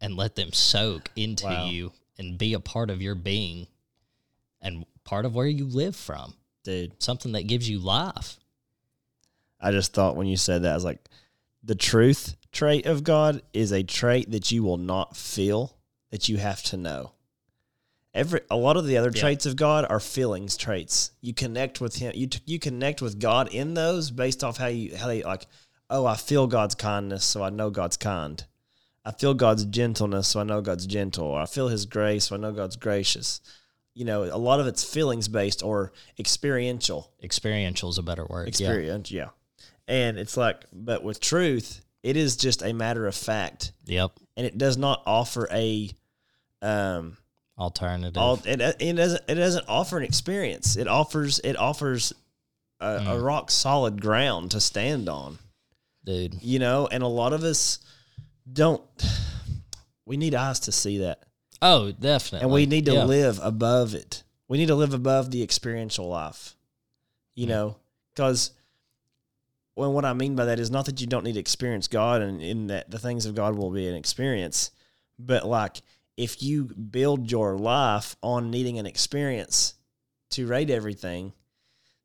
and 0.00 0.16
let 0.16 0.36
them 0.36 0.52
soak 0.52 1.10
into 1.16 1.46
Wow. 1.46 1.66
you 1.66 1.92
and 2.16 2.38
be 2.38 2.54
a 2.54 2.60
part 2.60 2.90
of 2.90 3.02
your 3.02 3.16
being 3.16 3.66
and 4.60 4.86
part 5.02 5.24
of 5.24 5.34
where 5.34 5.48
you 5.48 5.66
live 5.66 5.96
from. 5.96 6.34
Dude, 6.62 7.02
Something 7.02 7.32
that 7.32 7.48
gives 7.48 7.68
you 7.68 7.80
life. 7.80 8.38
I 9.60 9.72
just 9.72 9.92
thought 9.92 10.14
when 10.14 10.28
you 10.28 10.36
said 10.36 10.62
that, 10.62 10.70
I 10.70 10.74
was 10.74 10.84
like, 10.84 11.08
the 11.64 11.74
truth 11.74 12.36
trait 12.52 12.86
of 12.86 13.02
God 13.02 13.42
is 13.52 13.72
a 13.72 13.82
trait 13.82 14.30
that 14.30 14.52
you 14.52 14.62
will 14.62 14.76
not 14.76 15.16
feel, 15.16 15.76
that 16.10 16.28
you 16.28 16.36
have 16.36 16.62
to 16.64 16.76
know. 16.76 17.14
Every 18.14 18.42
a 18.48 18.54
lot 18.56 18.76
of 18.76 18.86
the 18.86 18.96
other 18.96 19.10
Yeah. 19.12 19.20
traits 19.22 19.44
of 19.44 19.56
God 19.56 19.84
are 19.90 19.98
feelings 19.98 20.56
traits. 20.56 21.10
You 21.20 21.34
connect 21.34 21.80
with 21.80 21.96
Him. 21.96 22.12
You 22.14 22.28
t- 22.28 22.40
you 22.46 22.60
connect 22.60 23.02
with 23.02 23.18
God 23.18 23.52
in 23.52 23.74
those 23.74 24.12
based 24.12 24.44
off 24.44 24.56
how 24.58 24.68
you 24.68 24.96
how 24.96 25.08
they 25.08 25.24
like. 25.24 25.46
Oh, 25.96 26.06
I 26.06 26.16
feel 26.16 26.48
God's 26.48 26.74
kindness, 26.74 27.24
so 27.24 27.44
I 27.44 27.50
know 27.50 27.70
God's 27.70 27.96
kind. 27.96 28.44
I 29.04 29.12
feel 29.12 29.32
God's 29.32 29.64
gentleness, 29.64 30.26
so 30.26 30.40
I 30.40 30.42
know 30.42 30.60
God's 30.60 30.86
gentle. 30.86 31.26
Or 31.26 31.40
I 31.40 31.46
feel 31.46 31.68
His 31.68 31.86
grace, 31.86 32.24
so 32.24 32.34
I 32.34 32.38
know 32.38 32.50
God's 32.52 32.74
gracious. 32.74 33.40
You 33.94 34.04
know, 34.04 34.24
a 34.24 34.36
lot 34.36 34.58
of 34.58 34.66
it's 34.66 34.82
feelings 34.82 35.28
based 35.28 35.62
or 35.62 35.92
experiential. 36.18 37.12
Experiential 37.22 37.90
is 37.90 37.98
a 37.98 38.02
better 38.02 38.26
word. 38.28 38.48
Experience. 38.48 39.12
Yeah. 39.12 39.28
And 39.86 40.18
it's 40.18 40.36
like, 40.36 40.64
but 40.72 41.04
with 41.04 41.20
truth, 41.20 41.80
it 42.02 42.16
is 42.16 42.36
just 42.36 42.62
a 42.62 42.72
matter 42.72 43.06
of 43.06 43.14
fact, 43.14 43.70
Yep. 43.84 44.12
and 44.36 44.46
it 44.46 44.58
does 44.58 44.76
not 44.76 45.00
offer 45.06 45.46
a, 45.52 45.90
um, 46.60 47.16
Alternative. 47.56 48.18
all 48.18 48.40
it, 48.44 48.60
it 48.80 48.96
doesn't 48.96 49.22
it 49.28 49.36
doesn't 49.36 49.66
offer 49.68 49.96
an 49.96 50.02
experience. 50.02 50.76
It 50.76 50.88
offers 50.88 51.38
it 51.44 51.56
offers 51.56 52.12
a, 52.80 52.96
a 52.96 53.00
Mm. 53.00 53.22
rock 53.24 53.50
solid 53.52 54.00
ground 54.00 54.50
to 54.50 54.60
stand 54.60 55.08
on. 55.08 55.38
Dude. 56.04 56.42
You 56.42 56.58
know, 56.58 56.86
and 56.86 57.02
a 57.02 57.06
lot 57.08 57.32
of 57.32 57.42
us 57.42 57.78
don't. 58.50 58.82
We 60.06 60.16
need 60.18 60.34
eyes 60.34 60.60
to 60.60 60.72
see 60.72 60.98
that, 60.98 61.22
Oh, 61.62 61.90
definitely. 61.92 62.44
and 62.44 62.52
we 62.52 62.66
need 62.66 62.84
to 62.86 62.92
Yeah. 62.92 63.04
live 63.04 63.40
above 63.42 63.94
it. 63.94 64.22
We 64.48 64.58
need 64.58 64.66
to 64.68 64.74
live 64.74 64.92
above 64.92 65.30
the 65.30 65.42
experiential 65.42 66.06
life. 66.08 66.56
You 67.34 67.46
Mm. 67.46 67.48
know, 67.48 67.76
because 68.14 68.50
well, 69.76 69.92
what 69.92 70.04
I 70.04 70.12
mean 70.12 70.36
by 70.36 70.44
that 70.44 70.60
is 70.60 70.70
not 70.70 70.86
that 70.86 71.00
you 71.00 71.06
don't 71.08 71.24
need 71.24 71.32
to 71.32 71.40
experience 71.40 71.88
God, 71.88 72.22
and 72.22 72.40
in 72.40 72.68
that 72.68 72.90
the 72.92 72.98
things 72.98 73.26
of 73.26 73.34
God 73.34 73.56
will 73.56 73.70
be 73.72 73.88
an 73.88 73.96
experience, 73.96 74.70
but 75.18 75.44
like 75.48 75.82
if 76.16 76.42
you 76.44 76.66
build 76.66 77.28
your 77.30 77.56
life 77.58 78.14
on 78.22 78.50
needing 78.52 78.78
an 78.78 78.86
experience 78.86 79.74
to 80.30 80.46
rate 80.46 80.70
everything, 80.70 81.32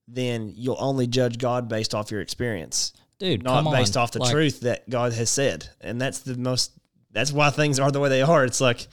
then 0.08 0.52
you'll 0.56 0.78
only 0.80 1.06
judge 1.06 1.38
God 1.38 1.68
based 1.68 1.94
off 1.94 2.10
your 2.10 2.22
experience, 2.22 2.92
Dude, 3.20 3.44
not 3.44 3.72
based 3.72 3.96
on. 3.98 4.04
off 4.04 4.12
the 4.12 4.20
Like, 4.20 4.32
truth 4.32 4.62
that 4.62 4.90
God 4.90 5.14
has 5.14 5.30
said. 5.30 5.70
And 5.82 6.00
that's 6.02 6.20
the 6.20 6.36
most 6.38 6.72
that's 7.12 7.32
why 7.32 7.50
things 7.50 7.80
are 7.80 7.92
the 7.92 8.00
way 8.00 8.10
they 8.10 8.22
are. 8.22 8.46
It's 8.46 8.62
like 8.62 8.88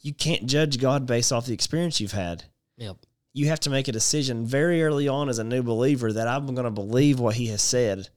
you 0.00 0.12
can't 0.14 0.46
judge 0.46 0.78
God 0.78 1.06
based 1.06 1.32
off 1.32 1.46
the 1.46 1.52
experience 1.54 2.00
you've 2.00 2.12
had. 2.12 2.44
Yep. 2.78 2.96
You 3.32 3.46
have 3.48 3.60
to 3.60 3.70
make 3.70 3.86
a 3.86 3.92
decision 3.92 4.44
very 4.46 4.82
early 4.82 5.06
on 5.08 5.28
as 5.28 5.38
a 5.38 5.44
new 5.44 5.62
believer 5.62 6.12
that 6.12 6.26
I'm 6.26 6.46
going 6.46 6.64
to 6.64 6.70
believe 6.70 7.20
what 7.20 7.36
he 7.36 7.46
has 7.48 7.62
said 7.62 8.08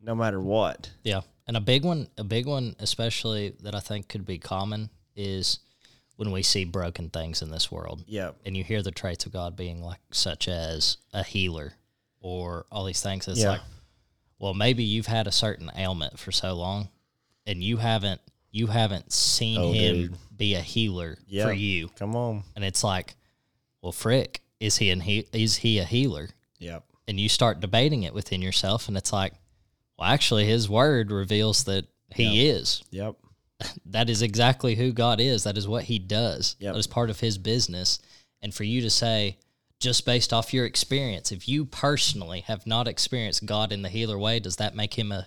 no 0.00 0.14
matter 0.14 0.40
what. 0.40 0.90
Yeah. 1.02 1.22
And 1.46 1.56
a 1.56 1.60
big 1.60 1.82
one, 1.84 2.08
a 2.18 2.24
big 2.24 2.46
one, 2.46 2.76
especially 2.78 3.54
that 3.62 3.74
I 3.74 3.80
think 3.80 4.08
could 4.08 4.24
be 4.26 4.38
common 4.38 4.90
is 5.16 5.58
when 6.16 6.30
we 6.30 6.42
see 6.42 6.64
broken 6.64 7.08
things 7.10 7.42
in 7.42 7.50
this 7.50 7.72
world 7.72 8.04
Yeah. 8.06 8.30
and 8.46 8.56
you 8.56 8.62
hear 8.62 8.82
the 8.82 8.90
traits 8.92 9.26
of 9.26 9.32
God 9.32 9.56
being 9.56 9.82
like, 9.82 9.98
such 10.12 10.46
as 10.46 10.98
a 11.12 11.22
healer 11.24 11.72
or 12.20 12.66
all 12.70 12.84
these 12.84 13.00
things. 13.00 13.26
It's 13.26 13.40
Yeah. 13.40 13.48
like, 13.50 13.60
well, 14.44 14.52
maybe 14.54 14.84
you've 14.84 15.06
had 15.06 15.26
a 15.26 15.32
certain 15.32 15.70
ailment 15.74 16.18
for 16.18 16.30
so 16.30 16.52
long 16.52 16.90
and 17.46 17.62
you 17.64 17.78
haven't, 17.78 18.20
you 18.50 18.66
haven't 18.66 19.10
seen 19.10 19.58
Oh, 19.58 19.72
him 19.72 19.94
dude. 19.96 20.16
be 20.36 20.54
a 20.54 20.60
healer 20.60 21.16
Yeah. 21.26 21.44
for 21.46 21.52
you. 21.54 21.88
Come 21.98 22.14
on. 22.14 22.42
And 22.54 22.62
it's 22.62 22.84
like, 22.84 23.14
well, 23.80 23.90
frick, 23.92 24.42
is 24.60 24.76
he, 24.76 24.90
an 24.90 25.00
he- 25.00 25.26
is 25.32 25.56
he 25.56 25.78
a 25.78 25.84
healer? 25.84 26.28
Yeah. 26.58 26.80
and 27.08 27.18
you 27.18 27.28
start 27.28 27.60
debating 27.60 28.02
it 28.02 28.12
within 28.14 28.40
yourself 28.42 28.88
and 28.88 28.96
it's 28.96 29.12
like 29.12 29.32
well 29.98 30.08
actually 30.10 30.46
his 30.46 30.68
word 30.68 31.10
reveals 31.10 31.64
that 31.64 31.86
he 32.14 32.48
is 32.48 32.82
Yep. 32.90 33.16
that 33.86 34.08
is 34.10 34.22
exactly 34.22 34.74
who 34.74 34.90
god 34.92 35.20
is 35.20 35.44
that 35.44 35.58
is 35.58 35.68
what 35.68 35.84
he 35.84 35.98
does 35.98 36.56
Yep. 36.60 36.72
that 36.74 36.78
is 36.78 36.86
part 36.86 37.10
of 37.10 37.20
his 37.20 37.36
business 37.38 37.98
and 38.42 38.54
for 38.54 38.64
you 38.64 38.80
to 38.82 38.88
say 38.90 39.36
just 39.84 40.04
based 40.06 40.32
off 40.32 40.52
your 40.54 40.64
experience 40.66 41.30
if 41.30 41.46
you 41.48 41.64
personally 41.64 42.40
have 42.40 42.66
not 42.66 42.88
experienced 42.88 43.44
god 43.46 43.70
in 43.72 43.82
the 43.82 43.88
healer 43.88 44.18
way 44.18 44.40
does 44.40 44.56
that 44.56 44.74
make 44.74 44.94
him 44.98 45.12
a 45.12 45.26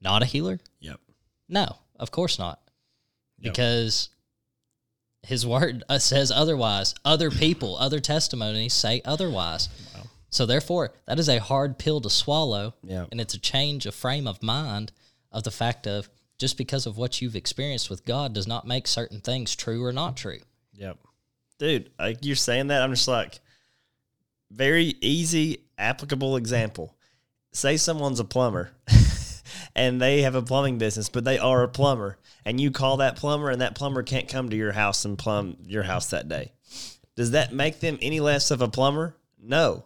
not 0.00 0.22
a 0.22 0.26
healer 0.26 0.58
Yep. 0.80 1.00
no 1.48 1.76
of 1.98 2.10
course 2.10 2.38
not 2.38 2.60
Yep. 3.38 3.52
because 3.54 4.08
his 5.22 5.44
word 5.46 5.82
uh, 5.88 5.98
says 5.98 6.30
otherwise 6.30 6.94
other 7.04 7.30
people 7.30 7.76
other 7.80 7.98
testimonies 8.00 8.72
say 8.74 9.00
otherwise 9.04 9.68
Wow. 9.94 10.02
so 10.30 10.46
therefore, 10.46 10.92
that 11.06 11.18
is 11.18 11.28
a 11.28 11.40
hard 11.40 11.78
pill 11.78 12.00
to 12.02 12.10
swallow, 12.10 12.74
Yeah. 12.82 13.06
and 13.10 13.20
it's 13.20 13.34
a 13.34 13.38
change 13.40 13.86
of 13.86 13.94
frame 13.94 14.26
of 14.28 14.42
mind 14.42 14.92
of 15.32 15.42
the 15.44 15.50
fact 15.50 15.86
of 15.86 16.08
just 16.38 16.58
because 16.58 16.86
of 16.86 16.96
what 16.98 17.20
you've 17.22 17.34
experienced 17.36 17.88
with 17.90 18.04
God 18.04 18.34
does 18.34 18.46
not 18.46 18.66
make 18.66 18.86
certain 18.86 19.20
things 19.20 19.56
true 19.56 19.82
or 19.84 19.92
not 19.92 20.16
true. 20.16 20.40
Yep. 20.74 20.98
Dude, 21.58 21.90
like 21.98 22.18
you're 22.22 22.36
saying 22.36 22.66
that, 22.68 22.82
I'm 22.82 22.92
just 22.92 23.08
like, 23.08 23.40
very 24.50 24.94
easy, 25.00 25.64
applicable 25.78 26.36
example. 26.36 26.94
Say 27.52 27.76
someone's 27.76 28.20
a 28.20 28.24
plumber 28.24 28.70
and 29.74 30.00
they 30.00 30.22
have 30.22 30.34
a 30.34 30.42
plumbing 30.42 30.78
business, 30.78 31.08
but 31.08 31.24
they 31.24 31.38
are 31.38 31.62
a 31.62 31.68
plumber, 31.68 32.18
and 32.44 32.60
you 32.60 32.70
call 32.70 32.98
that 32.98 33.16
plumber, 33.16 33.50
and 33.50 33.60
that 33.60 33.74
plumber 33.74 34.02
can't 34.02 34.28
come 34.28 34.50
to 34.50 34.56
your 34.56 34.72
house 34.72 35.04
and 35.04 35.18
plumb 35.18 35.56
your 35.66 35.82
house 35.82 36.10
that 36.10 36.28
day. 36.28 36.52
Does 37.16 37.30
that 37.30 37.52
make 37.52 37.80
them 37.80 37.98
any 38.02 38.20
less 38.20 38.50
of 38.50 38.60
a 38.60 38.68
plumber? 38.68 39.16
No. 39.42 39.84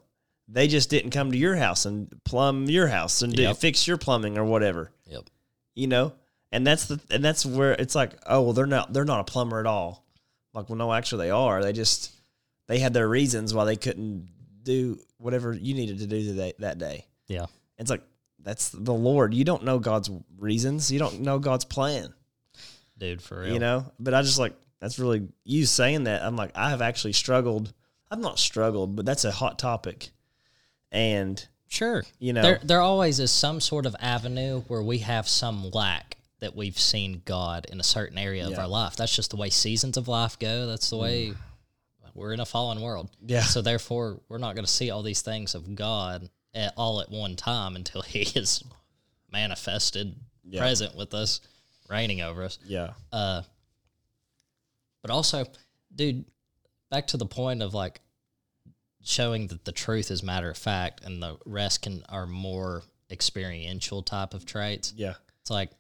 They 0.49 0.67
just 0.67 0.91
didn't 0.91 1.13
come 1.13 1.31
to 1.31 1.39
your 1.39 1.55
house 1.55 1.87
and 1.87 2.13
plumb 2.25 2.65
your 2.65 2.89
house 2.89 3.23
and 3.23 3.33
do, 3.33 3.55
fix 3.55 3.87
your 3.87 3.99
plumbing 3.99 4.37
or 4.37 4.45
whatever 4.45 4.91
Yep. 5.07 5.31
you 5.77 5.87
know 5.87 6.13
and 6.51 6.67
that's 6.67 6.87
the 6.87 6.99
and 7.09 7.25
that's 7.25 7.47
where 7.47 7.73
it's 7.75 7.95
like 7.95 8.15
oh 8.27 8.43
well 8.43 8.53
they're 8.53 8.67
not 8.67 8.93
they're 8.93 9.05
not 9.05 9.21
a 9.21 9.25
plumber 9.33 9.61
at 9.61 9.67
all 9.67 10.05
like 10.53 10.69
well 10.69 10.77
no 10.77 10.93
actually 10.93 11.27
they 11.27 11.31
are 11.31 11.63
they 11.63 11.73
just 11.73 12.13
they 12.67 12.81
had 12.81 12.93
their 12.93 13.09
reasons 13.09 13.55
why 13.55 13.65
they 13.65 13.77
couldn't 13.77 14.27
do 14.63 14.99
whatever 15.19 15.53
you 15.53 15.75
needed 15.75 15.99
to 15.99 16.07
do 16.07 16.23
today 16.25 16.53
that 16.59 16.79
day 16.79 17.07
Yeah. 17.29 17.47
it's 17.79 17.91
like 17.91 18.03
that's 18.43 18.71
the 18.71 18.93
lord 18.95 19.35
you 19.35 19.45
don't 19.45 19.65
know 19.65 19.79
god's 19.79 20.11
reasons 20.39 20.91
you 20.91 20.99
don't 20.99 21.21
know 21.21 21.39
god's 21.39 21.65
plan 21.65 22.13
Dude, 22.99 23.23
for 23.23 23.41
real. 23.41 23.53
you 23.53 23.59
know 23.59 23.91
but 23.99 24.15
i 24.15 24.23
just 24.23 24.39
like 24.39 24.55
that's 24.81 24.99
really 24.99 25.29
you 25.45 25.67
saying 25.67 26.05
that 26.05 26.23
i'm 26.23 26.37
like 26.37 26.51
i 26.55 26.71
have 26.71 26.83
actually 26.83 27.13
struggled 27.13 27.73
i've 28.11 28.19
not 28.19 28.39
struggled 28.39 28.97
but 28.97 29.05
that's 29.07 29.25
a 29.25 29.33
hot 29.33 29.59
topic 29.59 30.11
and 30.93 31.47
Sure. 31.69 32.03
you 32.19 32.33
know 32.33 32.43
There, 32.43 32.61
there 32.65 32.81
always 32.81 33.21
is 33.21 33.31
some 33.31 33.61
sort 33.61 33.87
of 33.87 33.95
avenue 34.01 34.63
where 34.63 34.83
we 34.83 34.99
have 34.99 35.29
some 35.29 35.71
lack 35.71 36.17
that 36.41 36.57
we've 36.57 36.79
seen 36.79 37.23
God 37.25 37.67
in 37.71 37.79
a 37.79 37.85
certain 37.85 38.19
area 38.19 38.47
of 38.47 38.59
our 38.59 38.67
life. 38.67 38.97
That's 38.97 39.15
just 39.15 39.31
the 39.31 39.37
way 39.37 39.51
seasons 39.51 39.97
of 39.97 40.09
life 40.09 40.39
go. 40.39 40.67
That's 40.67 40.91
the 40.91 40.97
way 40.97 41.27
mm. 41.29 41.37
We're 42.15 42.33
in 42.33 42.41
a 42.41 42.47
fallen 42.47 42.81
world. 42.81 43.11
Yeah. 43.27 43.43
So 43.43 43.63
therefore, 43.63 44.21
we're 44.29 44.39
not 44.39 44.55
going 44.55 44.65
to 44.65 44.71
see 44.71 44.91
all 44.91 45.03
these 45.03 45.23
things 45.23 45.55
of 45.55 45.75
God 45.75 46.29
at, 46.55 46.73
all 46.77 47.01
at 47.01 47.11
one 47.11 47.37
time 47.37 47.77
until 47.77 48.03
He 48.15 48.21
is 48.39 48.63
manifested, 49.33 50.15
Yeah. 50.45 50.61
present 50.61 50.97
with 50.97 51.15
us, 51.15 51.41
reigning 51.89 52.21
over 52.21 52.43
us. 52.45 52.59
yeah 52.65 52.93
Uh, 53.13 53.43
but 55.03 55.11
also, 55.11 55.45
dude, 55.95 56.25
back 56.91 57.07
to 57.09 57.17
the 57.17 57.27
point 57.27 57.63
of 57.63 57.73
like 57.75 58.01
showing 59.03 59.47
that 59.47 59.65
the 59.65 59.73
truth 59.73 60.11
is 60.11 60.23
matter 60.23 60.51
of 60.51 60.59
fact 60.59 61.03
and 61.05 61.23
the 61.23 61.39
rest 61.47 61.83
can 61.83 62.05
are 62.09 62.27
more 62.27 62.83
experiential 63.11 64.03
type 64.03 64.35
of 64.35 64.45
traits. 64.45 64.93
yeah 64.97 65.15
It's 65.41 65.51
like, 65.51 65.71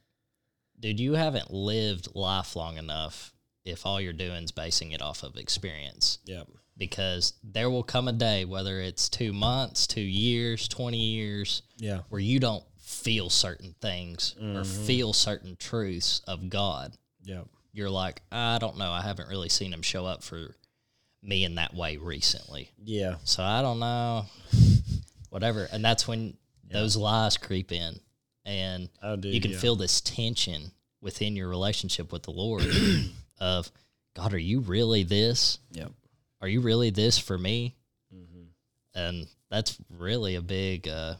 dude, 0.78 0.98
you 1.00 1.14
haven't 1.14 1.52
lived 1.52 2.08
life 2.14 2.56
long 2.56 2.76
enough 2.78 3.32
if 3.64 3.84
all 3.86 4.00
you're 4.00 4.12
doing 4.12 4.44
is 4.44 4.52
basing 4.52 4.92
it 4.92 5.02
off 5.02 5.22
of 5.22 5.36
experience. 5.36 6.18
yeah 6.24 6.42
Because 6.78 7.34
there 7.44 7.68
will 7.70 7.82
come 7.82 8.08
a 8.08 8.12
day, 8.12 8.44
whether 8.44 8.80
it's 8.80 9.08
two 9.08 9.32
months, 9.32 9.86
two 9.86 10.00
years, 10.00 10.66
20 10.68 10.96
years, 10.98 11.62
yeah 11.76 12.00
where 12.08 12.20
you 12.20 12.38
don't 12.40 12.64
feel 12.78 13.30
certain 13.30 13.74
things 13.80 14.34
or 14.40 14.62
Mhm. 14.62 14.86
feel 14.86 15.12
certain 15.12 15.56
truths 15.56 16.20
of 16.26 16.48
God 16.50 16.96
yeah 17.22 17.42
you're 17.72 17.88
like, 17.90 18.20
I 18.32 18.58
don't 18.58 18.78
know. 18.78 18.90
I 18.90 19.00
haven't 19.00 19.28
really 19.28 19.48
seen 19.48 19.72
him 19.72 19.82
show 19.82 20.04
up 20.04 20.24
for 20.24 20.56
me 21.22 21.44
in 21.44 21.54
that 21.54 21.72
way 21.72 21.98
recently. 21.98 22.72
yeah 22.82 23.16
So 23.24 23.44
I 23.44 23.62
don't 23.62 23.78
know. 23.78 24.26
Whatever. 25.30 25.68
And 25.70 25.84
that's 25.84 26.08
when 26.08 26.36
those 26.68 26.96
lies 26.96 27.36
creep 27.36 27.70
in. 27.72 28.00
And 28.44 28.88
oh 29.02 29.14
dude 29.16 29.34
you 29.34 29.40
can 29.40 29.52
yeah. 29.52 29.58
feel 29.58 29.76
this 29.76 30.00
tension 30.00 30.72
within 31.00 31.36
your 31.36 31.48
relationship 31.48 32.10
with 32.12 32.24
the 32.24 32.32
Lord 32.32 32.64
of, 33.40 33.70
God, 34.14 34.32
are 34.34 34.38
you 34.38 34.60
really 34.60 35.02
this? 35.02 35.58
Yep. 35.72 35.92
Are 36.40 36.48
you 36.48 36.60
really 36.60 36.90
this 36.90 37.18
for 37.18 37.36
me? 37.38 37.74
Mhm. 38.14 38.46
And 38.94 39.26
that's 39.50 39.78
really 39.88 40.34
a 40.36 40.42
big 40.42 40.88
uh, 40.88 41.14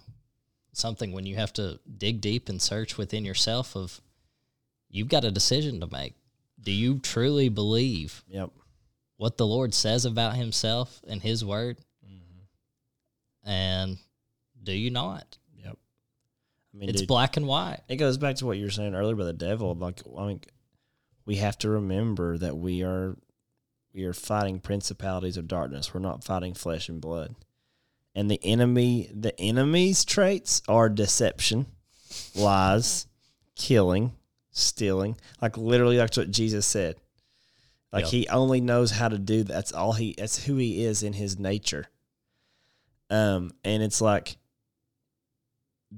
something 0.72 1.12
when 1.12 1.26
you 1.26 1.36
have 1.36 1.52
to 1.54 1.78
dig 1.98 2.20
deep 2.20 2.48
and 2.48 2.60
search 2.60 2.96
within 2.96 3.24
yourself 3.24 3.74
of 3.76 4.00
you've 4.88 5.08
got 5.08 5.24
a 5.24 5.30
decision 5.30 5.80
to 5.80 5.86
make. 5.88 6.14
Do 6.60 6.72
you 6.72 6.98
truly 6.98 7.48
believe 7.48 8.24
Yep. 8.28 8.50
what 9.16 9.36
the 9.36 9.46
Lord 9.46 9.72
says 9.74 10.04
about 10.04 10.36
himself 10.36 11.00
and 11.06 11.22
his 11.22 11.44
word? 11.44 11.78
And 13.44 13.98
do 14.62 14.72
you 14.72 14.90
not? 14.90 15.38
Yep. 15.56 15.76
I 16.74 16.76
mean, 16.76 16.88
It's 16.90 17.00
dude, 17.00 17.08
black 17.08 17.36
and 17.36 17.46
white. 17.46 17.80
it 17.88 17.96
goes 17.96 18.18
back 18.18 18.36
to 18.36 18.46
what 18.46 18.58
you 18.58 18.64
were 18.64 18.70
saying 18.70 18.94
earlier 18.94 19.14
about 19.14 19.24
the 19.24 19.32
devil. 19.32 19.74
Like, 19.74 20.02
I 20.18 20.26
mean, 20.26 20.40
we 21.26 21.36
have 21.36 21.58
to 21.58 21.70
remember 21.70 22.38
that 22.38 22.56
we 22.56 22.82
are 22.82 23.16
we 23.92 24.04
are 24.04 24.12
fighting 24.12 24.60
principalities 24.60 25.36
of 25.36 25.48
darkness. 25.48 25.92
We're 25.92 26.00
not 26.00 26.22
fighting 26.24 26.54
flesh 26.54 26.88
and 26.88 27.00
blood. 27.00 27.34
And 28.14 28.30
the 28.30 28.40
enemy, 28.42 29.10
the 29.12 29.38
enemy's 29.40 30.04
traits 30.04 30.62
are 30.68 30.88
deception, 30.88 31.66
lies, 32.34 33.06
killing, 33.56 34.12
stealing. 34.52 35.16
Like 35.42 35.56
literally, 35.56 35.96
that's 35.96 36.16
what 36.16 36.30
Jesus 36.30 36.66
said. 36.66 36.96
Like 37.92 38.04
Yep. 38.04 38.10
he 38.12 38.28
only 38.28 38.60
knows 38.60 38.92
how 38.92 39.08
to 39.08 39.18
do 39.18 39.42
that. 39.42 39.52
That's 39.52 39.72
all 39.72 39.92
he. 39.94 40.14
That's 40.16 40.44
who 40.44 40.56
he 40.56 40.84
is 40.84 41.02
in 41.02 41.12
his 41.12 41.38
nature. 41.38 41.86
Um, 43.10 43.50
and 43.64 43.82
it's 43.82 44.00
like 44.00 44.36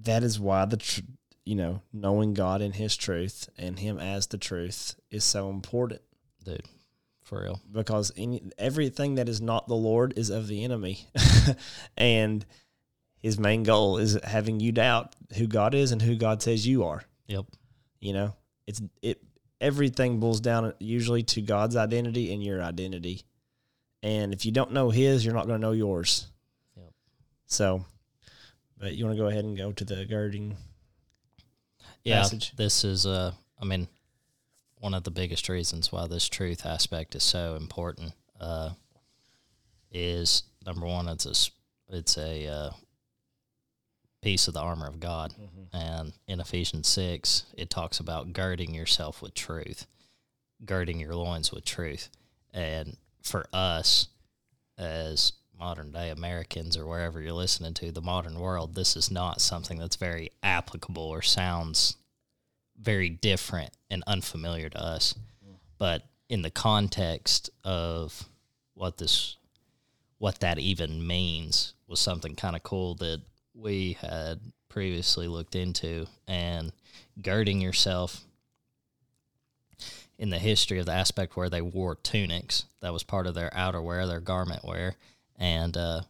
that 0.02 0.22
is 0.22 0.40
why 0.40 0.64
the 0.64 0.78
tr- 0.78 1.00
you 1.44 1.54
know 1.54 1.82
knowing 1.92 2.34
God 2.34 2.62
in 2.62 2.72
His 2.72 2.96
truth 2.96 3.48
and 3.58 3.78
Him 3.78 3.98
as 3.98 4.26
the 4.26 4.38
truth 4.38 4.96
is 5.10 5.24
so 5.24 5.50
important. 5.50 6.00
Dude, 6.44 6.62
For 7.22 7.42
real. 7.42 7.60
because 7.70 8.12
any, 8.16 8.42
everything 8.58 9.14
that 9.16 9.28
is 9.28 9.40
not 9.40 9.68
the 9.68 9.74
Lord 9.74 10.14
is 10.16 10.30
of 10.30 10.48
the 10.48 10.64
enemy. 10.64 11.06
and 11.96 12.44
his 13.22 13.38
main 13.38 13.62
goal 13.62 13.98
is 13.98 14.18
having 14.24 14.58
you 14.58 14.72
doubt 14.72 15.14
who 15.36 15.46
God 15.46 15.74
is 15.74 15.92
and 15.92 16.02
who 16.02 16.16
God 16.16 16.42
says 16.42 16.66
you 16.66 16.84
are. 16.84 17.04
Yep. 17.28 17.46
You 18.00 18.12
know, 18.12 18.34
it's 18.66 18.82
it 19.00 19.22
everything 19.60 20.18
boils 20.18 20.40
down 20.40 20.74
usually 20.80 21.22
to 21.22 21.40
God's 21.40 21.76
identity 21.76 22.32
and 22.34 22.42
your 22.42 22.60
identity. 22.60 23.22
And 24.02 24.34
if 24.34 24.44
you 24.44 24.50
don't 24.50 24.72
know 24.72 24.90
his, 24.90 25.24
you're 25.24 25.34
not 25.34 25.46
going 25.46 25.60
to 25.60 25.66
know 25.66 25.72
yours. 25.72 26.26
Yep. 26.76 26.92
So, 27.46 27.84
but 28.76 28.94
you 28.94 29.04
want 29.04 29.16
to 29.16 29.22
go 29.22 29.28
ahead 29.28 29.44
and 29.44 29.56
go 29.56 29.70
to 29.70 29.84
the 29.84 30.04
girding 30.04 30.56
Yeah. 32.04 32.20
passage? 32.22 32.52
This 32.56 32.84
is 32.84 33.06
uh 33.06 33.32
I 33.60 33.64
mean 33.64 33.88
one 34.78 34.94
of 34.94 35.04
the 35.04 35.10
biggest 35.10 35.48
reasons 35.48 35.92
why 35.92 36.06
this 36.06 36.28
truth 36.28 36.66
aspect 36.66 37.14
is 37.14 37.22
so 37.22 37.54
important 37.56 38.12
uh 38.40 38.70
is 39.90 40.42
number 40.66 40.86
one 40.86 41.08
it's 41.08 41.26
a 41.26 41.52
it's 41.92 42.16
a 42.16 42.46
uh, 42.46 42.70
piece 44.22 44.48
of 44.48 44.54
the 44.54 44.60
armor 44.60 44.86
of 44.86 45.00
God. 45.00 45.34
And 45.72 46.12
in 46.26 46.40
Ephesians 46.40 46.88
6, 46.88 47.44
it 47.56 47.68
talks 47.68 48.00
about 48.00 48.32
girding 48.32 48.74
yourself 48.74 49.20
with 49.20 49.34
truth, 49.34 49.86
girding 50.64 51.00
your 51.00 51.14
loins 51.14 51.52
with 51.52 51.64
truth. 51.64 52.08
And 52.54 52.96
for 53.22 53.46
us, 53.52 54.08
as 54.78 55.32
modern 55.62 55.92
day 55.92 56.10
Americans 56.10 56.76
or 56.76 56.84
wherever 56.84 57.20
you're 57.20 57.32
listening 57.32 57.72
to, 57.72 57.92
the 57.92 58.00
modern 58.00 58.40
world, 58.40 58.74
this 58.74 58.96
is 58.96 59.12
not 59.12 59.40
something 59.40 59.78
that's 59.78 59.94
very 59.94 60.28
applicable 60.42 61.04
or 61.04 61.22
sounds 61.22 61.96
very 62.80 63.08
different 63.08 63.70
and 63.88 64.02
unfamiliar 64.08 64.68
to 64.68 64.82
us. 64.82 65.14
But 65.78 66.02
in 66.28 66.42
the 66.42 66.50
context 66.50 67.48
of 67.62 68.24
what 68.74 68.98
this 68.98 69.36
what 70.18 70.40
that 70.40 70.58
even 70.58 71.06
means 71.06 71.74
was 71.86 72.00
something 72.00 72.34
kind 72.34 72.56
of 72.56 72.62
cool 72.64 72.94
that 72.96 73.20
we 73.54 73.96
had 74.00 74.40
previously 74.68 75.28
looked 75.28 75.54
into 75.54 76.06
and 76.26 76.72
girding 77.20 77.60
yourself 77.60 78.24
in 80.18 80.30
the 80.30 80.38
history 80.38 80.78
of 80.78 80.86
the 80.86 80.92
aspect 80.92 81.36
where 81.36 81.50
they 81.50 81.62
wore 81.62 81.96
tunics 81.96 82.64
that 82.80 82.92
was 82.92 83.02
part 83.02 83.26
of 83.26 83.34
their 83.34 83.50
outerwear 83.50 84.08
their 84.08 84.20
garment 84.20 84.64
wear 84.64 84.94
and 85.42 85.76
uh, 85.76 86.02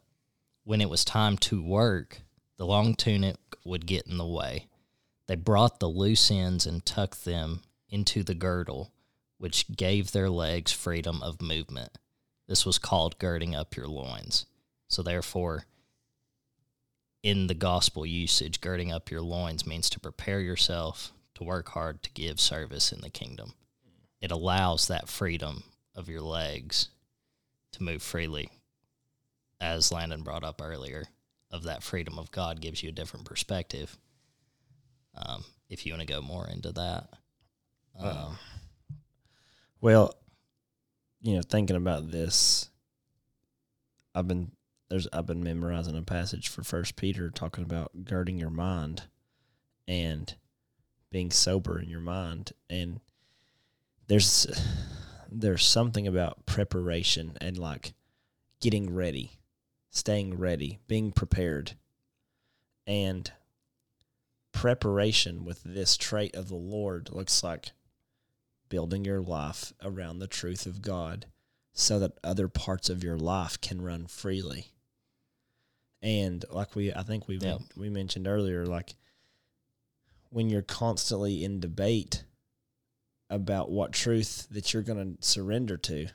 when 0.64 0.83
it 0.83 0.90
was 0.90 1.05
time 1.07 1.38
to 1.38 1.62
work 1.62 2.21
the 2.59 2.66
long 2.66 2.95
tunic 2.95 3.37
would 3.64 3.87
get 3.87 4.07
in 4.07 4.18
the 4.18 4.27
way. 4.27 4.66
They 5.27 5.35
brought 5.35 5.81
the 5.81 5.88
loose 5.88 6.31
ends 6.31 6.66
and 6.66 6.85
tucked 6.85 7.25
them 7.25 7.62
into 7.88 8.23
the 8.23 8.35
girdle 8.35 8.92
which 9.38 9.75
gave 9.75 10.12
their 10.12 10.31
legs 10.31 10.71
freedom 10.71 11.21
of 11.23 11.42
movement. 11.42 11.99
This 12.47 12.64
was 12.64 12.79
called 12.79 13.18
girding 13.18 13.57
up 13.57 13.75
your 13.75 13.88
loins. 13.88 14.47
So 14.87 15.03
therefore 15.03 15.64
in 17.23 17.47
the 17.47 17.55
gospel 17.55 18.05
usage, 18.05 18.61
girding 18.61 18.92
up 18.92 19.11
your 19.11 19.23
loins 19.23 19.66
means 19.66 19.88
to 19.90 20.01
prepare 20.01 20.40
yourself 20.40 21.12
to 21.35 21.42
work 21.42 21.71
hard 21.71 22.03
to 22.03 22.11
give 22.12 22.38
service 22.38 22.92
in 22.92 23.01
the 23.01 23.11
kingdom. 23.11 23.55
It 24.21 24.31
allows 24.31 24.87
that 24.87 25.09
freedom 25.09 25.64
of 25.97 26.09
your 26.09 26.21
legs 26.21 26.90
to 27.73 27.83
move 27.83 28.03
freely, 28.03 28.51
as 29.62 29.92
Landon 29.92 30.22
brought 30.22 30.44
up 30.44 30.61
earlier. 30.61 31.05
Of 31.51 31.64
that 31.64 31.83
freedom 31.83 32.18
of 32.18 32.31
God 32.31 32.62
gives 32.62 32.83
you 32.83 32.88
a 32.88 32.92
different 32.92 33.27
perspective. 33.27 33.98
Um, 35.14 35.44
if 35.68 35.85
you 35.85 35.92
want 35.92 36.01
to 36.01 36.07
go 36.07 36.22
more 36.22 36.48
into 36.48 36.72
that, 36.72 37.11
um, 38.01 38.38
Well, 39.83 40.14
you 41.20 41.35
know, 41.35 41.42
thinking 41.42 41.77
about 41.77 42.11
this, 42.11 42.70
I've 44.14 44.29
been 44.29 44.53
there's 44.88 45.09
I've 45.12 45.27
been 45.27 45.42
memorizing 45.44 45.96
a 45.96 46.03
passage 46.03 46.48
for 46.48 46.62
First 46.62 46.96
Peter 46.96 47.31
talking 47.31 47.64
about 47.64 48.05
girding 48.05 48.38
your 48.38 48.51
mind 48.51 49.05
and 49.87 50.35
being 51.11 51.31
sober 51.31 51.79
in 51.79 51.88
your 51.88 52.01
mind, 52.01 52.53
and 52.70 53.01
there's 54.07 54.46
there's 55.31 55.64
something 55.64 56.07
about 56.07 56.46
preparation 56.46 57.37
and 57.40 57.59
like 57.59 57.92
getting 58.61 58.94
ready, 58.94 59.38
staying 59.93 60.39
ready, 60.39 60.81
being 60.89 61.13
prepared, 61.13 61.75
and 62.87 63.31
preparation 64.53 65.45
with 65.45 65.63
this 65.63 65.97
trait 65.97 66.35
of 66.35 66.49
the 66.49 66.57
Lord 66.57 67.11
looks 67.13 67.45
like 67.45 67.73
building 68.69 69.05
your 69.05 69.21
life 69.21 69.73
around 69.85 70.19
the 70.19 70.27
truth 70.27 70.65
of 70.67 70.83
God 70.83 71.27
so 71.75 71.99
that 71.99 72.19
other 72.25 72.49
parts 72.49 72.89
of 72.89 73.05
your 73.05 73.19
life 73.19 73.61
can 73.61 73.83
run 73.83 74.07
freely. 74.07 74.73
And 76.01 76.45
like 76.51 76.75
we 76.75 76.93
I 76.93 77.03
think 77.03 77.29
we 77.29 77.37
Yeah. 77.37 77.59
we 77.77 77.89
mentioned 77.91 78.27
earlier 78.27 78.67
like 78.67 78.97
when 80.31 80.49
you're 80.49 80.63
constantly 80.63 81.45
in 81.45 81.61
debate 81.61 82.25
about 83.29 83.71
what 83.71 83.93
truth 83.93 84.49
that 84.51 84.73
you're 84.73 84.83
going 84.83 85.17
to 85.17 85.27
surrender 85.27 85.77
to 85.77 86.09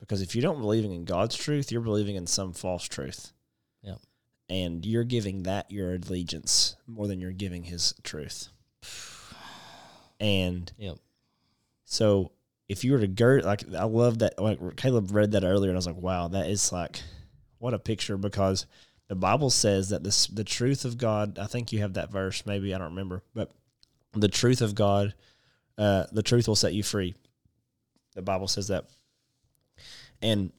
because 0.00 0.22
if 0.22 0.34
you 0.34 0.42
don't 0.42 0.60
believing 0.60 0.92
in 0.92 1.04
God's 1.04 1.36
truth, 1.36 1.72
you're 1.72 1.80
believing 1.80 2.16
in 2.16 2.26
some 2.26 2.52
false 2.52 2.84
truth. 2.84 3.32
Yep. 3.82 4.00
And 4.48 4.84
you're 4.84 5.04
giving 5.04 5.44
that 5.44 5.70
your 5.70 5.94
allegiance 5.94 6.76
more 6.86 7.06
than 7.06 7.20
you're 7.20 7.32
giving 7.32 7.64
his 7.64 7.94
truth. 8.02 8.48
And 10.20 10.70
yep, 10.78 10.96
so 11.84 12.32
if 12.68 12.84
you 12.84 12.92
were 12.92 13.00
to 13.00 13.06
gird, 13.06 13.44
like 13.44 13.62
I 13.74 13.84
love 13.84 14.20
that. 14.20 14.40
Like 14.40 14.76
Caleb 14.76 15.10
read 15.12 15.32
that 15.32 15.44
earlier, 15.44 15.70
and 15.70 15.76
I 15.76 15.78
was 15.78 15.86
like, 15.86 15.96
wow, 15.96 16.28
that 16.28 16.48
is 16.48 16.72
like 16.72 17.00
what 17.58 17.74
a 17.74 17.78
picture 17.78 18.16
because 18.16 18.66
the 19.08 19.14
Bible 19.14 19.50
says 19.50 19.90
that 19.90 20.02
this 20.02 20.26
the 20.26 20.44
truth 20.44 20.84
of 20.84 20.98
God. 20.98 21.38
I 21.38 21.46
think 21.46 21.72
you 21.72 21.80
have 21.80 21.94
that 21.94 22.10
verse, 22.10 22.44
maybe 22.46 22.74
I 22.74 22.78
don't 22.78 22.90
remember, 22.90 23.22
but 23.34 23.52
the 24.12 24.28
truth 24.28 24.62
of 24.62 24.74
God, 24.74 25.14
uh, 25.78 26.04
the 26.12 26.22
truth 26.22 26.48
will 26.48 26.56
set 26.56 26.74
you 26.74 26.82
free. 26.82 27.14
The 28.14 28.22
Bible 28.22 28.48
says 28.48 28.68
that, 28.68 28.86
and 30.22 30.52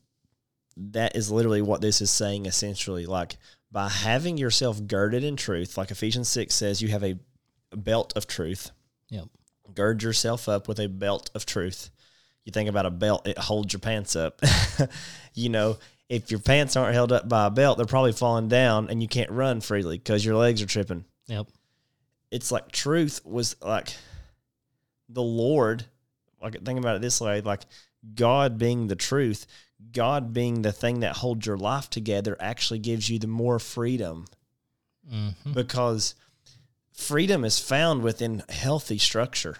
that 0.76 1.16
is 1.16 1.32
literally 1.32 1.62
what 1.62 1.82
this 1.82 2.02
is 2.02 2.12
saying. 2.12 2.46
Essentially, 2.46 3.06
like 3.06 3.38
by 3.72 3.90
having 3.90 4.38
yourself 4.38 4.86
girded 4.88 5.24
in 5.24 5.36
truth, 5.36 5.78
like 5.78 5.92
Ephesians 5.92 6.30
six 6.30 6.56
says, 6.56 6.82
you 6.82 6.90
have 6.90 7.04
a 7.04 7.18
belt 7.76 8.14
of 8.16 8.28
truth 8.28 8.72
yep, 9.10 9.26
gird 9.74 10.04
yourself 10.04 10.50
up 10.50 10.68
with 10.68 10.80
a 10.80 10.88
belt 10.88 11.30
of 11.36 11.46
truth. 11.46 11.90
You 12.46 12.52
think 12.52 12.70
about 12.70 12.86
a 12.86 12.92
belt, 12.92 13.28
it 13.28 13.38
holds 13.38 13.74
your 13.74 13.80
pants 13.80 14.16
up. 14.16 14.42
you 15.34 15.50
know, 15.50 15.78
if 16.10 16.32
your 16.32 16.40
pants 16.40 16.76
aren't 16.76 16.94
held 16.94 17.12
up 17.12 17.28
by 17.28 17.48
a 17.48 17.52
belt, 17.52 17.78
they're 17.78 17.86
probably 17.86 18.14
falling 18.14 18.48
down 18.48 18.90
and 18.90 19.02
you 19.02 19.08
can't 19.08 19.32
run 19.32 19.60
freely 19.60 19.98
because 19.98 20.24
your 20.24 20.36
legs 20.36 20.62
are 20.62 20.68
tripping. 20.68 21.04
yep, 21.28 21.48
It's 22.32 22.52
like 22.52 22.72
truth 22.72 23.22
was 23.26 23.56
like 23.62 23.94
the 25.10 25.24
Lord, 25.24 25.86
like 26.42 26.64
think 26.64 26.80
about 26.80 26.96
it 26.96 27.02
this 27.02 27.20
way, 27.20 27.42
like 27.42 27.64
God 28.16 28.58
being 28.58 28.88
the 28.88 28.96
truth, 28.96 29.46
God 29.92 30.34
being 30.34 30.62
the 30.62 30.72
thing 30.72 31.00
that 31.02 31.18
holds 31.18 31.46
your 31.46 31.58
life 31.58 31.90
together 31.90 32.36
actually 32.40 32.80
gives 32.80 33.10
you 33.10 33.20
the 33.20 33.28
more 33.28 33.60
freedom 33.60 34.26
hmm 35.10 35.30
because 35.54 36.16
freedom 36.92 37.46
is 37.46 37.60
found 37.60 38.02
within 38.02 38.44
healthy 38.50 38.98
structure, 38.98 39.58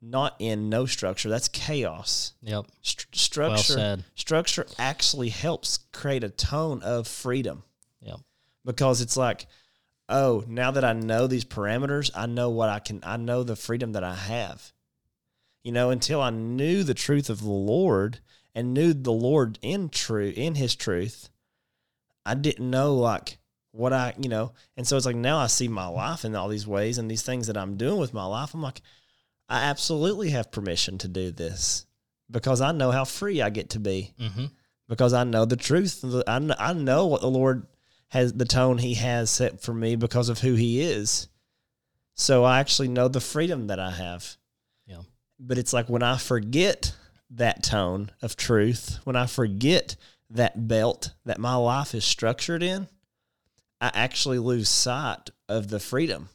not 0.00 0.36
in 0.38 0.68
no 0.68 0.86
structure. 0.86 1.28
That's 1.28 1.48
chaos. 1.48 2.34
yep. 2.42 2.66
St- 2.82 3.06
Well 3.10 3.18
structure, 3.18 3.72
said. 3.74 4.04
structure 4.14 4.66
actually 4.78 5.30
helps 5.30 5.78
create 5.92 6.22
a 6.24 6.28
tone 6.30 6.82
of 6.82 7.08
freedom 7.08 7.64
Yep, 8.00 8.20
because 8.64 9.00
it's 9.00 9.16
like, 9.16 9.46
oh, 10.08 10.44
now 10.46 10.70
that 10.70 10.84
I 10.84 10.92
know 10.92 11.26
these 11.26 11.44
parameters, 11.44 12.10
I 12.14 12.26
know 12.26 12.50
what 12.50 12.68
I 12.68 12.78
can. 12.78 13.00
I 13.02 13.16
know 13.16 13.42
the 13.42 13.56
freedom 13.56 13.92
that 13.92 14.04
I 14.04 14.14
have. 14.14 14.72
You 15.68 15.72
know, 15.72 15.90
until 15.90 16.22
I 16.22 16.30
knew 16.30 16.82
the 16.82 16.94
truth 16.94 17.28
of 17.28 17.42
the 17.42 17.50
Lord 17.50 18.20
and 18.54 18.72
knew 18.72 18.94
the 18.94 19.12
Lord 19.12 19.58
in 19.60 19.90
true 19.90 20.32
in 20.34 20.54
His 20.54 20.74
truth, 20.74 21.28
I 22.24 22.32
didn't 22.32 22.70
know 22.70 22.94
like 22.94 23.36
what 23.72 23.92
I, 23.92 24.14
you 24.16 24.30
know, 24.30 24.54
and 24.78 24.88
so 24.88 24.96
it's 24.96 25.04
like 25.04 25.14
now 25.14 25.36
I 25.36 25.46
see 25.46 25.68
my 25.68 25.86
life 25.86 26.24
in 26.24 26.34
all 26.34 26.48
these 26.48 26.66
ways 26.66 26.96
and 26.96 27.10
these 27.10 27.20
things 27.20 27.48
that 27.48 27.58
I'm 27.58 27.76
doing 27.76 27.98
with 27.98 28.14
my 28.14 28.24
life. 28.24 28.54
I'm 28.54 28.62
like, 28.62 28.80
I 29.46 29.64
absolutely 29.64 30.30
have 30.30 30.50
permission 30.50 30.96
to 30.96 31.06
do 31.06 31.30
this 31.30 31.84
because 32.30 32.62
I 32.62 32.72
know 32.72 32.90
how 32.90 33.04
free 33.04 33.42
I 33.42 33.50
get 33.50 33.68
to 33.70 33.78
be 33.78 34.14
hmm 34.18 34.46
because 34.88 35.12
I 35.12 35.24
know 35.24 35.44
the 35.44 35.56
truth. 35.56 36.02
I 36.26 36.54
I 36.58 36.72
know 36.72 37.08
what 37.08 37.20
the 37.20 37.28
Lord 37.28 37.66
has, 38.08 38.32
the 38.32 38.46
tone 38.46 38.78
He 38.78 38.94
has 38.94 39.28
set 39.28 39.60
for 39.60 39.74
me 39.74 39.96
because 39.96 40.30
of 40.30 40.38
who 40.38 40.54
He 40.54 40.80
is. 40.80 41.28
So 42.14 42.44
I 42.44 42.58
actually 42.60 42.88
know 42.88 43.08
the 43.08 43.20
freedom 43.20 43.66
that 43.66 43.78
I 43.78 43.90
have. 43.90 44.38
But 45.38 45.58
it's 45.58 45.72
like 45.72 45.88
when 45.88 46.02
I 46.02 46.16
forget 46.16 46.94
that 47.30 47.62
tone 47.62 48.10
of 48.22 48.36
truth, 48.36 48.98
when 49.04 49.16
I 49.16 49.26
forget 49.26 49.96
that 50.30 50.68
belt 50.68 51.12
that 51.24 51.38
my 51.38 51.54
life 51.54 51.94
is 51.94 52.04
structured 52.04 52.62
in, 52.62 52.88
I 53.80 53.90
actually 53.94 54.38
lose 54.38 54.68
sight 54.68 55.30
of 55.48 55.68
the 55.68 55.80
freedom 55.80 56.28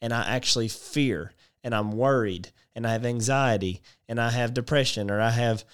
and 0.00 0.12
I 0.12 0.26
actually 0.26 0.68
fear 0.68 1.32
and 1.62 1.74
I'm 1.74 1.92
worried 1.92 2.50
and 2.74 2.86
I 2.86 2.92
have 2.92 3.06
anxiety 3.06 3.82
and 4.08 4.20
I 4.20 4.30
have 4.30 4.52
depression 4.54 5.10
or 5.10 5.20
I 5.20 5.30
have 5.30 5.64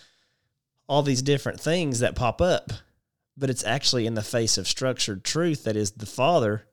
all 0.86 1.02
these 1.02 1.22
different 1.22 1.60
things 1.60 2.00
that 2.00 2.14
pop 2.14 2.40
up. 2.40 2.72
But 3.36 3.50
it's 3.50 3.64
actually 3.64 4.06
in 4.06 4.14
the 4.14 4.22
face 4.22 4.58
of 4.58 4.66
structured 4.66 5.24
truth 5.24 5.64
that 5.64 5.76
is 5.76 5.92
the 5.92 6.06
Father. 6.06 6.66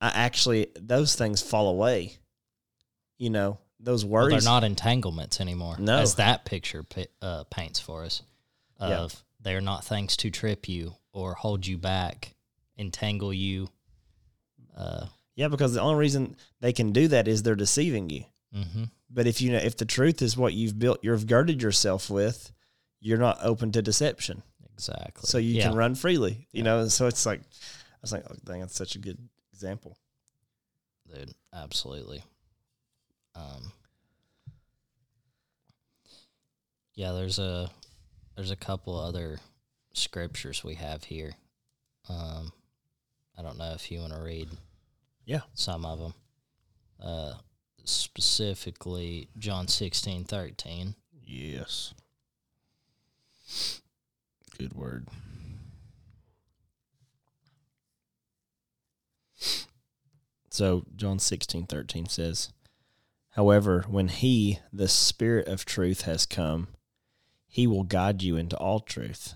I 0.00 0.08
actually, 0.08 0.68
those 0.74 1.14
things 1.14 1.42
fall 1.42 1.68
away. 1.68 2.16
You 3.18 3.30
know, 3.30 3.58
those 3.78 4.04
Well, 4.04 4.24
worries. 4.24 4.44
they're 4.44 4.52
not 4.52 4.64
entanglements 4.64 5.40
anymore. 5.40 5.76
No. 5.78 5.98
as 5.98 6.14
that 6.16 6.44
picture 6.44 6.84
uh, 7.22 7.44
paints 7.50 7.78
for 7.80 8.04
us. 8.04 8.22
Yeah. 8.80 8.98
Of 9.00 9.22
they 9.40 9.54
are 9.54 9.60
not 9.60 9.84
things 9.84 10.16
to 10.18 10.30
trip 10.30 10.68
you 10.68 10.94
or 11.12 11.34
hold 11.34 11.66
you 11.66 11.78
back, 11.78 12.34
entangle 12.76 13.32
you. 13.32 13.68
Uh, 14.76 15.06
yeah, 15.34 15.48
because 15.48 15.72
the 15.74 15.80
only 15.80 15.98
reason 15.98 16.36
they 16.60 16.72
can 16.72 16.92
do 16.92 17.08
that 17.08 17.28
is 17.28 17.42
they're 17.42 17.54
deceiving 17.54 18.10
you. 18.10 18.24
hmm 18.52 18.84
But 19.10 19.26
if 19.26 19.40
you 19.40 19.52
know, 19.52 19.58
if 19.58 19.76
the 19.76 19.84
truth 19.84 20.20
is 20.22 20.36
what 20.36 20.52
you've 20.54 20.78
built, 20.78 20.98
you've 21.02 21.26
girded 21.26 21.62
yourself 21.62 22.10
with, 22.10 22.52
you're 23.00 23.18
not 23.18 23.38
open 23.42 23.72
to 23.72 23.82
deception. 23.82 24.42
Exactly. 24.74 25.26
so 25.26 25.38
you 25.38 25.54
Yeah. 25.54 25.68
can 25.68 25.74
run 25.74 25.94
freely. 25.94 26.48
You 26.52 26.62
know, 26.62 26.86
so 26.88 27.06
it's 27.06 27.24
like 27.24 27.40
I 27.40 27.98
was 28.02 28.12
like, 28.12 28.24
oh, 28.30 28.34
dang, 28.44 28.60
that's 28.60 28.76
such 28.76 28.94
a 28.94 28.98
good 28.98 29.18
example. 29.52 29.96
dude 31.14 31.32
absolutely 31.54 32.22
um 33.36 33.72
yeah 36.94 37.12
there's 37.12 37.38
a 37.38 37.70
there's 38.36 38.50
a 38.50 38.56
couple 38.56 38.98
other 38.98 39.38
scriptures 39.92 40.64
we 40.64 40.74
have 40.74 41.04
here 41.04 41.34
um 42.08 42.52
i 43.38 43.42
don't 43.42 43.58
know 43.58 43.72
if 43.74 43.90
you 43.90 44.00
want 44.00 44.12
to 44.12 44.20
read 44.20 44.48
Yeah. 45.24 45.40
some 45.54 45.84
of 45.84 45.98
them 45.98 46.14
uh 47.02 47.34
specifically 47.84 49.28
john 49.38 49.68
16 49.68 50.24
13 50.24 50.94
Yes. 51.28 51.92
Good 54.56 54.74
word. 54.74 55.08
So 60.50 60.84
John 60.96 61.18
sixteen 61.18 61.66
thirteen 61.66 62.06
says, 62.08 62.50
However, 63.36 63.84
when 63.86 64.08
he, 64.08 64.60
the 64.72 64.88
Spirit 64.88 65.46
of 65.46 65.66
truth, 65.66 66.02
has 66.02 66.24
come, 66.24 66.68
he 67.46 67.66
will 67.66 67.82
guide 67.82 68.22
you 68.22 68.34
into 68.34 68.56
all 68.56 68.80
truth. 68.80 69.34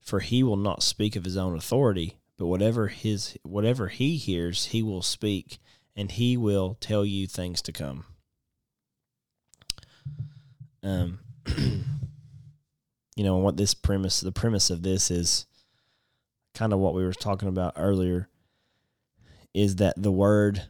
For 0.00 0.18
he 0.18 0.42
will 0.42 0.56
not 0.56 0.82
speak 0.82 1.14
of 1.14 1.24
his 1.24 1.36
own 1.36 1.56
authority, 1.56 2.18
but 2.36 2.48
whatever 2.48 2.88
his 2.88 3.38
whatever 3.44 3.86
he 3.86 4.16
hears, 4.16 4.66
he 4.66 4.82
will 4.82 5.02
speak, 5.02 5.58
and 5.94 6.10
he 6.10 6.36
will 6.36 6.76
tell 6.80 7.04
you 7.04 7.28
things 7.28 7.62
to 7.62 7.72
come. 7.72 8.04
Um 10.82 11.20
you 11.56 13.22
know, 13.24 13.36
what 13.36 13.56
this 13.56 13.74
premise 13.74 14.18
the 14.18 14.32
premise 14.32 14.70
of 14.70 14.82
this 14.82 15.08
is 15.08 15.46
kind 16.52 16.72
of 16.72 16.80
what 16.80 16.94
we 16.94 17.04
were 17.04 17.12
talking 17.12 17.48
about 17.48 17.74
earlier 17.76 18.28
is 19.54 19.76
that 19.76 19.94
the 19.96 20.10
word 20.10 20.64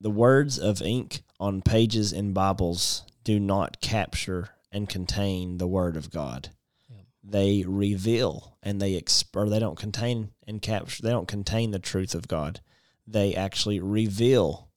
the 0.00 0.10
words 0.10 0.58
of 0.58 0.82
ink 0.82 1.22
on 1.40 1.62
pages 1.62 2.12
in 2.12 2.32
Bibles 2.32 3.02
do 3.22 3.40
not 3.40 3.80
capture 3.80 4.50
and 4.70 4.88
contain 4.88 5.58
the 5.58 5.66
word 5.66 5.96
of 5.96 6.10
God. 6.10 6.50
Yep. 6.88 7.04
They 7.22 7.64
reveal 7.66 8.56
and 8.62 8.80
they 8.80 9.00
exp- 9.00 9.36
or 9.36 9.48
they 9.48 9.58
don't 9.58 9.78
contain 9.78 10.30
and 10.46 10.60
capture 10.60 11.02
they 11.02 11.10
don't 11.10 11.28
contain 11.28 11.70
the 11.70 11.78
truth 11.78 12.14
of 12.14 12.28
God. 12.28 12.60
They 13.06 13.34
actually 13.34 13.80
reveal 13.80 14.68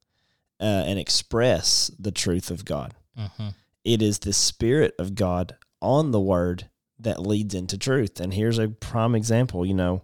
uh, 0.59 0.83
and 0.85 0.99
express 0.99 1.91
the 1.99 2.11
truth 2.11 2.49
of 2.49 2.65
God 2.65 2.93
mm-hmm. 3.17 3.49
it 3.83 4.01
is 4.01 4.19
the 4.19 4.33
spirit 4.33 4.93
of 4.99 5.15
God 5.15 5.55
on 5.81 6.11
the 6.11 6.19
word 6.19 6.69
that 6.99 7.21
leads 7.21 7.53
into 7.53 7.77
truth. 7.77 8.19
And 8.19 8.33
here's 8.33 8.57
a 8.57 8.69
prime 8.69 9.15
example, 9.15 9.65
you 9.65 9.73
know, 9.73 10.03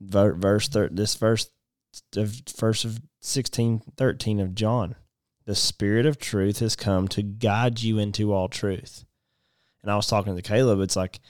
verse 0.00 0.68
thir- 0.68 0.90
this 0.90 1.14
verse 1.14 1.50
of 2.16 2.42
verse 2.56 2.84
of 2.84 3.00
16 3.20 3.82
13 3.96 4.40
of 4.40 4.54
John. 4.54 4.96
The 5.46 5.54
spirit 5.54 6.06
of 6.06 6.18
truth 6.18 6.58
has 6.60 6.76
come 6.76 7.08
to 7.08 7.22
guide 7.22 7.82
you 7.82 7.98
into 7.98 8.32
all 8.32 8.48
truth. 8.48 9.04
And 9.82 9.90
I 9.90 9.96
was 9.96 10.06
talking 10.06 10.36
to 10.36 10.42
Caleb, 10.42 10.80
it's 10.80 10.96
like 10.96 11.20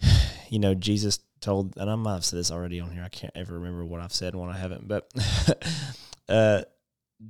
you 0.50 0.58
know, 0.58 0.74
Jesus 0.74 1.18
told 1.40 1.76
and 1.76 1.90
I 1.90 1.94
might 1.96 2.14
have 2.14 2.24
said 2.24 2.38
this 2.38 2.50
already 2.50 2.80
on 2.80 2.90
here. 2.90 3.02
I 3.04 3.08
can't 3.08 3.32
ever 3.36 3.54
remember 3.54 3.84
what 3.84 4.00
I've 4.00 4.12
said 4.12 4.34
and 4.34 4.40
what 4.42 4.54
I 4.54 4.58
haven't, 4.58 4.86
but 4.88 5.10
uh 6.28 6.62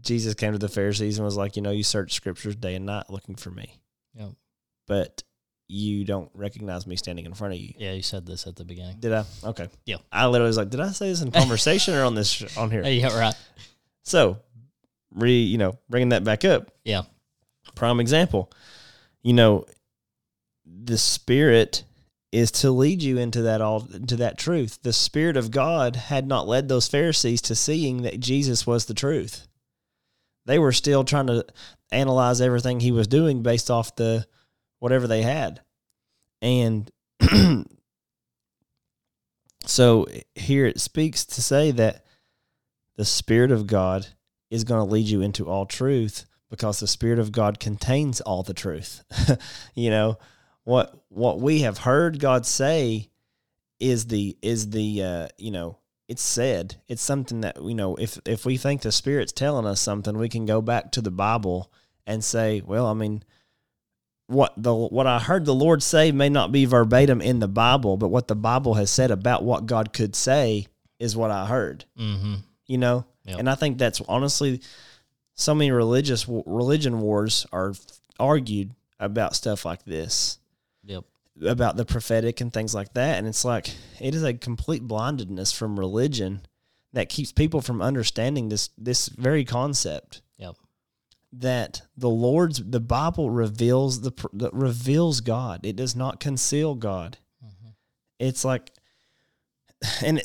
Jesus 0.03 0.35
came 0.35 0.53
to 0.53 0.59
the 0.59 0.68
Pharisees 0.68 1.18
and 1.18 1.24
was 1.24 1.37
like, 1.37 1.57
you 1.57 1.62
know, 1.62 1.70
you 1.70 1.83
search 1.83 2.12
scriptures 2.12 2.55
day 2.57 2.74
and 2.74 2.85
night 2.85 3.05
looking 3.09 3.37
for 3.37 3.51
me, 3.51 3.74
Yep. 4.14 4.31
but 4.87 5.22
you 5.66 6.05
don't 6.05 6.31
recognize 6.35 6.87
me 6.87 6.97
standing 6.97 7.24
in 7.26 7.35
front 7.35 7.55
of 7.55 7.61
you. 7.61 7.72
yeah 7.79 7.93
you 7.93 8.03
said 8.03 8.24
this 8.26 8.47
at 8.47 8.57
the 8.57 8.64
beginning 8.64 8.97
Did 9.01 9.12
I? 9.12 9.24
Okay. 9.45 9.68
Yeah. 9.87 9.97
I 10.12 10.26
literally 10.26 10.49
was 10.49 10.57
like, 10.59 10.70
did 10.70 10.81
I 10.81 10.89
say 10.89 11.09
this 11.09 11.20
in 11.22 11.31
conversation 11.31 11.95
or 11.95 12.05
on 12.05 12.14
this 12.14 12.29
sh- 12.31 12.57
on 12.57 12.70
here? 12.70 12.83
yeah 12.87 13.18
right 13.18 13.35
So, 14.03 14.39
re 15.14 15.40
you 15.40 15.59
know, 15.59 15.78
bringing 15.88 16.11
that 16.11 16.24
back 16.24 16.44
up, 16.44 16.70
yeah 16.84 17.02
prime 17.78 18.00
example. 18.00 18.50
You 19.22 19.32
know, 19.32 19.64
the 20.66 20.98
spirit 20.98 21.84
is 22.30 22.50
to 22.50 22.70
lead 22.70 23.02
you 23.02 23.16
into 23.16 23.42
that 23.42 23.62
all 23.62 23.88
into 23.92 24.16
that 24.16 24.36
truth. 24.36 24.80
The 24.82 24.92
spirit 24.92 25.36
of 25.36 25.50
God 25.50 25.96
had 25.96 26.26
not 26.26 26.46
led 26.46 26.68
those 26.68 26.88
Pharisees 26.88 27.40
to 27.42 27.54
seeing 27.54 28.02
that 28.02 28.20
Jesus 28.20 28.66
was 28.66 28.84
the 28.84 28.94
truth. 28.94 29.48
They 30.44 30.59
were 30.59 30.72
still 30.72 31.04
trying 31.04 31.28
to 31.28 31.46
analyze 31.90 32.40
everything 32.40 32.80
he 32.80 32.92
was 32.92 33.06
doing 33.06 33.42
based 33.42 33.70
off 33.70 33.96
the 33.96 34.26
whatever 34.78 35.06
they 35.06 35.22
had. 35.22 35.61
And 36.42 36.90
so 39.64 40.06
here 40.34 40.66
it 40.66 40.80
speaks 40.80 41.24
to 41.24 41.42
say 41.42 41.70
that 41.72 42.04
the 42.96 43.04
spirit 43.04 43.50
of 43.50 43.66
God 43.66 44.06
is 44.51 44.64
going 44.64 44.84
to 44.84 44.92
lead 44.92 45.07
you 45.07 45.20
into 45.20 45.49
all 45.49 45.66
truth 45.66 46.24
because 46.51 46.80
the 46.80 46.86
spirit 46.86 47.18
of 47.18 47.32
God 47.32 47.61
contains 47.61 48.20
all 48.20 48.42
the 48.42 48.55
truth. 48.55 49.05
you 49.74 49.90
know, 49.90 50.18
what 50.64 50.94
what 51.09 51.40
we 51.40 51.61
have 51.61 51.78
heard 51.78 52.20
God 52.20 52.46
say 52.46 53.09
is 53.80 54.07
the 54.07 54.36
is 54.42 54.70
the 54.70 55.03
uh, 55.03 55.28
you 55.36 55.51
know, 55.51 55.78
it's 56.09 56.22
said. 56.22 56.76
It's 56.88 57.03
something 57.03 57.42
that 57.42 57.62
you 57.62 57.74
know, 57.74 57.96
if 57.96 58.18
if 58.24 58.44
we 58.44 58.57
think 58.57 58.82
the 58.82 58.92
spirit's 58.92 59.32
telling 59.32 59.66
us 59.66 59.80
something, 59.80 60.16
we 60.16 60.28
can 60.28 60.46
go 60.46 60.61
back 60.61 60.92
to 60.92 61.01
the 61.01 61.11
Bible 61.11 61.70
and 62.07 62.24
say, 62.24 62.62
well, 62.64 62.86
I 62.86 62.94
mean, 62.94 63.22
what 64.26 64.53
the 64.57 64.74
what 64.74 65.07
I 65.07 65.18
heard 65.18 65.44
the 65.44 65.55
Lord 65.55 65.82
say 65.82 66.12
may 66.12 66.28
not 66.28 66.53
be 66.53 66.64
verbatim 66.64 67.20
in 67.20 67.40
the 67.40 67.49
Bible, 67.49 67.96
but 67.96 68.09
what 68.09 68.28
the 68.28 68.36
Bible 68.36 68.74
has 68.74 68.90
said 68.90 69.11
about 69.11 69.44
what 69.44 69.66
God 69.66 69.92
could 69.92 70.14
say 70.14 70.66
is 70.99 71.16
what 71.16 71.30
I 71.30 71.46
heard 71.46 71.84
mm-hmm. 71.99 72.34
you 72.66 72.78
know 72.78 73.07
Yep. 73.29 73.39
and 73.39 73.51
i 73.51 73.55
think 73.55 73.79
that's 73.79 74.01
honestly 74.09 74.61
so 75.39 75.55
many 75.55 75.70
religious 75.70 76.26
religion 76.29 77.01
wars 77.01 77.47
are 77.53 77.72
argued 78.18 78.74
about 78.99 79.37
stuff 79.37 79.64
like 79.64 79.85
this. 79.85 80.39
Yep. 80.85 81.05
About 81.47 81.76
the 81.76 81.85
prophetic 81.85 82.41
and 82.41 82.53
things 82.53 82.74
like 82.74 82.93
that. 82.95 83.18
And 83.18 83.26
it's 83.29 83.45
like 83.45 83.70
it 84.01 84.14
is 84.16 84.24
a 84.24 84.35
complete 84.35 84.83
blindedness 84.83 85.53
from 85.53 85.79
religion 85.79 86.41
that 86.93 87.09
keeps 87.09 87.31
people 87.31 87.61
from 87.61 87.81
understanding 87.81 88.49
this 88.49 88.70
this 88.76 89.09
very 89.09 89.45
concept. 89.45 90.22
Yep. 90.39 90.57
that 91.33 91.83
the 91.97 92.09
lord's 92.09 92.62
the 92.64 92.81
bible 92.81 93.31
reveals 93.31 94.01
the, 94.01 94.12
that 94.33 94.53
reveals 94.53 95.20
god. 95.20 95.64
It 95.64 95.76
does 95.76 95.95
not 95.95 96.18
conceal 96.18 96.74
god. 96.74 97.18
Mhm. 97.45 97.74
it's 98.18 98.45
like 98.45 98.72
and 100.05 100.20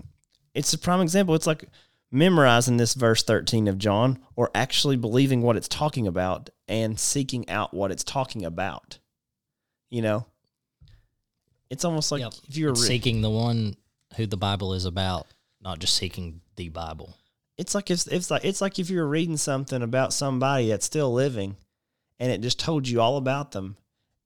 it's 0.54 0.72
a 0.72 0.78
prime 0.78 1.00
example. 1.00 1.36
It's 1.36 1.46
like 1.46 1.68
memorizing 2.10 2.76
this 2.76 2.94
verse 2.94 3.22
13 3.22 3.68
of 3.68 3.78
john 3.78 4.18
or 4.36 4.50
actually 4.54 4.96
believing 4.96 5.42
what 5.42 5.56
it's 5.56 5.68
talking 5.68 6.06
about 6.06 6.50
and 6.68 6.98
seeking 6.98 7.48
out 7.48 7.74
what 7.74 7.90
it's 7.90 8.04
talking 8.04 8.44
about 8.44 8.98
you 9.90 10.00
know 10.00 10.26
it's 11.70 11.84
almost 11.84 12.12
like 12.12 12.20
Yep. 12.20 12.34
if 12.48 12.56
you're 12.56 12.76
seeking 12.76 13.20
the 13.22 13.30
one 13.30 13.76
who 14.16 14.26
the 14.26 14.36
Bible 14.36 14.72
is 14.74 14.84
about, 14.84 15.26
not 15.60 15.78
just 15.78 15.96
seeking 15.96 16.40
the 16.56 16.68
Bible. 16.68 17.16
it's 17.58 17.74
like 17.74 17.90
if, 17.90 18.06
it's 18.06 18.30
like 18.30 18.44
it's 18.44 18.60
like 18.60 18.78
if 18.78 18.90
you're 18.90 19.06
reading 19.06 19.36
something 19.36 19.82
about 19.82 20.12
somebody 20.12 20.68
that's 20.68 20.86
still 20.86 21.12
living 21.12 21.56
and 22.18 22.30
it 22.30 22.40
just 22.40 22.58
told 22.58 22.86
you 22.86 23.00
all 23.00 23.16
about 23.16 23.52
them 23.52 23.76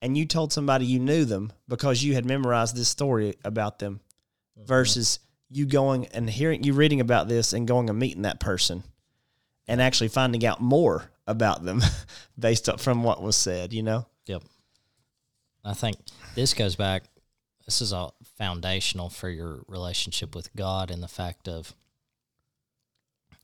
and 0.02 0.18
you 0.18 0.26
told 0.26 0.52
somebody 0.52 0.84
you 0.84 0.98
knew 0.98 1.24
them 1.24 1.52
because 1.68 2.02
you 2.02 2.14
had 2.14 2.24
memorized 2.24 2.76
this 2.76 2.88
story 2.88 3.34
about 3.44 3.78
them 3.78 4.00
mm-hmm. 4.58 4.66
versus 4.66 5.20
you 5.50 5.66
going 5.66 6.06
and 6.06 6.30
hearing 6.30 6.62
you 6.62 6.72
reading 6.72 7.00
about 7.00 7.28
this 7.28 7.52
and 7.52 7.66
going 7.66 7.90
and 7.90 7.98
meeting 7.98 8.22
that 8.22 8.40
person 8.40 8.82
and 9.68 9.82
actually 9.82 10.08
finding 10.08 10.44
out 10.46 10.60
more 10.60 11.10
about 11.26 11.64
them 11.64 11.82
based 12.38 12.68
up 12.68 12.80
from 12.80 13.02
what 13.02 13.22
was 13.22 13.36
said 13.36 13.72
you 13.72 13.82
know 13.82 14.06
Yep. 14.26 14.42
I 15.64 15.74
think 15.74 15.96
this 16.34 16.54
goes 16.54 16.76
back. 16.76 17.02
This 17.66 17.80
is 17.82 17.92
all 17.92 18.14
foundational 18.38 19.08
for 19.10 19.28
your 19.28 19.60
relationship 19.66 20.34
with 20.34 20.54
God 20.54 20.90
and 20.90 21.02
the 21.02 21.08
fact 21.08 21.48
of 21.48 21.74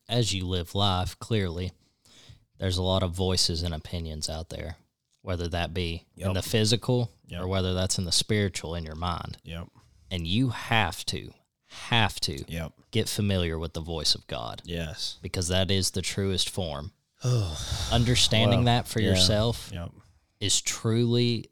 as 0.09 0.32
you 0.32 0.46
live 0.46 0.74
life, 0.74 1.18
clearly, 1.18 1.72
there's 2.59 2.78
a 2.78 2.82
lot 2.82 3.02
of 3.02 3.12
voices 3.12 3.62
and 3.62 3.74
opinions 3.74 4.30
out 4.30 4.48
there, 4.48 4.76
whether 5.22 5.48
that 5.48 5.74
be 5.74 6.07
in 6.16 6.32
the 6.32 6.42
physical 6.42 7.11
Yep. 7.28 7.42
or 7.42 7.48
whether 7.48 7.74
that's 7.74 7.98
in 7.98 8.04
the 8.04 8.12
spiritual 8.12 8.76
in 8.76 8.84
your 8.84 8.94
mind. 8.94 9.36
Yep. 9.44 9.66
And 10.11 10.26
you 10.26 10.50
have 10.50 11.04
to, 11.07 11.32
have 11.88 12.18
to 12.20 12.44
Yep. 12.50 12.72
get 12.90 13.08
familiar 13.08 13.58
with 13.58 13.72
the 13.74 13.80
voice 13.80 14.14
of 14.14 14.26
God 14.26 14.62
Yes. 14.64 15.18
because 15.22 15.48
that 15.48 15.70
is 15.70 15.90
the 15.92 16.02
truest 16.02 16.48
form. 16.50 16.92
Oh. 17.24 17.88
Understanding 17.92 18.60
Wow. 18.60 18.64
that 18.66 18.88
for 18.88 19.00
Yeah. 19.00 19.10
yourself 19.10 19.70
Yep. 19.72 19.90
is 20.40 20.60
truly 20.60 21.50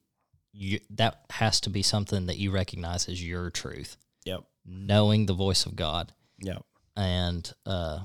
you, 0.52 0.78
that 0.90 1.24
has 1.30 1.58
to 1.62 1.70
be 1.70 1.82
something 1.82 2.26
that 2.26 2.36
you 2.38 2.50
recognize 2.52 3.08
as 3.08 3.20
your 3.22 3.50
truth. 3.50 3.96
Yep. 4.24 4.44
Knowing 4.64 5.26
the 5.26 5.32
voice 5.34 5.66
of 5.66 5.74
God, 5.74 6.12
Yep. 6.40 6.64
and 6.96 7.52
uh, 7.66 8.04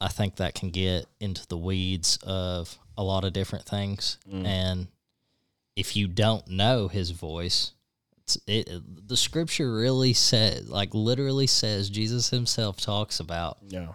I 0.00 0.08
think 0.08 0.36
that 0.36 0.54
can 0.54 0.70
get 0.70 1.06
into 1.20 1.46
the 1.46 1.56
weeds 1.56 2.18
of 2.22 2.78
a 2.98 3.02
lot 3.04 3.24
of 3.24 3.32
different 3.32 3.64
things. 3.66 4.18
Mm. 4.28 4.44
And 4.46 4.88
if 5.76 5.96
you 5.96 6.06
don't 6.06 6.46
know 6.48 6.88
His 6.88 7.12
voice, 7.12 7.72
it 8.46 8.68
the 9.08 9.16
Scripture 9.16 9.72
really 9.74 10.12
says, 10.12 10.68
like 10.68 10.94
literally 10.94 11.46
says, 11.46 11.88
Jesus 11.90 12.30
Himself 12.30 12.78
talks 12.80 13.20
about 13.20 13.58
Yeah. 13.68 13.94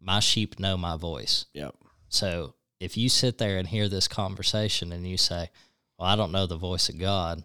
my 0.00 0.20
sheep 0.20 0.58
know 0.58 0.76
my 0.76 0.96
voice. 0.96 1.46
Yep. 1.54 1.74
So 2.08 2.54
if 2.80 2.96
you 2.96 3.08
sit 3.08 3.38
there 3.38 3.58
and 3.58 3.66
hear 3.68 3.88
this 3.88 4.08
conversation 4.08 4.92
and 4.92 5.06
you 5.08 5.16
say, 5.16 5.50
"Well, 5.98 6.08
I 6.08 6.16
don't 6.16 6.32
know 6.32 6.46
the 6.46 6.56
voice 6.56 6.88
of 6.88 6.98
God," 6.98 7.44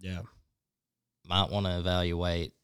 Yeah. 0.00 0.22
might 1.24 1.50
want 1.50 1.66
to 1.66 1.78
evaluate 1.78 2.54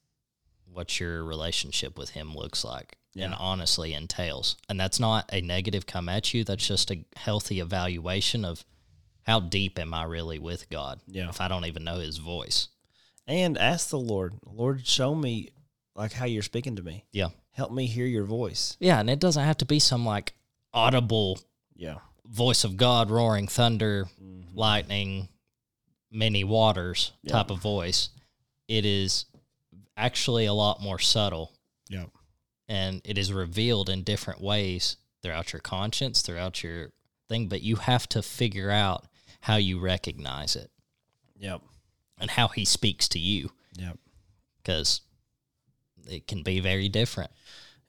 what 0.65 0.99
your 1.01 1.25
relationship 1.25 1.97
with 1.99 2.11
him 2.11 2.35
looks 2.35 2.65
like 2.65 2.99
and 3.25 3.35
honestly 3.35 3.95
entails. 3.95 4.57
And 4.69 4.79
that's 4.79 5.01
not 5.01 5.33
a 5.33 5.41
negative 5.41 5.87
come 5.87 6.09
at 6.09 6.35
you, 6.35 6.45
that's 6.45 6.67
just 6.67 6.91
a 6.91 7.05
healthy 7.17 7.61
evaluation 7.61 8.45
of 8.45 8.65
how 9.23 9.41
deep 9.41 9.79
am 9.79 9.95
I 9.95 10.05
really 10.05 10.39
with 10.39 10.69
God 10.69 11.01
Yeah. 11.07 11.29
if 11.31 11.41
I 11.41 11.49
don't 11.49 11.65
even 11.65 11.83
know 11.85 11.99
his 11.99 12.19
voice. 12.19 12.69
And 13.27 13.59
ask 13.59 13.89
the 13.91 13.99
Lord, 13.99 14.35
Lord, 14.45 14.87
show 14.87 15.15
me 15.15 15.51
like 15.95 16.13
how 16.13 16.27
you're 16.27 16.43
speaking 16.43 16.77
to 16.77 16.83
me. 16.83 17.05
Yeah. 17.13 17.29
Help 17.53 17.73
me 17.73 17.87
hear 17.87 18.07
your 18.07 18.25
voice. 18.25 18.77
Yeah, 18.81 19.01
and 19.01 19.09
it 19.11 19.19
doesn't 19.19 19.43
have 19.45 19.57
to 19.59 19.65
be 19.65 19.79
some 19.79 20.05
like 20.05 20.35
audible 20.73 21.41
Yeah. 21.75 21.97
voice 22.27 22.65
of 22.65 22.77
God, 22.77 23.11
roaring 23.11 23.49
thunder, 23.49 24.05
mm-hmm. 24.23 24.57
lightning, 24.57 25.29
many 26.11 26.45
waters 26.45 27.13
Yeah. 27.23 27.33
type 27.33 27.51
of 27.51 27.59
voice. 27.59 28.11
It 28.69 28.85
is 28.85 29.25
actually 29.97 30.45
a 30.47 30.53
lot 30.53 30.83
more 30.83 30.99
subtle 30.99 31.53
Yeah. 31.89 32.07
and 32.69 33.01
it 33.05 33.17
is 33.19 33.33
revealed 33.33 33.89
in 33.89 34.03
different 34.03 34.41
ways 34.41 34.97
throughout 35.23 35.53
your 35.53 35.61
conscience, 35.61 36.23
throughout 36.23 36.63
your 36.63 36.93
thing, 37.29 37.49
but 37.49 37.63
you 37.63 37.77
have 37.77 38.09
to 38.11 38.23
figure 38.23 38.71
out 38.71 39.07
how 39.41 39.57
you 39.57 39.79
recognize 39.81 40.55
it 40.57 40.71
Yep. 41.39 41.63
And 42.19 42.31
how 42.31 42.49
he 42.49 42.65
speaks 42.65 43.09
to 43.11 43.19
you 43.19 43.51
Yep. 43.79 43.99
because 44.63 45.01
it 46.09 46.27
can 46.27 46.43
be 46.43 46.61
very 46.61 46.89
different. 46.89 47.31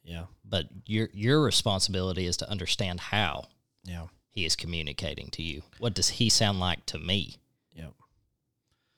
Yeah. 0.04 0.26
But 0.44 0.68
your 0.86 1.10
your 1.14 1.42
responsibility 1.44 2.26
is 2.26 2.38
to 2.38 2.50
understand 2.50 3.00
how 3.00 3.48
Yeah. 3.84 4.08
he 4.30 4.46
is 4.46 4.56
communicating 4.56 5.30
to 5.32 5.44
you. 5.44 5.64
What 5.80 5.94
does 5.94 6.10
he 6.10 6.30
sound 6.30 6.60
like 6.60 6.86
to 6.88 7.00
me? 7.00 7.38
Yep. 7.74 7.94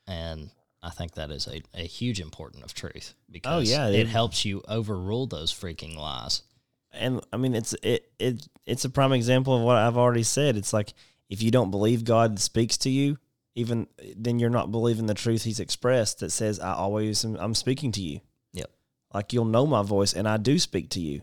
And 0.07 0.51
I 0.81 0.89
think 0.91 1.13
that 1.15 1.29
is 1.31 1.47
a, 1.47 1.61
a 1.73 1.83
huge 1.85 2.19
important 2.19 2.63
of 2.63 2.73
truth 2.73 3.13
oh, 3.17 3.23
because 3.31 3.69
Oh, 3.69 3.71
yeah, 3.71 3.87
it, 3.89 3.95
it- 4.01 4.07
helps 4.07 4.45
you 4.45 4.63
overrule 4.67 5.27
those 5.27 5.53
freaking 5.53 5.95
lies. 5.95 6.43
And 6.91 7.21
I 7.31 7.37
mean, 7.37 7.53
it's 7.53 7.75
it 7.83 8.11
it 8.17 8.47
it's 8.65 8.83
a 8.85 8.89
prime 8.89 9.13
example 9.13 9.55
of 9.55 9.61
what 9.61 9.75
I've 9.77 9.97
already 9.97 10.23
said. 10.23 10.57
It's 10.57 10.73
like 10.73 10.93
if 11.29 11.43
you 11.43 11.51
don't 11.51 11.69
believe 11.69 12.03
God 12.03 12.39
speaks 12.39 12.77
to 12.77 12.89
you, 12.89 13.19
even 13.59 13.87
then 14.15 14.39
you're 14.39 14.49
not 14.49 14.71
believing 14.71 15.05
the 15.05 15.13
truth 15.13 15.43
He's 15.43 15.59
expressed 15.59 16.19
that 16.19 16.31
says, 16.31 16.59
"I 16.59 16.73
always 16.73 17.23
am, 17.25 17.35
I'm 17.39 17.53
speaking 17.55 17.91
to 17.93 18.01
you." 18.01 18.21
Yep. 18.53 18.71
Like 19.13 19.33
you'll 19.33 19.45
know 19.45 19.65
my 19.67 19.83
voice, 19.83 20.13
and 20.13 20.27
I 20.27 20.37
do 20.37 20.57
speak 20.59 20.89
to 20.91 20.99
you. 20.99 21.21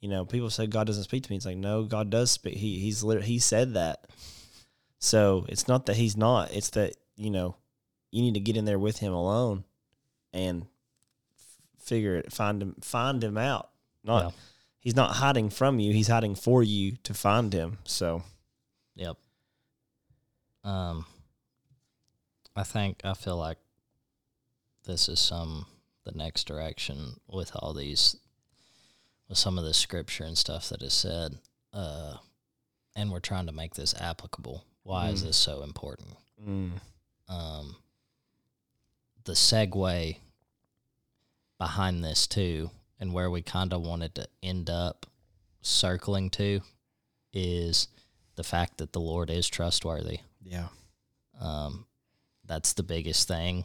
You 0.00 0.08
know, 0.08 0.24
people 0.24 0.50
say 0.50 0.66
God 0.66 0.86
doesn't 0.86 1.04
speak 1.04 1.22
to 1.24 1.30
me. 1.30 1.36
It's 1.36 1.46
like 1.46 1.56
no, 1.56 1.84
God 1.84 2.10
does 2.10 2.30
speak. 2.30 2.56
He 2.56 2.78
he's 2.80 3.02
literally 3.02 3.28
he 3.28 3.38
said 3.38 3.74
that. 3.74 4.06
So 4.98 5.46
it's 5.48 5.68
not 5.68 5.86
that 5.86 5.96
he's 5.96 6.16
not. 6.16 6.52
It's 6.52 6.70
that 6.70 6.94
you 7.16 7.30
know, 7.30 7.56
you 8.10 8.22
need 8.22 8.34
to 8.34 8.40
get 8.40 8.56
in 8.56 8.64
there 8.64 8.78
with 8.78 8.98
him 8.98 9.12
alone, 9.12 9.64
and 10.32 10.62
f- 10.62 11.84
figure 11.84 12.16
it, 12.16 12.32
find 12.32 12.62
him, 12.62 12.76
find 12.80 13.22
him 13.22 13.36
out. 13.38 13.70
Not 14.02 14.24
Yeah. 14.24 14.30
he's 14.80 14.96
not 14.96 15.16
hiding 15.16 15.50
from 15.50 15.78
you. 15.78 15.92
He's 15.92 16.08
hiding 16.08 16.34
for 16.34 16.62
you 16.62 16.96
to 17.04 17.14
find 17.14 17.52
him. 17.52 17.78
So 17.84 18.22
Yep. 18.96 19.16
Um, 20.64 21.06
I 22.60 22.62
think 22.62 23.00
I 23.04 23.14
feel 23.14 23.38
like 23.38 23.56
this 24.84 25.08
is 25.08 25.18
some 25.18 25.64
the 26.04 26.12
next 26.12 26.46
direction 26.46 27.18
with 27.26 27.52
all 27.54 27.72
these, 27.72 28.16
with 29.28 29.38
some 29.38 29.56
of 29.58 29.64
the 29.64 29.72
scripture 29.74 30.24
and 30.24 30.36
stuff 30.36 30.68
that 30.68 30.82
is 30.82 30.92
said. 30.92 31.38
Uh, 31.72 32.16
and 32.94 33.10
we're 33.10 33.20
trying 33.20 33.46
to 33.46 33.52
make 33.52 33.74
this 33.74 33.94
applicable. 33.98 34.64
Why 34.82 35.08
is 35.08 35.22
Mm. 35.22 35.26
this 35.26 35.36
so 35.36 35.62
important? 35.62 36.08
mm, 36.42 36.72
um, 37.28 37.76
the 39.24 39.32
segue 39.32 40.16
behind 41.58 42.04
this 42.04 42.26
too, 42.26 42.70
and 42.98 43.12
where 43.14 43.30
we 43.30 43.40
kind 43.42 43.72
of 43.72 43.80
wanted 43.82 44.14
to 44.16 44.28
end 44.42 44.68
up 44.68 45.06
circling 45.62 46.28
to, 46.30 46.60
is 47.32 47.88
the 48.36 48.44
fact 48.44 48.78
that 48.78 48.92
the 48.92 49.00
Lord 49.00 49.30
is 49.30 49.48
trustworthy. 49.48 50.20
yeah, 50.42 50.68
Um, 51.38 51.86
that's 52.50 52.72
the 52.72 52.82
biggest 52.82 53.28
thing, 53.28 53.64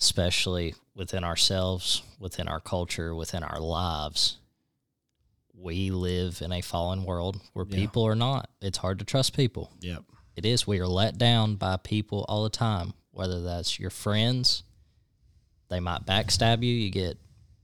especially 0.00 0.74
within 0.94 1.22
ourselves, 1.22 2.02
within 2.18 2.48
our 2.48 2.58
culture, 2.60 3.14
within 3.14 3.42
our 3.42 3.60
lives. 3.60 4.38
We 5.52 5.90
live 5.90 6.40
in 6.40 6.50
a 6.50 6.62
fallen 6.62 7.04
world 7.04 7.40
where 7.52 7.66
Yeah. 7.68 7.76
people 7.76 8.04
are 8.06 8.14
not. 8.14 8.48
It's 8.62 8.78
hard 8.78 8.98
to 9.00 9.04
trust 9.04 9.36
people. 9.36 9.70
yep, 9.80 10.02
It 10.34 10.46
is. 10.46 10.66
We 10.66 10.80
are 10.80 10.88
let 10.88 11.18
down 11.18 11.56
by 11.56 11.76
people 11.76 12.24
all 12.26 12.42
the 12.42 12.48
time, 12.50 12.94
whether 13.10 13.42
that's 13.42 13.78
your 13.78 13.90
friends, 13.90 14.62
they 15.68 15.78
might 15.78 16.06
backstab 16.06 16.62
you, 16.62 16.72
you 16.74 16.90
get 16.90 17.18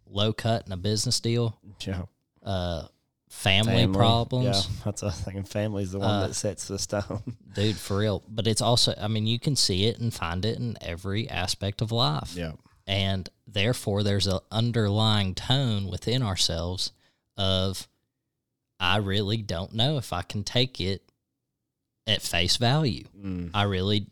low 0.07 0.33
cut 0.35 0.67
in 0.67 0.73
a 0.73 0.77
business 0.77 1.19
deal, 1.19 1.59
yeah. 1.81 2.03
uh, 2.43 2.89
family, 3.31 3.83
Family, 3.85 3.97
problems, 3.97 4.67
Yeah, 4.69 4.83
that's 4.85 5.03
a 5.03 5.11
thing. 5.11 5.45
Family's 5.45 5.93
the 5.93 6.01
one 6.01 6.09
Uh, 6.11 6.27
that 6.27 6.35
sets 6.35 6.67
the 6.69 6.79
stone. 6.79 7.23
dude, 7.55 7.77
for 7.77 7.97
real. 7.99 8.23
But 8.29 8.47
it's 8.47 8.61
also, 8.61 8.93
I 9.01 9.09
mean, 9.09 9.27
you 9.27 9.39
can 9.39 9.57
see 9.57 9.87
it 9.87 9.99
and 9.99 10.13
find 10.13 10.45
it 10.45 10.59
in 10.59 10.77
every 10.81 11.29
aspect 11.31 11.81
of 11.81 11.91
life. 11.93 12.35
yeah, 12.37 12.53
And 12.87 13.29
therefore, 13.47 14.03
there's 14.03 14.27
an 14.27 14.41
underlying 14.51 15.35
tone 15.35 15.87
within 15.89 16.23
ourselves 16.23 16.93
of, 17.37 17.89
I 18.81 18.97
really 18.97 19.39
don't 19.39 19.75
know 19.75 19.97
if 19.97 20.13
I 20.13 20.23
can 20.23 20.43
take 20.45 20.81
it 20.81 21.03
at 22.07 22.23
face 22.23 22.57
value. 22.57 23.05
mm, 23.17 23.51
I 23.55 23.63
really, 23.63 24.07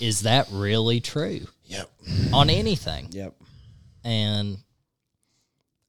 is 0.00 0.22
that 0.22 0.48
really 0.50 1.00
true 1.00 1.46
yep, 1.66 1.88
on 2.32 2.50
anything? 2.50 3.08
yep, 3.12 3.34
And 4.02 4.58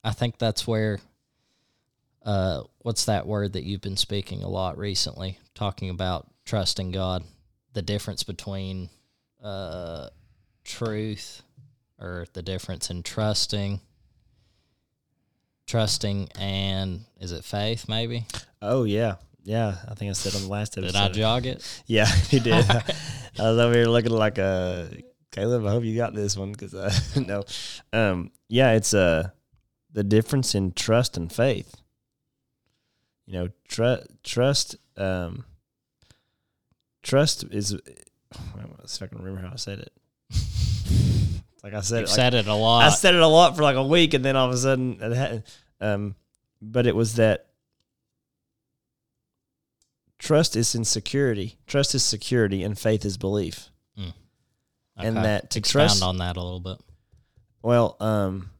I 0.03 0.11
think 0.11 0.37
that's 0.37 0.67
where, 0.67 0.99
uh, 2.25 2.63
what's 2.79 3.05
that 3.05 3.27
word 3.27 3.53
that 3.53 3.63
you've 3.63 3.81
been 3.81 3.97
speaking 3.97 4.43
a 4.43 4.49
lot 4.49 4.77
recently, 4.77 5.37
talking 5.53 5.89
about 5.89 6.27
trusting 6.43 6.91
God, 6.91 7.23
the 7.73 7.83
difference 7.83 8.23
between 8.23 8.89
uh, 9.43 10.09
truth 10.63 11.43
or 11.99 12.25
the 12.33 12.41
difference 12.41 12.89
in 12.89 13.03
trusting, 13.03 13.79
trusting 15.67 16.29
and 16.37 17.01
is 17.19 17.31
it 17.31 17.43
faith 17.43 17.87
maybe? 17.87 18.25
Oh 18.61 18.83
yeah, 18.85 19.15
yeah. 19.43 19.75
I 19.87 19.93
think 19.93 20.09
I 20.09 20.13
said 20.13 20.35
on 20.35 20.41
the 20.41 20.49
last 20.51 20.77
episode. 20.77 20.93
Did 20.93 21.01
I 21.01 21.09
jog 21.09 21.45
it? 21.45 21.83
Yeah, 21.85 22.05
he 22.29 22.39
did. 22.39 22.53
I 22.53 22.83
was 23.37 23.59
over 23.59 23.73
here 23.73 23.85
looking 23.85 24.11
like 24.11 24.39
a 24.39 24.89
Caleb. 25.31 25.65
I 25.65 25.71
hope 25.71 25.83
you 25.83 25.95
got 25.95 26.15
this 26.15 26.35
one 26.35 26.51
because 26.51 26.73
uh, 26.73 26.91
no, 27.27 27.43
um, 27.93 28.31
yeah, 28.49 28.71
it's 28.71 28.95
uh 28.95 29.29
the 29.91 30.03
difference 30.03 30.55
in 30.55 30.71
trust 30.71 31.17
and 31.17 31.31
faith. 31.31 31.75
You 33.27 33.33
know, 33.33 33.49
tr- 33.67 34.05
trust, 34.23 34.75
um, 34.97 35.45
trust 37.03 37.43
is. 37.51 37.71
If 37.73 39.01
I 39.01 39.07
can 39.07 39.17
remember 39.17 39.41
how 39.47 39.53
I 39.53 39.57
said 39.57 39.79
it. 39.79 39.91
Like 41.63 41.73
I 41.73 41.81
said, 41.81 42.01
You've 42.01 42.03
it, 42.03 42.09
like, 42.11 42.15
said 42.15 42.33
it 42.35 42.45
a 42.47 42.53
lot. 42.53 42.83
I 42.83 42.89
said 42.89 43.15
it 43.15 43.21
a 43.21 43.27
lot 43.27 43.55
for 43.55 43.63
like 43.63 43.75
a 43.75 43.81
week, 43.83 44.13
and 44.13 44.23
then 44.23 44.35
all 44.35 44.47
of 44.47 44.53
a 44.53 44.57
sudden, 44.57 44.99
it 45.01 45.15
had, 45.15 45.43
um, 45.81 46.13
but 46.61 46.85
it 46.85 46.95
was 46.95 47.15
that 47.15 47.47
trust 50.19 50.55
is 50.55 50.75
in 50.75 50.85
security. 50.85 51.57
Trust 51.65 51.95
is 51.95 52.03
security, 52.03 52.61
and 52.63 52.77
faith 52.77 53.03
is 53.03 53.17
belief. 53.17 53.69
and 53.97 55.17
Okay. 55.17 55.23
that 55.23 55.49
to 55.49 55.59
expound 55.59 55.89
trust- 55.89 56.03
on 56.03 56.17
that 56.19 56.37
a 56.37 56.41
little 56.43 56.59
bit. 56.59 56.77
Well, 57.63 57.97
um, 57.99 58.51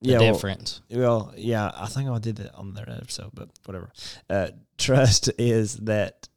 Yeah, 0.00 0.18
well- 0.18 0.32
difference. 0.32 0.80
Well, 0.90 1.34
yeah, 1.36 1.70
I 1.74 1.86
think 1.86 2.08
I 2.08 2.18
did 2.18 2.36
that 2.36 2.54
on 2.54 2.74
that 2.74 2.88
episode, 2.88 3.30
but 3.34 3.50
whatever. 3.64 3.92
Uh, 4.28 4.48
trust 4.78 5.30
is 5.38 5.76
that 5.78 6.28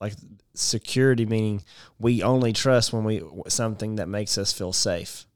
like 0.00 0.14
security, 0.54 1.24
meaning 1.26 1.62
we 1.98 2.22
only 2.22 2.52
trust 2.52 2.92
when 2.92 3.04
we 3.04 3.22
something 3.48 3.96
that 3.96 4.08
makes 4.08 4.36
us 4.36 4.52
feel 4.52 4.72
safe, 4.72 5.26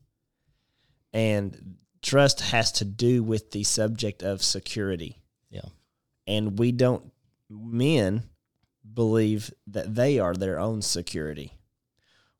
and 1.12 1.76
trust 2.02 2.40
has 2.40 2.72
to 2.72 2.84
do 2.84 3.22
with 3.22 3.52
the 3.52 3.62
subject 3.64 4.22
of 4.22 4.42
security. 4.42 5.20
Yeah. 5.50 5.68
and 6.26 6.58
we 6.58 6.72
don't 6.72 7.12
men 7.48 8.24
believe 8.92 9.52
that 9.68 9.94
they 9.94 10.18
are 10.18 10.34
their 10.34 10.58
own 10.58 10.82
security. 10.82 11.52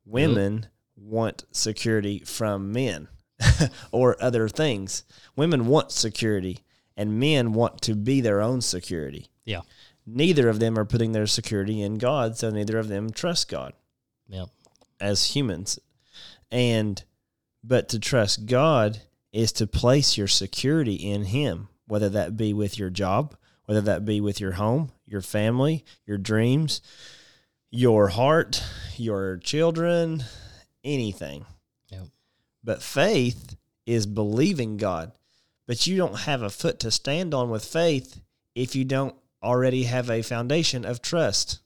Women 0.04 0.66
want 0.96 1.44
security 1.52 2.18
from 2.20 2.72
men 2.72 3.06
or 3.92 4.16
other 4.22 4.48
things. 4.48 5.04
Women 5.36 5.66
want 5.66 5.92
security 5.92 6.60
and 6.96 7.20
men 7.20 7.52
want 7.52 7.80
to 7.82 7.94
be 7.94 8.20
their 8.20 8.40
own 8.40 8.60
security. 8.60 9.28
Yeah. 9.44 9.60
Neither 10.06 10.48
of 10.48 10.60
them 10.60 10.78
are 10.78 10.84
putting 10.84 11.12
their 11.12 11.26
security 11.26 11.82
in 11.82 11.98
God, 11.98 12.36
so 12.36 12.50
neither 12.50 12.78
of 12.78 12.88
them 12.88 13.10
trust 13.10 13.48
God 13.48 13.72
Yep. 14.28 14.48
as 15.00 15.34
humans. 15.34 15.78
And 16.50 17.02
but 17.64 17.88
to 17.88 17.98
trust 17.98 18.46
God 18.46 19.00
is 19.32 19.50
to 19.52 19.66
place 19.66 20.16
your 20.16 20.28
security 20.28 20.94
in 20.94 21.24
him, 21.24 21.68
whether 21.86 22.08
that 22.08 22.36
be 22.36 22.52
with 22.52 22.78
your 22.78 22.90
job, 22.90 23.36
whether 23.64 23.80
that 23.80 24.04
be 24.04 24.20
with 24.20 24.40
your 24.40 24.52
home, 24.52 24.92
your 25.04 25.20
family, 25.20 25.84
your 26.06 26.18
dreams, 26.18 26.80
your 27.70 28.08
heart, 28.08 28.62
your 28.96 29.38
children, 29.38 30.22
anything. 30.84 31.44
But 32.66 32.82
faith 32.82 33.56
is 33.86 34.06
believing 34.06 34.76
God. 34.76 35.12
But 35.68 35.86
you 35.86 35.96
don't 35.96 36.18
have 36.20 36.42
a 36.42 36.50
foot 36.50 36.80
to 36.80 36.90
stand 36.90 37.32
on 37.32 37.48
with 37.48 37.64
faith 37.64 38.20
if 38.56 38.74
you 38.74 38.84
don't 38.84 39.14
already 39.42 39.84
have 39.84 40.10
a 40.10 40.22
foundation 40.22 40.84
of 40.84 41.00
trust. 41.00 41.60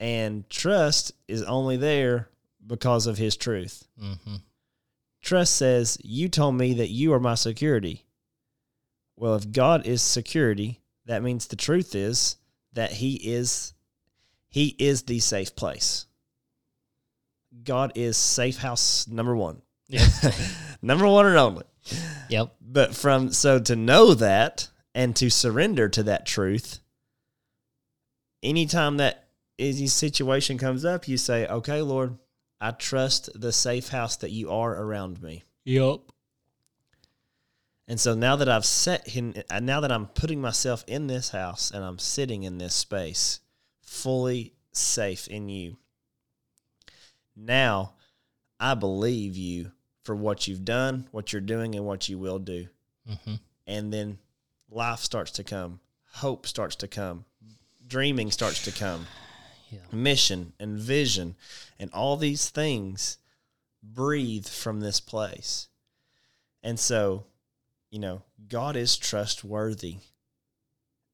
And 0.00 0.48
trust 0.48 1.12
is 1.28 1.42
only 1.42 1.76
there 1.76 2.30
because 2.66 3.06
of 3.06 3.18
his 3.18 3.36
truth. 3.36 3.86
Mm-hmm. 4.02 4.36
Trust 5.22 5.56
says, 5.56 5.98
You 6.02 6.30
told 6.30 6.54
me 6.54 6.74
that 6.74 6.88
you 6.88 7.12
are 7.12 7.20
my 7.20 7.34
security. 7.34 8.06
Well, 9.16 9.34
if 9.34 9.52
God 9.52 9.86
is 9.86 10.00
security, 10.00 10.80
that 11.04 11.22
means 11.22 11.46
the 11.46 11.56
truth 11.56 11.94
is 11.94 12.36
that 12.72 12.92
he 12.92 13.14
is 13.14 13.74
he 14.48 14.74
is 14.78 15.02
the 15.02 15.18
safe 15.18 15.54
place. 15.54 16.06
God 17.64 17.92
is 17.94 18.16
safe 18.16 18.58
house 18.58 19.06
number 19.06 19.36
1. 19.36 19.60
Yep. 19.88 20.10
number 20.82 21.06
1 21.06 21.26
and 21.26 21.36
only. 21.36 21.64
yep. 22.28 22.54
But 22.60 22.94
from 22.94 23.30
so 23.32 23.58
to 23.60 23.76
know 23.76 24.14
that 24.14 24.68
and 24.94 25.14
to 25.16 25.30
surrender 25.30 25.88
to 25.90 26.02
that 26.04 26.26
truth, 26.26 26.80
anytime 28.42 28.96
that 28.96 29.28
any 29.58 29.86
situation 29.86 30.58
comes 30.58 30.84
up, 30.84 31.08
you 31.08 31.16
say, 31.16 31.46
"Okay, 31.46 31.82
Lord, 31.82 32.18
I 32.60 32.72
trust 32.72 33.30
the 33.34 33.52
safe 33.52 33.88
house 33.88 34.16
that 34.16 34.30
you 34.30 34.50
are 34.50 34.74
around 34.74 35.22
me." 35.22 35.44
Yep. 35.64 36.00
And 37.88 38.00
so 38.00 38.14
now 38.14 38.36
that 38.36 38.48
I've 38.48 38.64
set 38.64 39.08
him, 39.08 39.34
uh, 39.48 39.60
now 39.60 39.80
that 39.80 39.92
I'm 39.92 40.06
putting 40.06 40.40
myself 40.40 40.84
in 40.88 41.06
this 41.06 41.30
house 41.30 41.70
and 41.70 41.84
I'm 41.84 41.98
sitting 41.98 42.42
in 42.42 42.58
this 42.58 42.74
space, 42.74 43.40
fully 43.80 44.54
safe 44.72 45.28
in 45.28 45.48
you. 45.48 45.76
Now, 47.36 47.94
I 48.58 48.74
believe 48.74 49.36
you 49.36 49.72
for 50.06 50.14
what 50.14 50.46
you've 50.46 50.64
done, 50.64 51.08
what 51.10 51.32
you're 51.32 51.42
doing, 51.42 51.74
and 51.74 51.84
what 51.84 52.08
you 52.08 52.18
will 52.18 52.38
do. 52.38 52.68
Mm-hmm. 53.08 53.34
and 53.68 53.92
then 53.92 54.18
life 54.68 54.98
starts 54.98 55.30
to 55.32 55.44
come, 55.44 55.78
hope 56.14 56.44
starts 56.44 56.74
to 56.76 56.88
come, 56.88 57.24
dreaming 57.86 58.30
starts 58.32 58.64
to 58.64 58.72
come, 58.72 59.06
Yeah. 59.70 59.78
mission 59.92 60.52
and 60.60 60.78
vision, 60.78 61.34
and 61.78 61.90
all 61.92 62.16
these 62.16 62.48
things 62.50 63.18
breathe 63.82 64.46
from 64.46 64.80
this 64.80 65.00
place. 65.00 65.68
And 66.62 66.78
so, 66.80 67.26
you 67.90 67.98
know, 67.98 68.22
God 68.48 68.76
is 68.76 68.96
trustworthy 68.96 69.98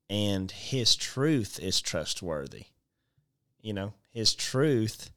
and 0.08 0.50
his 0.50 0.94
truth 0.96 1.58
is 1.58 1.80
trustworthy. 1.80 2.66
You 3.62 3.72
know, 3.72 3.94
his 4.10 4.34
truth 4.34 5.10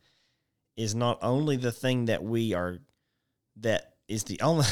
is 0.78 0.95
not 0.95 1.19
only 1.21 1.57
the 1.57 1.71
thing 1.71 2.05
that 2.05 2.23
we 2.23 2.53
are 2.53 2.80
that 3.58 3.93
is 4.08 4.24
the 4.26 4.39
only 4.41 4.66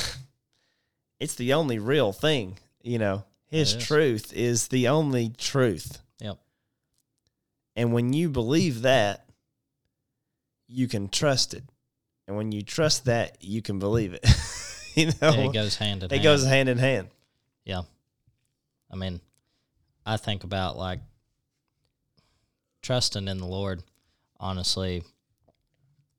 it's 1.20 1.36
the 1.36 1.54
only 1.54 1.80
real 1.80 2.12
thing, 2.14 2.58
you 2.82 3.00
know. 3.00 3.24
His 3.48 3.74
is. 3.76 3.86
truth 3.86 4.34
is 4.34 4.68
the 4.70 4.88
only 4.88 5.30
truth. 5.38 6.00
Yep. 6.20 6.40
And 7.76 7.94
when 7.94 8.12
you 8.14 8.30
believe 8.30 8.82
that, 8.82 9.26
you 10.68 10.88
can 10.88 11.08
trust 11.08 11.54
it. 11.54 11.64
And 12.28 12.36
when 12.36 12.52
you 12.52 12.62
trust 12.64 13.06
that, 13.06 13.38
you 13.42 13.62
can 13.62 13.78
believe 13.80 14.14
it. 14.14 14.26
you 14.96 15.08
know, 15.08 15.14
Yeah, 15.34 15.50
it 15.50 15.54
goes 15.54 15.76
hand 15.76 16.02
in 16.02 16.08
it 16.08 16.12
hand. 16.14 16.24
goes 16.24 16.46
hand 16.46 16.70
in 16.70 16.78
hand. 16.80 17.10
Yeah. 17.64 17.82
I 18.92 18.96
mean, 18.96 19.22
I 20.06 20.18
think 20.18 20.44
about 20.44 20.78
like 20.78 21.00
trusting 22.82 23.28
in 23.28 23.38
the 23.38 23.46
Lord, 23.48 23.84
honestly, 24.40 25.04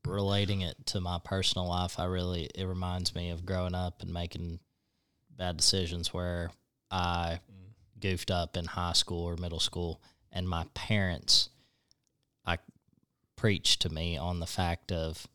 relating 0.06 0.60
it 0.60 0.76
to 0.86 1.00
my 1.00 1.18
personal 1.22 1.68
life, 1.68 1.98
I 1.98 2.04
really, 2.04 2.50
it 2.54 2.64
reminds 2.64 3.14
me 3.14 3.30
of 3.30 3.46
growing 3.46 3.74
up 3.74 4.02
and 4.02 4.12
making 4.12 4.60
bad 5.30 5.56
decisions 5.56 6.12
where 6.12 6.50
I 6.90 7.40
goofed 8.00 8.30
up 8.30 8.56
in 8.56 8.66
high 8.66 8.92
school 8.92 9.24
or 9.24 9.36
middle 9.36 9.60
school 9.60 10.00
and 10.30 10.48
my 10.48 10.66
parents, 10.74 11.48
I 12.44 12.58
preached 13.36 13.82
to 13.82 13.88
me 13.88 14.16
on 14.16 14.40
the 14.40 14.46
fact 14.46 14.92
of 14.92 15.26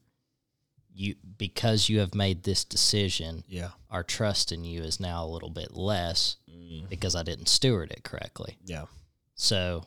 you, 0.94 1.16
because 1.38 1.88
you 1.88 2.00
have 2.00 2.14
made 2.14 2.44
this 2.44 2.64
decision, 2.66 3.44
Yeah. 3.48 3.70
our 3.90 4.04
trust 4.04 4.52
in 4.52 4.66
you 4.66 4.82
is 4.82 5.00
now 5.00 5.24
a 5.24 5.28
little 5.30 5.50
bit 5.50 5.74
less 5.74 6.36
mm. 6.50 6.88
because 6.90 7.16
I 7.16 7.24
didn't 7.24 7.48
steward 7.48 7.92
it 7.92 8.04
correctly. 8.04 8.58
Yeah. 8.66 8.86
So 9.36 9.86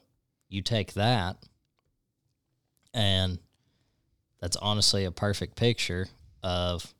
you 0.48 0.62
take 0.62 0.94
that, 0.94 1.36
and 2.94 3.38
that's 4.42 4.56
honestly 4.56 5.04
a 5.04 5.10
perfect 5.12 5.54
picture 5.56 6.08
of 6.42 6.92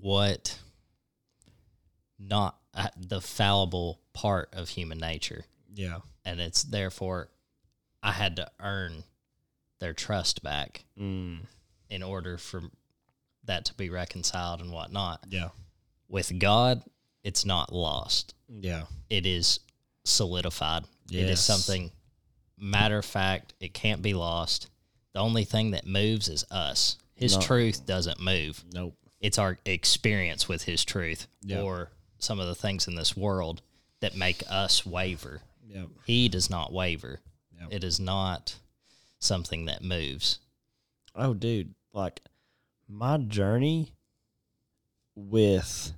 what 0.00 0.58
not 2.18 2.56
uh, 2.74 2.88
the 2.96 3.20
fallible 3.20 3.98
part 4.12 4.50
of 4.52 4.68
human 4.68 4.98
nature. 4.98 5.44
Yeah. 5.74 5.98
And 6.24 6.40
it's 6.40 6.62
therefore 6.62 7.28
I 8.02 8.12
had 8.12 8.36
to 8.36 8.50
earn 8.60 9.04
their 9.78 9.92
trust 9.94 10.42
back 10.42 10.84
Mm. 10.98 11.46
in 11.88 12.02
order 12.02 12.36
for 12.36 12.62
that 13.44 13.64
to 13.64 13.74
be 13.74 13.88
reconciled 13.88 14.60
and 14.60 14.70
whatnot. 14.70 15.24
Yeah. 15.30 15.48
With 16.08 16.38
God, 16.38 16.82
it's 17.24 17.44
not 17.46 17.72
lost. 17.72 18.34
Yeah. 18.48 18.84
it 19.08 19.24
is 19.26 19.60
solidified. 20.04 20.84
It 21.10 21.28
is 21.30 21.40
something 21.40 21.90
matter 22.58 22.98
of 22.98 23.04
fact. 23.04 23.54
It 23.60 23.72
can't 23.74 24.02
be 24.02 24.12
lost. 24.14 24.68
The 25.12 25.20
only 25.20 25.44
thing 25.44 25.72
that 25.72 25.86
moves 25.86 26.28
is 26.28 26.44
us. 26.50 26.96
His 27.14 27.36
No. 27.36 27.42
truth 27.42 27.84
doesn't 27.86 28.20
move. 28.20 28.64
Nope. 28.72 28.96
It's 29.20 29.38
our 29.38 29.58
experience 29.64 30.48
with 30.48 30.62
his 30.64 30.84
truth 30.84 31.26
Yeah. 31.42 31.60
or 31.62 31.90
some 32.18 32.40
of 32.40 32.46
the 32.46 32.54
things 32.54 32.86
in 32.88 32.94
this 32.94 33.16
world 33.16 33.60
that 34.00 34.14
make 34.16 34.42
us 34.48 34.86
waver. 34.86 35.42
Yeah. 35.66 35.86
He 36.06 36.28
does 36.28 36.48
not 36.48 36.72
waver. 36.72 37.20
Yep. 37.60 37.68
It 37.72 37.84
is 37.84 38.00
not 38.00 38.56
something 39.18 39.66
that 39.66 39.82
moves. 39.82 40.38
Oh, 41.14 41.34
dude, 41.34 41.74
like 41.92 42.22
my 42.88 43.18
journey 43.18 43.92
with 45.14 45.92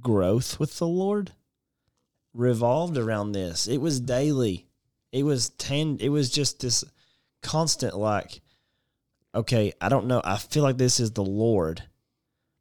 growth 0.00 0.58
with 0.58 0.78
the 0.78 0.86
Lord 0.88 1.32
revolved 2.32 2.96
around 2.96 3.32
this. 3.32 3.68
It 3.68 3.78
was 3.78 4.00
daily. 4.00 4.66
It 5.12 5.22
was 5.24 5.50
ten. 5.50 5.98
It 6.00 6.08
was 6.08 6.30
just 6.30 6.60
this 6.60 6.82
constant, 7.42 7.96
like, 7.96 8.40
okay, 9.34 9.72
I 9.80 9.88
don't 9.88 10.06
know. 10.06 10.20
I 10.24 10.36
feel 10.36 10.62
like 10.62 10.78
this 10.78 11.00
is 11.00 11.10
the 11.12 11.24
Lord, 11.24 11.82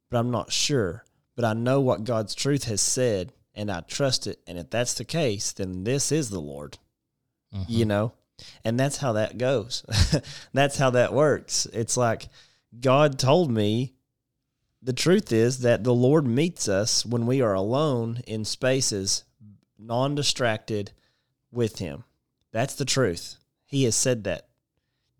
but 0.09 0.17
I'm 0.17 0.31
not 0.31 0.51
sure. 0.51 1.03
But 1.35 1.45
I 1.45 1.53
know 1.53 1.79
what 1.79 2.03
God's 2.03 2.35
truth 2.35 2.65
has 2.65 2.81
said, 2.81 3.31
and 3.55 3.71
I 3.71 3.81
trust 3.81 4.27
it. 4.27 4.39
And 4.47 4.57
if 4.57 4.69
that's 4.69 4.93
the 4.93 5.05
case, 5.05 5.53
then 5.53 5.83
this 5.83 6.11
is 6.11 6.29
the 6.29 6.41
Lord 6.41 6.77
Mhm. 7.53 7.65
you 7.67 7.83
know 7.85 8.13
and 8.63 8.79
that's 8.79 8.95
how 8.97 9.11
that 9.11 9.37
goes 9.37 9.83
that's 10.53 10.77
how 10.77 10.89
that 10.91 11.11
works 11.13 11.65
it's 11.73 11.97
like 11.97 12.29
god 12.79 13.19
told 13.19 13.51
me 13.51 13.93
the 14.81 14.93
truth 14.93 15.33
is 15.33 15.59
that 15.59 15.83
the 15.83 15.93
lord 15.93 16.25
meets 16.25 16.69
us 16.69 17.05
when 17.05 17.25
we 17.25 17.41
are 17.41 17.53
alone 17.53 18.21
in 18.25 18.45
spaces 18.45 19.25
non-distracted 19.77 20.93
with 21.51 21.79
him 21.79 22.05
that's 22.53 22.75
the 22.75 22.85
truth 22.85 23.35
he 23.65 23.83
has 23.83 23.95
said 23.97 24.23
that 24.23 24.47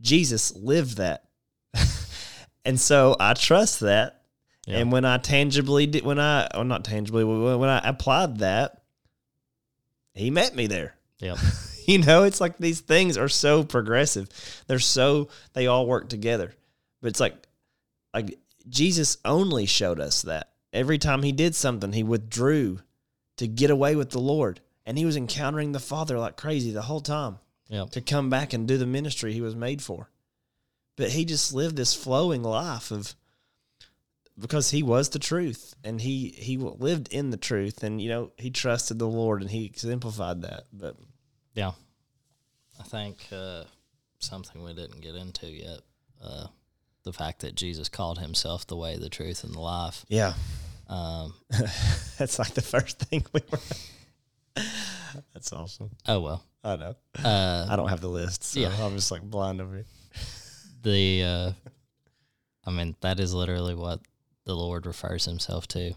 jesus 0.02 0.56
lived 0.56 0.97
that 0.97 1.26
and 2.66 2.80
so 2.80 3.16
i 3.20 3.34
trust 3.34 3.80
that 3.82 4.22
Yeah. 4.68 4.78
And 4.78 4.91
when 4.91 5.06
I 5.06 5.18
tangibly 5.18 5.88
did, 5.88 6.06
when 6.06 6.20
I, 6.20 6.47
or 6.54 6.64
not 6.64 6.86
tangibly, 6.86 7.24
when 7.24 7.60
when 7.60 7.70
I 7.70 7.82
applied 7.84 8.38
that, 8.39 8.84
he 10.14 10.30
met 10.30 10.56
me 10.56 10.68
there. 10.68 10.93
Yeah. 11.20 11.36
you 11.88 11.97
know, 11.97 12.24
it's 12.24 12.39
like 12.39 12.58
these 12.60 12.80
things 12.80 13.18
are 13.18 13.28
so 13.28 13.64
progressive. 13.64 14.30
They're 14.68 14.80
so 14.80 15.30
they 15.54 15.66
all 15.66 15.88
work 15.88 16.10
together. 16.10 16.54
But 17.02 17.08
it's 17.10 17.20
like 17.20 17.36
like 18.14 18.38
Jesus 18.70 19.18
only 19.26 19.66
showed 19.66 19.99
us 19.99 20.22
that. 20.24 20.49
Every 20.72 20.99
time 20.99 21.24
he 21.24 21.32
did 21.32 21.56
something, 21.56 21.91
he 21.91 22.04
withdrew 22.04 22.80
to 23.38 23.47
get 23.47 23.72
away 23.72 23.95
with 23.95 24.12
the 24.12 24.22
Lord. 24.22 24.62
And 24.86 24.97
he 24.97 25.06
was 25.06 25.18
encountering 25.18 25.72
the 25.72 25.80
Father 25.80 26.20
like 26.20 26.38
crazy 26.38 26.72
the 26.72 26.84
whole 26.84 27.02
time 27.02 27.39
Yep. 27.72 27.89
to 27.91 28.01
come 28.01 28.30
back 28.30 28.53
and 28.53 28.67
do 28.67 28.78
the 28.78 28.86
ministry 28.86 29.34
he 29.34 29.41
was 29.41 29.55
made 29.55 29.82
for. 29.82 30.09
But 30.97 31.09
he 31.09 31.26
just 31.26 31.53
lived 31.53 31.78
this 31.78 31.93
flowing 31.95 32.43
life 32.43 32.91
of 32.91 33.15
because 34.38 34.72
he 34.72 34.84
was 34.84 35.09
the 35.09 35.19
truth 35.19 35.74
and 35.84 35.99
he 36.01 36.30
he 36.38 36.57
lived 36.57 37.07
in 37.13 37.30
the 37.32 37.38
truth 37.38 37.82
and 37.84 38.01
you 38.01 38.09
know 38.09 38.32
he 38.38 38.49
trusted 38.49 38.99
the 38.99 39.07
Lord 39.07 39.41
and 39.41 39.49
he 39.49 39.65
exemplified 39.65 40.41
that. 40.43 40.65
But 40.74 40.95
Yeah. 41.55 41.72
I 42.80 42.84
think 42.84 43.17
uh, 43.32 43.63
something 44.19 44.63
we 44.63 44.74
didn't 44.74 45.01
get 45.01 45.15
into 45.15 45.47
yet. 45.47 45.80
Uh, 46.24 46.47
the 47.03 47.13
fact 47.13 47.39
that 47.41 47.55
Jesus 47.55 47.89
called 47.89 48.19
himself 48.19 48.67
the 48.67 48.76
way, 48.76 48.97
the 48.97 49.09
truth, 49.09 49.43
and 49.43 49.53
the 49.53 49.59
life. 49.59 50.05
yeah, 50.07 50.34
Um, 50.88 51.34
that's 52.17 52.38
like 52.38 52.53
the 52.53 52.61
first 52.61 52.99
thing 52.99 53.24
we 53.34 53.41
were. 53.51 53.59
that's 55.34 55.51
awesome. 55.53 55.91
oh 56.07 56.20
well. 56.20 56.43
I 56.64 56.76
know. 56.76 56.95
Uh, 57.24 57.66
I 57.70 57.76
don't 57.76 57.89
have 57.89 58.01
the 58.01 58.07
list, 58.09 58.43
so 58.43 58.59
Yeah. 58.59 58.72
I'm 58.80 58.95
just 58.95 59.09
like 59.12 59.24
blind 59.24 59.62
over 59.62 59.76
here. 59.78 59.86
the 60.84 61.24
uh, 61.24 61.51
I 62.66 62.72
mean 62.72 62.95
that 63.01 63.20
is 63.20 63.34
literally 63.34 63.74
what 63.76 63.99
the 64.45 64.55
Lord 64.55 64.86
refers 64.86 65.26
himself 65.26 65.68
to, 65.70 65.93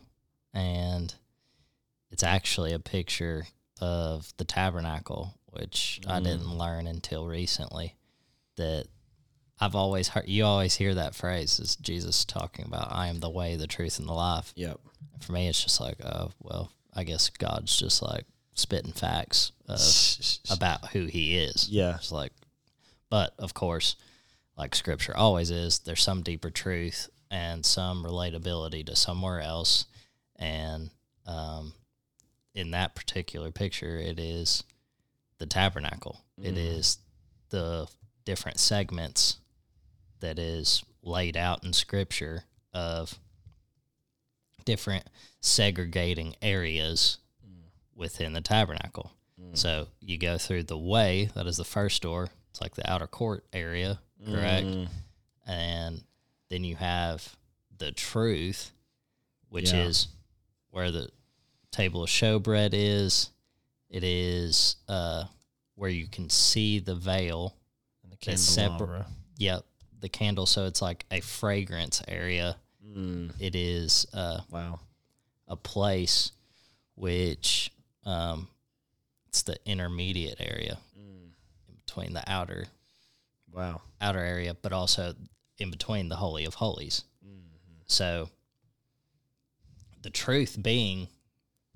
and 0.53 1.15
it's 2.11 2.23
actually 2.23 2.73
a 2.73 2.79
picture 2.79 3.47
of 3.81 4.33
the 4.37 4.45
tabernacle, 4.45 5.35
which 5.47 6.01
I 6.07 6.21
Mm. 6.21 6.25
didn't 6.25 6.59
learn 6.59 6.87
until 6.87 7.27
recently. 7.27 7.97
That 8.57 8.87
I've 9.61 9.75
always 9.75 10.09
heard. 10.09 10.29
You 10.29 10.45
always 10.45 10.77
hear 10.77 10.95
that 10.95 11.15
phrase 11.15 11.59
is 11.59 11.77
Jesus 11.77 12.25
talking 12.25 12.65
about, 12.67 12.93
"I 12.93 13.09
am 13.09 13.21
the 13.21 13.31
way, 13.31 13.57
the 13.57 13.67
truth, 13.67 13.99
and 13.99 14.09
the 14.09 14.13
life." 14.13 14.53
Yep. 14.57 14.81
For 15.21 15.33
me, 15.33 15.49
it's 15.49 15.63
just 15.63 15.81
like, 15.81 16.03
oh 16.05 16.31
well, 16.41 16.71
I 16.95 17.05
guess 17.05 17.29
God's 17.31 17.77
just 17.77 18.01
like 18.01 18.27
spitting 18.55 18.93
facts 18.93 19.53
of, 19.69 19.81
about 20.51 20.89
who 20.89 21.07
He 21.07 21.37
is. 21.37 21.69
Yeah. 21.69 21.97
It's 21.97 22.13
like, 22.13 22.33
but 23.11 23.35
of 23.39 23.55
course, 23.55 23.97
like 24.57 24.75
Scripture 24.75 25.17
always 25.17 25.51
is, 25.51 25.81
there's 25.81 26.03
some 26.03 26.23
deeper 26.23 26.51
truth 26.51 27.09
and 27.31 27.65
some 27.67 28.05
relatability 28.05 28.87
to 28.87 28.95
somewhere 28.97 29.41
else, 29.41 29.87
and 30.37 30.91
um, 31.27 31.73
in 32.55 32.71
that 32.73 32.95
particular 32.95 33.51
picture, 33.51 33.97
it 33.99 34.21
is 34.21 34.63
the 35.39 35.47
tabernacle. 35.47 36.21
It 36.41 36.55
Mm. 36.55 36.79
is 36.79 36.99
the 37.51 37.89
different 38.25 38.59
segments 38.61 39.39
that 40.21 40.39
is 40.39 40.83
laid 41.03 41.37
out 41.37 41.65
in 41.65 41.73
Scripture 41.73 42.45
of 42.73 43.19
different 44.65 45.05
segregating 45.41 46.35
areas 46.41 47.19
within 47.95 48.33
the 48.33 48.41
tabernacle. 48.41 49.13
So 49.55 49.89
you 50.01 50.17
go 50.17 50.39
through 50.39 50.65
the 50.65 50.79
way, 50.79 51.29
that 51.35 51.47
is 51.47 51.57
the 51.59 51.65
first 51.65 52.03
door. 52.03 52.29
It's 52.51 52.61
like 52.61 52.75
the 52.75 52.91
outer 52.91 53.07
court 53.07 53.45
area, 53.53 53.99
correct? 54.25 54.67
Mm. 54.67 54.89
And 55.47 56.03
then 56.49 56.65
you 56.65 56.77
have 56.77 57.37
the 57.77 57.93
truth, 57.93 58.73
which 59.49 59.73
Yeah. 59.73 59.85
is 59.85 60.09
where 60.71 60.91
the 60.91 61.11
table 61.73 62.03
of 62.05 62.09
showbread 62.11 62.71
is. 62.73 63.31
It 63.91 64.03
is 64.03 64.77
uh, 64.89 65.25
where 65.75 65.91
you 65.91 66.07
can 66.07 66.31
see 66.31 66.79
the 66.79 66.95
veil. 66.95 67.55
And 68.03 68.13
the 68.13 68.17
candelabra. 68.17 69.07
Yep, 69.37 69.65
the 70.01 70.09
candle. 70.09 70.47
So 70.47 70.67
it's 70.67 70.81
like 70.81 71.05
a 71.11 71.21
fragrance 71.21 72.03
area. 72.09 72.57
Mm. 72.85 73.33
It 73.41 73.55
is 73.55 74.07
uh, 74.15 74.41
Wow. 74.51 74.81
a 75.49 75.57
place 75.57 76.33
which 76.95 77.71
um, 78.05 78.49
it's 79.29 79.43
the 79.43 79.57
intermediate 79.67 80.41
area 80.41 80.79
Mm. 80.99 81.33
in 81.69 81.75
between 81.87 82.13
the 82.15 82.23
outer 82.31 82.69
Wow. 83.53 83.83
outer 84.01 84.21
area, 84.21 84.55
but 84.55 84.73
also 84.73 85.15
in 85.59 85.71
between 85.71 86.09
the 86.09 86.17
holy 86.17 86.45
of 86.45 86.55
holies. 86.55 87.03
So 87.87 88.31
the 90.03 90.11
truth 90.11 90.57
being, 90.63 91.09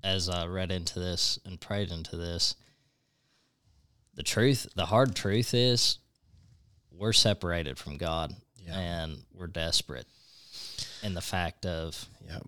as 0.03 0.29
I 0.29 0.47
read 0.47 0.70
into 0.72 0.99
this 0.99 1.39
and 1.45 1.61
prayed 1.61 1.91
into 1.91 2.16
this, 2.16 2.55
the 4.14 4.22
truth, 4.22 4.66
the 4.74 4.87
hard 4.87 5.14
truth 5.14 5.55
is, 5.55 5.99
we're 6.91 7.12
separated 7.12 7.79
from 7.79 7.97
God 7.99 8.35
Yeah. 8.57 8.76
and 8.79 9.24
we're 9.33 9.47
desperate. 9.47 10.07
And 11.03 11.16
the 11.16 11.20
fact 11.20 11.64
of 11.66 12.09
Yep. 12.26 12.43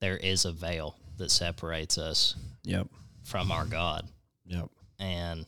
there 0.00 0.16
is 0.16 0.44
a 0.44 0.52
veil 0.52 0.96
that 1.18 1.30
separates 1.30 1.98
us 1.98 2.34
Yep. 2.64 2.88
from 3.24 3.50
our 3.52 3.64
God. 3.66 4.08
Yep. 4.46 4.68
And 4.98 5.46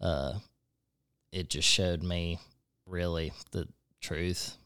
uh, 0.00 0.34
it 1.32 1.50
just 1.50 1.68
showed 1.68 2.02
me 2.02 2.38
really 2.86 3.32
the 3.52 3.68
truth. 4.00 4.56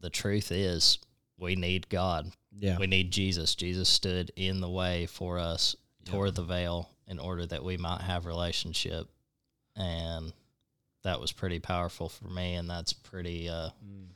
The 0.00 0.10
truth 0.10 0.50
is 0.52 0.98
we 1.38 1.56
need 1.56 1.88
God. 1.88 2.30
Yeah. 2.58 2.78
We 2.78 2.86
need 2.86 3.10
Jesus. 3.10 3.54
Jesus 3.54 3.88
stood 3.88 4.32
in 4.36 4.60
the 4.60 4.68
way 4.70 5.06
for 5.06 5.38
us, 5.38 5.76
Yep. 6.04 6.12
tore 6.14 6.30
the 6.30 6.42
veil 6.42 6.90
in 7.06 7.18
order 7.18 7.46
that 7.46 7.62
we 7.64 7.76
might 7.76 8.00
have 8.00 8.26
relationship. 8.26 9.08
And 9.76 10.32
that 11.02 11.20
was 11.20 11.32
pretty 11.32 11.58
powerful 11.60 12.08
for 12.08 12.28
me 12.28 12.54
and 12.54 12.68
that's 12.68 12.92
pretty 12.92 13.48
uh 13.48 13.70
Mm. 13.86 14.08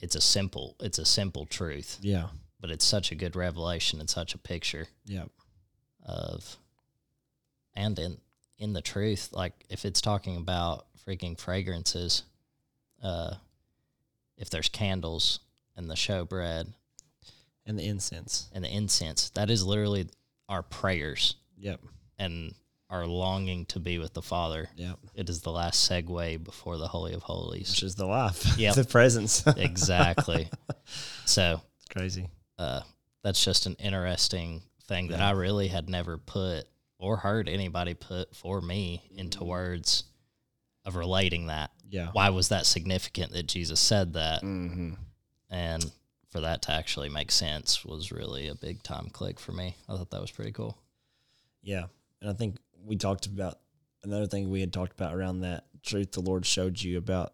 it's 0.00 0.14
a 0.14 0.20
simple 0.20 0.76
it's 0.80 0.98
a 0.98 1.06
simple 1.06 1.46
truth, 1.46 1.98
Yeah. 2.02 2.28
But 2.60 2.70
it's 2.70 2.84
such 2.84 3.10
a 3.10 3.14
good 3.14 3.34
revelation 3.36 4.00
and 4.00 4.08
such 4.10 4.34
a 4.34 4.38
picture 4.38 4.86
Yep. 5.06 5.30
of 6.04 6.56
and 7.74 7.98
in 7.98 8.18
in 8.58 8.72
the 8.72 8.82
truth 8.82 9.30
like 9.32 9.52
if 9.70 9.84
it's 9.84 10.00
talking 10.00 10.36
about 10.36 10.86
freaking 11.06 11.38
fragrances 11.38 12.24
uh 13.02 13.34
if 14.36 14.50
there's 14.50 14.68
candles 14.68 15.40
and 15.76 15.88
the 15.90 15.94
showbread 15.94 16.72
And 17.66 17.78
the 17.78 17.84
incense. 17.86 18.48
and 18.52 18.64
the 18.64 18.68
incense 18.74 19.30
that 19.30 19.50
is 19.50 19.64
literally 19.64 20.08
our 20.48 20.62
prayers 20.62 21.36
Yep. 21.58 21.80
and 22.18 22.54
our 22.90 23.06
longing 23.06 23.66
to 23.66 23.78
be 23.78 23.98
with 23.98 24.12
the 24.14 24.22
father 24.22 24.68
Yep. 24.76 24.98
it 25.14 25.28
is 25.30 25.40
the 25.42 25.52
last 25.52 25.88
segue 25.88 26.42
before 26.44 26.76
the 26.76 26.88
holy 26.88 27.14
of 27.14 27.22
holies 27.22 27.70
Which 27.70 27.82
is 27.84 27.94
the 27.94 28.06
life. 28.06 28.44
Yep. 28.58 28.74
the 28.74 28.84
presence. 28.84 29.46
exactly 29.56 30.50
so 31.24 31.60
Crazy. 31.90 32.28
Uh, 32.60 32.82
that's 33.22 33.42
just 33.42 33.64
an 33.66 33.74
interesting 33.78 34.62
thing 34.86 35.08
that 35.08 35.20
I 35.20 35.30
really 35.30 35.68
had 35.68 35.88
never 35.88 36.18
put 36.18 36.64
or 36.98 37.16
heard 37.16 37.48
anybody 37.48 37.94
put 37.94 38.36
for 38.36 38.60
me 38.60 39.02
into 39.16 39.42
words 39.44 40.04
of 40.84 40.94
relating 40.94 41.46
that. 41.46 41.70
Yeah. 41.88 42.08
Why 42.12 42.28
was 42.28 42.50
that 42.50 42.66
significant 42.66 43.32
that 43.32 43.46
Jesus 43.46 43.80
said 43.80 44.12
that? 44.12 44.42
Mm-hmm. 44.42 44.92
And 45.48 45.90
for 46.28 46.42
that 46.42 46.62
to 46.62 46.72
actually 46.72 47.08
make 47.08 47.30
sense 47.30 47.84
was 47.84 48.12
really 48.12 48.48
a 48.48 48.54
big 48.54 48.82
time 48.82 49.08
click 49.10 49.40
for 49.40 49.52
me. 49.52 49.76
I 49.88 49.96
thought 49.96 50.10
that 50.10 50.20
was 50.20 50.30
pretty 50.30 50.52
cool. 50.52 50.76
Yeah. 51.62 51.84
And 52.20 52.28
I 52.28 52.34
think 52.34 52.58
we 52.84 52.96
talked 52.96 53.24
about 53.24 53.58
another 54.04 54.26
thing 54.26 54.50
we 54.50 54.60
had 54.60 54.72
talked 54.72 54.92
about 54.92 55.14
around 55.14 55.40
that 55.40 55.64
truth 55.82 56.12
the 56.12 56.20
Lord 56.20 56.44
showed 56.44 56.80
you 56.80 56.98
about 56.98 57.32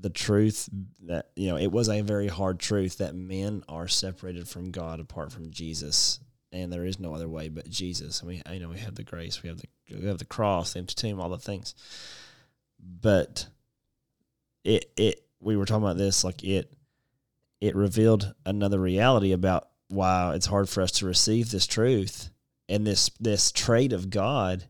the 0.00 0.10
truth 0.10 0.68
that, 1.06 1.30
you 1.36 1.48
know, 1.48 1.56
it 1.56 1.70
was 1.70 1.88
a 1.88 2.00
very 2.00 2.28
hard 2.28 2.58
truth 2.58 2.98
that 2.98 3.14
men 3.14 3.62
are 3.68 3.88
separated 3.88 4.48
from 4.48 4.70
God 4.70 5.00
apart 5.00 5.32
from 5.32 5.50
Jesus. 5.50 6.20
And 6.52 6.72
there 6.72 6.84
is 6.84 6.98
no 6.98 7.14
other 7.14 7.28
way 7.28 7.48
but 7.48 7.68
Jesus. 7.68 8.22
I 8.22 8.26
mean, 8.26 8.42
you 8.50 8.60
know 8.60 8.70
we 8.70 8.78
have 8.78 8.96
the 8.96 9.04
grace, 9.04 9.42
we 9.42 9.48
have 9.48 9.58
the 9.58 9.68
we 9.94 10.06
have 10.06 10.18
the 10.18 10.24
cross, 10.24 10.72
the 10.72 10.80
empty 10.80 10.94
tomb, 10.94 11.20
all 11.20 11.28
the 11.28 11.38
things. 11.38 11.74
But 12.80 13.46
it 14.64 14.90
it 14.96 15.22
we 15.40 15.56
were 15.56 15.64
talking 15.64 15.84
about 15.84 15.96
this 15.96 16.24
like 16.24 16.42
it 16.42 16.72
it 17.60 17.76
revealed 17.76 18.34
another 18.44 18.80
reality 18.80 19.32
about 19.32 19.68
why 19.88 20.34
it's 20.34 20.46
hard 20.46 20.68
for 20.68 20.82
us 20.82 20.92
to 20.92 21.06
receive 21.06 21.50
this 21.50 21.66
truth 21.66 22.30
and 22.68 22.86
this 22.86 23.10
this 23.20 23.52
trait 23.52 23.92
of 23.92 24.10
God 24.10 24.64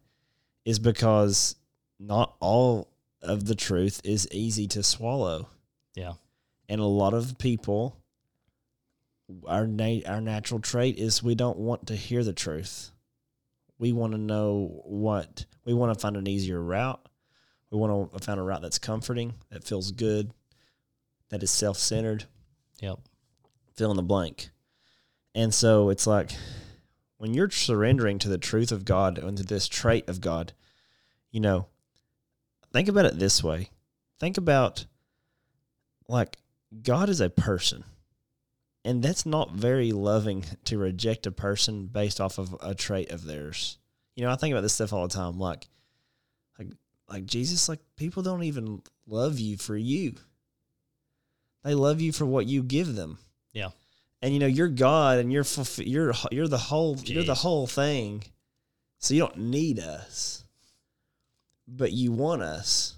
is 0.64 0.78
because 0.78 1.56
not 1.98 2.34
all 2.40 2.89
of 3.22 3.46
the 3.46 3.54
truth 3.54 4.00
is 4.04 4.28
easy 4.32 4.66
to 4.68 4.82
swallow. 4.82 5.48
Yeah. 5.94 6.14
And 6.68 6.80
a 6.80 6.84
lot 6.86 7.14
of 7.14 7.38
people 7.38 7.96
our 9.46 9.66
na- 9.66 10.00
our 10.06 10.20
natural 10.20 10.60
trait 10.60 10.98
is 10.98 11.22
we 11.22 11.34
don't 11.34 11.58
want 11.58 11.86
to 11.86 11.94
hear 11.96 12.24
the 12.24 12.32
truth. 12.32 12.90
We 13.78 13.92
want 13.92 14.12
to 14.12 14.18
know 14.18 14.80
what 14.84 15.44
we 15.64 15.72
want 15.74 15.94
to 15.94 16.00
find 16.00 16.16
an 16.16 16.26
easier 16.26 16.60
route. 16.60 17.00
We 17.70 17.78
want 17.78 18.12
to 18.12 18.18
find 18.18 18.40
a 18.40 18.42
route 18.42 18.62
that's 18.62 18.78
comforting, 18.78 19.34
that 19.50 19.64
feels 19.64 19.92
good. 19.92 20.32
that 21.28 21.44
is 21.44 21.50
self 21.52 21.78
centered, 21.78 22.24
Yep. 22.80 22.98
fill 23.74 23.92
in 23.92 23.96
the 23.96 24.02
blank. 24.02 24.50
And 25.32 25.54
so 25.54 25.88
it's 25.90 26.04
like 26.04 26.32
when 27.18 27.34
you're 27.34 27.50
surrendering 27.50 28.18
to 28.18 28.28
the 28.28 28.36
truth 28.36 28.72
of 28.72 28.84
God 28.84 29.16
and 29.16 29.36
to 29.38 29.44
this 29.44 29.68
trait 29.68 30.08
of 30.08 30.20
God, 30.20 30.52
you 31.30 31.38
know, 31.38 31.68
think 32.72 32.88
about 32.88 33.06
it 33.06 33.18
this 33.18 33.42
way. 33.42 33.70
Think 34.18 34.38
about 34.38 34.84
like 36.08 36.36
God 36.82 37.08
is 37.08 37.20
a 37.20 37.30
person. 37.30 37.84
And 38.84 39.02
that's 39.02 39.26
not 39.26 39.52
very 39.52 39.92
loving 39.92 40.44
to 40.64 40.78
reject 40.78 41.26
a 41.26 41.32
person 41.32 41.86
based 41.86 42.20
off 42.20 42.38
of 42.38 42.56
a 42.62 42.74
trait 42.74 43.10
of 43.10 43.24
theirs. 43.24 43.78
You 44.16 44.24
know, 44.24 44.30
I 44.30 44.36
think 44.36 44.52
about 44.52 44.62
this 44.62 44.72
stuff 44.72 44.92
all 44.92 45.06
the 45.06 45.14
time. 45.14 45.38
Like, 45.38 45.68
like, 46.58 46.68
like 47.08 47.26
Jesus, 47.26 47.68
like 47.68 47.80
people 47.96 48.22
don't 48.22 48.44
even 48.44 48.82
love 49.06 49.38
you 49.38 49.58
for 49.58 49.76
you. 49.76 50.14
They 51.62 51.74
love 51.74 52.00
you 52.00 52.12
for 52.12 52.24
what 52.24 52.46
you 52.46 52.62
give 52.62 52.94
them. 52.94 53.18
Yeah. 53.52 53.70
And 54.22 54.32
you 54.32 54.40
know, 54.40 54.46
you're 54.46 54.68
God, 54.68 55.18
and 55.18 55.32
you're 55.32 55.44
you're 55.76 56.12
you're 56.30 56.48
the 56.48 56.58
whole 56.58 56.96
you're 57.04 57.24
the 57.24 57.34
whole 57.34 57.66
thing. 57.66 58.22
So 58.98 59.14
you 59.14 59.20
don't 59.20 59.38
need 59.38 59.78
us, 59.78 60.44
but 61.76 61.92
you 61.92 62.12
want 62.12 62.42
us. 62.42 62.96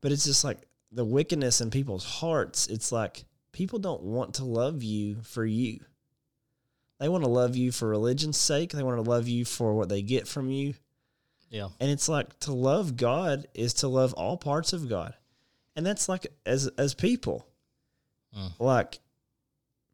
But 0.00 0.12
it's 0.12 0.24
just 0.24 0.44
like 0.44 0.58
the 0.92 1.04
wickedness 1.04 1.60
in 1.60 1.70
people's 1.70 2.04
hearts. 2.04 2.66
It's 2.66 2.90
like 2.90 3.24
people 3.52 3.78
don't 3.78 4.02
want 4.02 4.34
to 4.34 4.44
love 4.44 4.82
you 4.82 5.16
for 5.22 5.44
you. 5.44 5.80
They 6.98 7.08
want 7.08 7.24
to 7.24 7.30
love 7.30 7.56
you 7.56 7.72
for 7.72 7.88
religion's 7.88 8.36
sake. 8.36 8.72
They 8.72 8.82
want 8.82 9.02
to 9.02 9.10
love 9.10 9.28
you 9.28 9.44
for 9.44 9.74
what 9.74 9.88
they 9.88 10.02
get 10.02 10.28
from 10.28 10.50
you. 10.50 10.74
Yeah. 11.48 11.68
And 11.80 11.90
it's 11.90 12.08
like 12.08 12.38
to 12.40 12.52
love 12.52 12.96
God 12.96 13.46
is 13.54 13.74
to 13.74 13.88
love 13.88 14.12
all 14.14 14.36
parts 14.36 14.72
of 14.72 14.88
God. 14.88 15.14
And 15.76 15.84
that's 15.86 16.08
like 16.08 16.26
as 16.44 16.68
as 16.78 16.94
people. 16.94 17.46
Mm. 18.36 18.52
Like 18.58 18.98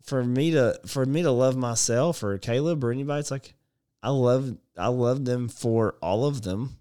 for 0.02 0.22
me 0.24 0.52
to 0.52 0.80
for 0.86 1.04
me 1.04 1.22
to 1.22 1.30
love 1.30 1.56
myself 1.56 2.22
or 2.22 2.38
Caleb 2.38 2.82
or 2.84 2.90
anybody, 2.90 3.20
it's 3.20 3.30
like 3.30 3.54
I 4.02 4.10
love 4.10 4.56
I 4.76 4.88
love 4.88 5.24
them 5.24 5.48
for 5.48 5.96
all 6.02 6.26
of 6.26 6.42
them. 6.42 6.76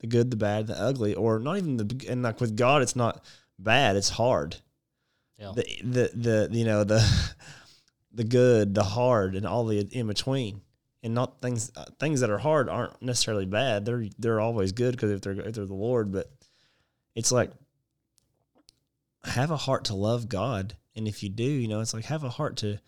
The 0.00 0.06
good, 0.06 0.30
the 0.30 0.36
bad, 0.36 0.66
the 0.66 0.78
ugly, 0.78 1.14
or 1.14 1.38
not 1.38 1.56
even 1.56 1.76
the 1.78 2.06
and 2.08 2.22
like 2.22 2.40
with 2.40 2.56
God 2.56 2.82
it's 2.82 2.96
not 2.96 3.24
bad, 3.58 3.96
it's 3.96 4.10
hard. 4.10 4.56
Yeah. 5.38 5.52
The 5.54 5.64
the 5.82 6.10
the 6.14 6.48
you 6.52 6.64
know 6.64 6.84
the 6.84 7.34
the 8.12 8.24
good, 8.24 8.74
the 8.74 8.84
hard, 8.84 9.34
and 9.34 9.46
all 9.46 9.64
the 9.64 9.80
in 9.80 10.06
between 10.06 10.60
and 11.06 11.14
not 11.14 11.40
things 11.40 11.70
uh, 11.76 11.84
things 12.00 12.20
that 12.20 12.30
are 12.30 12.38
hard 12.38 12.68
aren't 12.68 13.00
necessarily 13.00 13.46
bad. 13.46 13.84
They're 13.84 14.06
they're 14.18 14.40
always 14.40 14.72
good 14.72 14.92
because 14.92 15.12
if 15.12 15.20
they're 15.20 15.40
if 15.40 15.54
they're 15.54 15.64
the 15.64 15.72
Lord. 15.72 16.10
But 16.10 16.30
it's 17.14 17.30
like 17.30 17.52
have 19.24 19.52
a 19.52 19.56
heart 19.56 19.84
to 19.86 19.94
love 19.94 20.28
God, 20.28 20.76
and 20.96 21.06
if 21.06 21.22
you 21.22 21.28
do, 21.28 21.44
you 21.44 21.68
know, 21.68 21.80
it's 21.80 21.94
like 21.94 22.06
have 22.06 22.24
a 22.24 22.28
heart 22.28 22.56
to 22.58 22.80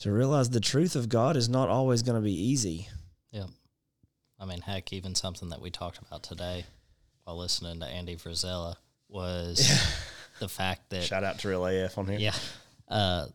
to 0.00 0.12
realize 0.12 0.50
the 0.50 0.60
truth 0.60 0.96
of 0.96 1.08
God 1.08 1.36
is 1.36 1.48
not 1.48 1.68
always 1.68 2.02
going 2.02 2.20
to 2.20 2.24
be 2.24 2.34
easy. 2.34 2.88
I 4.38 4.44
mean, 4.44 4.60
heck, 4.60 4.92
even 4.92 5.14
something 5.14 5.48
that 5.50 5.60
we 5.60 5.70
talked 5.70 5.98
about 5.98 6.22
today 6.22 6.66
while 7.24 7.38
listening 7.38 7.80
to 7.80 7.86
Andy 7.86 8.16
Frisella 8.16 8.76
was 9.08 9.58
the 10.40 10.48
fact 10.48 10.90
that 10.90 11.04
Shout 11.04 11.24
out 11.24 11.38
to 11.40 11.48
Real 11.48 11.66
AF 11.66 11.98
on 11.98 12.06
here. 12.06 12.18
Yeah. 12.18 12.34
Uh, 12.88 13.26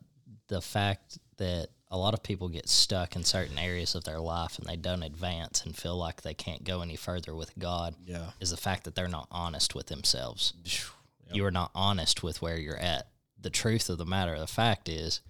the 0.48 0.62
fact 0.62 1.18
that 1.38 1.70
a 1.90 1.98
lot 1.98 2.14
of 2.14 2.24
people 2.24 2.48
get 2.48 2.70
stuck 2.70 3.16
in 3.16 3.24
certain 3.24 3.58
areas 3.58 3.96
of 3.96 4.06
their 4.06 4.20
life 4.20 4.58
and 4.58 4.68
they 4.68 4.78
don't 4.78 5.04
advance 5.04 5.66
and 5.66 5.76
feel 5.76 5.98
like 5.98 6.22
they 6.22 6.34
can't 6.34 6.64
go 6.64 6.82
any 6.82 6.96
further 6.96 7.36
with 7.36 7.58
God 7.60 7.96
yeah, 8.06 8.32
is 8.40 8.52
the 8.52 8.58
fact 8.58 8.86
that 8.86 8.96
they're 8.96 9.10
not 9.10 9.28
honest 9.32 9.76
with 9.76 9.88
themselves. 9.88 10.54
Yep. 11.28 11.38
You 11.38 11.46
are 11.46 11.52
not 11.52 11.72
honest 11.74 12.24
with 12.24 12.42
where 12.42 12.58
you're 12.58 12.76
at. 12.76 13.08
The 13.40 13.50
truth 13.50 13.90
of 13.90 13.98
the 13.98 14.06
matter, 14.06 14.38
the 14.38 14.48
fact 14.48 14.90
is, 14.90 15.22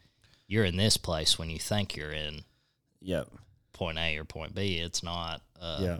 you're 0.47 0.65
in 0.65 0.75
this 0.75 0.97
place 0.97 1.37
when 1.37 1.51
you 1.51 1.59
think 1.59 1.95
you're 1.95 2.11
in 2.11 2.43
yep, 3.01 3.27
point 3.81 3.97
A 3.97 4.15
or 4.17 4.23
point 4.25 4.53
B. 4.53 4.77
It's 4.77 5.01
not. 5.01 5.41
Uh, 5.59 5.77
yeah, 5.81 5.97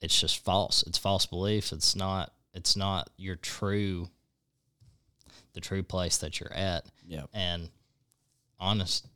It's 0.00 0.18
just 0.18 0.42
false. 0.42 0.82
It's 0.86 0.96
false 0.96 1.26
belief. 1.26 1.72
It's 1.72 1.94
not. 1.94 2.32
It's 2.54 2.74
not 2.74 3.10
your 3.18 3.36
true. 3.36 4.08
The 5.52 5.60
true 5.60 5.82
place 5.82 6.16
that 6.18 6.40
you're 6.40 6.52
at. 6.54 6.86
yep, 7.06 7.28
and 7.34 7.68
honest 8.58 9.06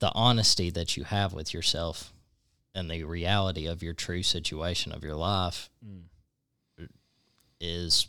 the 0.00 0.10
honesty 0.14 0.70
that 0.70 0.96
you 0.96 1.02
have 1.04 1.32
with 1.32 1.52
yourself 1.52 2.12
and 2.74 2.88
the 2.90 3.02
reality 3.04 3.66
of 3.66 3.82
your 3.82 3.92
true 3.92 4.22
situation 4.22 4.92
of 4.92 5.02
your 5.04 5.16
life 5.16 5.68
Mm. 5.84 6.04
is 7.60 8.06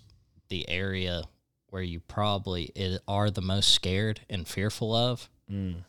the 0.49 0.69
area 0.69 1.23
where 1.69 1.81
you 1.81 1.99
probably 1.99 2.71
are 3.07 3.29
the 3.31 3.41
most 3.41 3.69
scared 3.73 4.21
and 4.29 4.47
fearful 4.47 4.93
of 4.95 5.27
mm. 5.51 5.83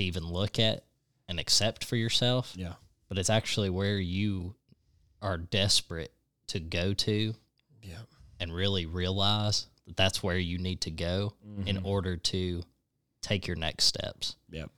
To 0.00 0.06
even 0.06 0.24
look 0.26 0.58
at 0.58 0.84
and 1.28 1.38
accept 1.38 1.84
for 1.84 1.96
yourself 1.96 2.52
yeah, 2.56 2.74
but 3.08 3.18
it's 3.18 3.30
actually 3.30 3.70
where 3.70 3.98
you 3.98 4.54
are 5.22 5.36
desperate 5.36 6.12
to 6.48 6.58
go 6.60 6.92
to 6.94 7.34
yeah, 7.82 7.98
and 8.40 8.52
really 8.54 8.86
realize 8.86 9.66
that 9.86 9.96
that's 9.96 10.22
where 10.22 10.36
you 10.38 10.58
need 10.58 10.80
to 10.82 10.90
go 10.90 11.34
in 11.66 11.76
Mhm. 11.76 11.84
order 11.84 12.16
to 12.16 12.62
take 13.22 13.46
your 13.46 13.56
next 13.56 13.84
steps. 13.84 14.36
yep, 14.50 14.70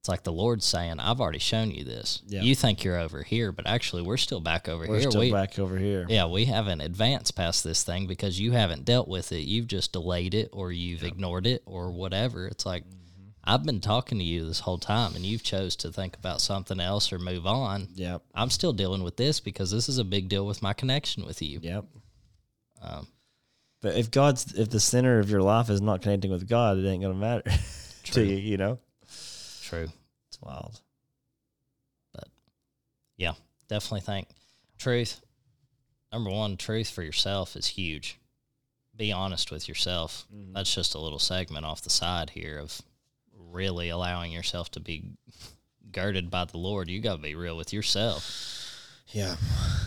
It's 0.00 0.08
like 0.08 0.22
the 0.24 0.32
Lord's 0.32 0.64
saying, 0.66 0.98
I've 0.98 1.20
already 1.20 1.38
shown 1.38 1.70
you 1.70 1.84
this. 1.84 2.22
Yeah. 2.26 2.40
You 2.42 2.54
think 2.54 2.82
you're 2.84 2.98
over 2.98 3.22
here, 3.22 3.52
but 3.52 3.66
actually 3.66 4.02
we're 4.02 4.16
still 4.16 4.40
back 4.40 4.66
over 4.68 4.84
here. 4.84 4.94
We're 4.94 5.02
still 5.10 5.20
we, 5.20 5.30
back 5.30 5.58
over 5.58 5.76
here. 5.78 6.06
Yeah, 6.08 6.26
we 6.26 6.46
haven't 6.46 6.80
advanced 6.80 7.36
past 7.36 7.62
this 7.64 7.82
thing 7.84 8.06
because 8.06 8.40
you 8.40 8.52
haven't 8.52 8.84
dealt 8.86 9.08
with 9.08 9.30
it. 9.32 9.40
You've 9.42 9.66
just 9.68 9.92
delayed 9.92 10.34
it 10.34 10.48
or 10.52 10.72
you've 10.72 11.04
ignored 11.04 11.46
it 11.46 11.62
or 11.66 11.90
whatever. 11.92 12.46
It's 12.48 12.64
like 12.66 12.84
Mm-hmm. 12.84 12.96
I've 13.42 13.64
been 13.64 13.80
talking 13.80 14.18
to 14.18 14.24
you 14.24 14.44
this 14.46 14.60
whole 14.60 14.78
time 14.78 15.14
and 15.16 15.24
you've 15.24 15.42
chose 15.42 15.74
to 15.76 15.90
think 15.90 16.16
about 16.16 16.40
something 16.40 16.78
else 16.78 17.12
or 17.12 17.18
move 17.18 17.46
on. 17.46 17.88
Yep, 17.94 18.22
I'm 18.34 18.50
still 18.50 18.72
dealing 18.72 19.02
with 19.02 19.16
this 19.16 19.40
because 19.40 19.70
this 19.70 19.88
is 19.88 19.98
a 19.98 20.04
big 20.04 20.28
deal 20.28 20.46
with 20.46 20.62
my 20.62 20.72
connection 20.74 21.24
with 21.24 21.40
you. 21.42 21.58
yep. 21.62 21.84
Um, 22.82 23.06
But 23.82 23.96
if 23.96 24.10
God's 24.10 24.52
if 24.58 24.68
the 24.70 24.80
center 24.80 25.18
of 25.20 25.30
your 25.30 25.42
life 25.42 25.70
is 25.70 25.80
not 25.80 26.02
connecting 26.02 26.30
with 26.30 26.48
God, 26.48 26.78
it 26.78 26.86
ain't 26.86 27.02
gonna 27.02 27.14
matter 27.14 27.50
to 28.12 28.22
you. 28.24 28.36
You 28.36 28.56
know, 28.58 28.78
true. 29.62 29.88
it's 30.28 30.40
wild. 30.42 30.80
But 32.14 32.28
yeah, 33.16 33.32
definitely 33.68 34.00
think 34.02 34.28
truth. 34.78 35.20
Number 36.12 36.30
one, 36.30 36.56
truth 36.56 36.90
for 36.90 37.02
yourself 37.02 37.54
is 37.56 37.68
huge. 37.68 38.18
Be 38.96 39.12
honest 39.12 39.50
with 39.50 39.68
yourself. 39.68 40.26
Mhm. 40.34 40.52
That's 40.54 40.74
just 40.74 40.94
a 40.94 40.98
little 40.98 41.18
segment 41.18 41.64
off 41.64 41.80
the 41.82 41.90
side 41.90 42.30
here 42.30 42.58
of 42.58 42.82
really 43.50 43.88
allowing 43.88 44.32
yourself 44.32 44.70
to 44.72 44.80
be 44.80 45.04
girded 45.92 46.30
by 46.30 46.44
the 46.44 46.58
Lord. 46.58 46.88
You 46.88 47.00
got 47.00 47.16
to 47.16 47.22
be 47.22 47.34
real 47.34 47.56
with 47.56 47.72
yourself. 47.72 48.46
Yeah, 49.12 49.34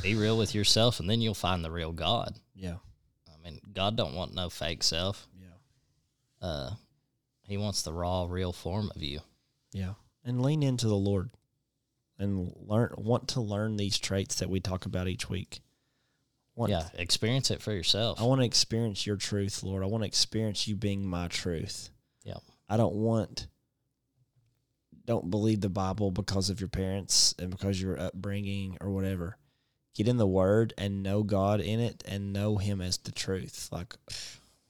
Be 0.02 0.16
real 0.16 0.38
with 0.38 0.54
yourself, 0.54 1.00
and 1.00 1.10
then 1.10 1.22
you'll 1.22 1.34
find 1.34 1.64
the 1.64 1.72
real 1.72 1.94
God. 1.94 2.36
yeah, 2.54 2.76
I 3.30 3.42
mean, 3.44 3.62
God 3.72 3.96
don't 3.96 4.16
want 4.16 4.36
no 4.36 4.50
fake 4.50 4.84
self. 4.84 5.28
yeah, 5.40 6.46
Uh, 6.48 6.72
he 7.44 7.56
wants 7.58 7.84
the 7.84 7.94
raw, 7.94 8.28
real 8.30 8.52
form 8.52 8.92
of 8.96 9.02
you. 9.02 9.22
yeah. 9.72 9.94
And 10.26 10.42
lean 10.42 10.62
into 10.62 10.88
the 10.88 10.96
Lord, 10.96 11.30
and 12.20 12.54
learn. 12.68 12.94
Want 12.98 13.28
to 13.30 13.42
learn 13.42 13.76
these 13.78 13.98
traits 13.98 14.36
that 14.36 14.50
we 14.50 14.60
talk 14.62 14.86
about 14.86 15.08
each 15.10 15.30
week. 15.30 15.60
Want, 16.56 16.72
yeah, 16.72 16.88
experience 16.96 17.50
it 17.52 17.62
for 17.62 17.72
yourself. 17.74 18.22
I 18.22 18.24
want 18.26 18.40
to 18.42 18.46
experience 18.46 19.06
your 19.08 19.16
truth, 19.18 19.64
Lord. 19.64 19.84
I 19.84 19.88
want 19.88 20.04
to 20.04 20.08
experience 20.08 20.66
you 20.68 20.76
being 20.76 21.06
my 21.06 21.28
truth. 21.30 21.90
Yeah. 22.24 22.38
I 22.70 22.78
don't 22.78 22.96
want 22.96 23.48
don't 25.06 25.30
believe 25.30 25.62
the 25.62 25.70
Bible 25.70 26.12
because 26.12 26.50
of 26.50 26.60
your 26.60 26.70
parents 26.70 27.36
and 27.38 27.50
because 27.50 27.82
your 27.82 28.00
upbringing 28.00 28.78
or 28.82 28.90
whatever. 28.90 29.38
Get 29.96 30.08
in 30.08 30.18
the 30.18 30.28
word 30.28 30.74
and 30.78 31.04
know 31.04 31.22
God 31.24 31.60
in 31.62 31.80
it 31.80 32.04
and 32.08 32.34
know 32.34 32.58
him 32.58 32.82
as 32.82 32.98
the 32.98 33.12
truth. 33.12 33.70
Like 33.72 33.96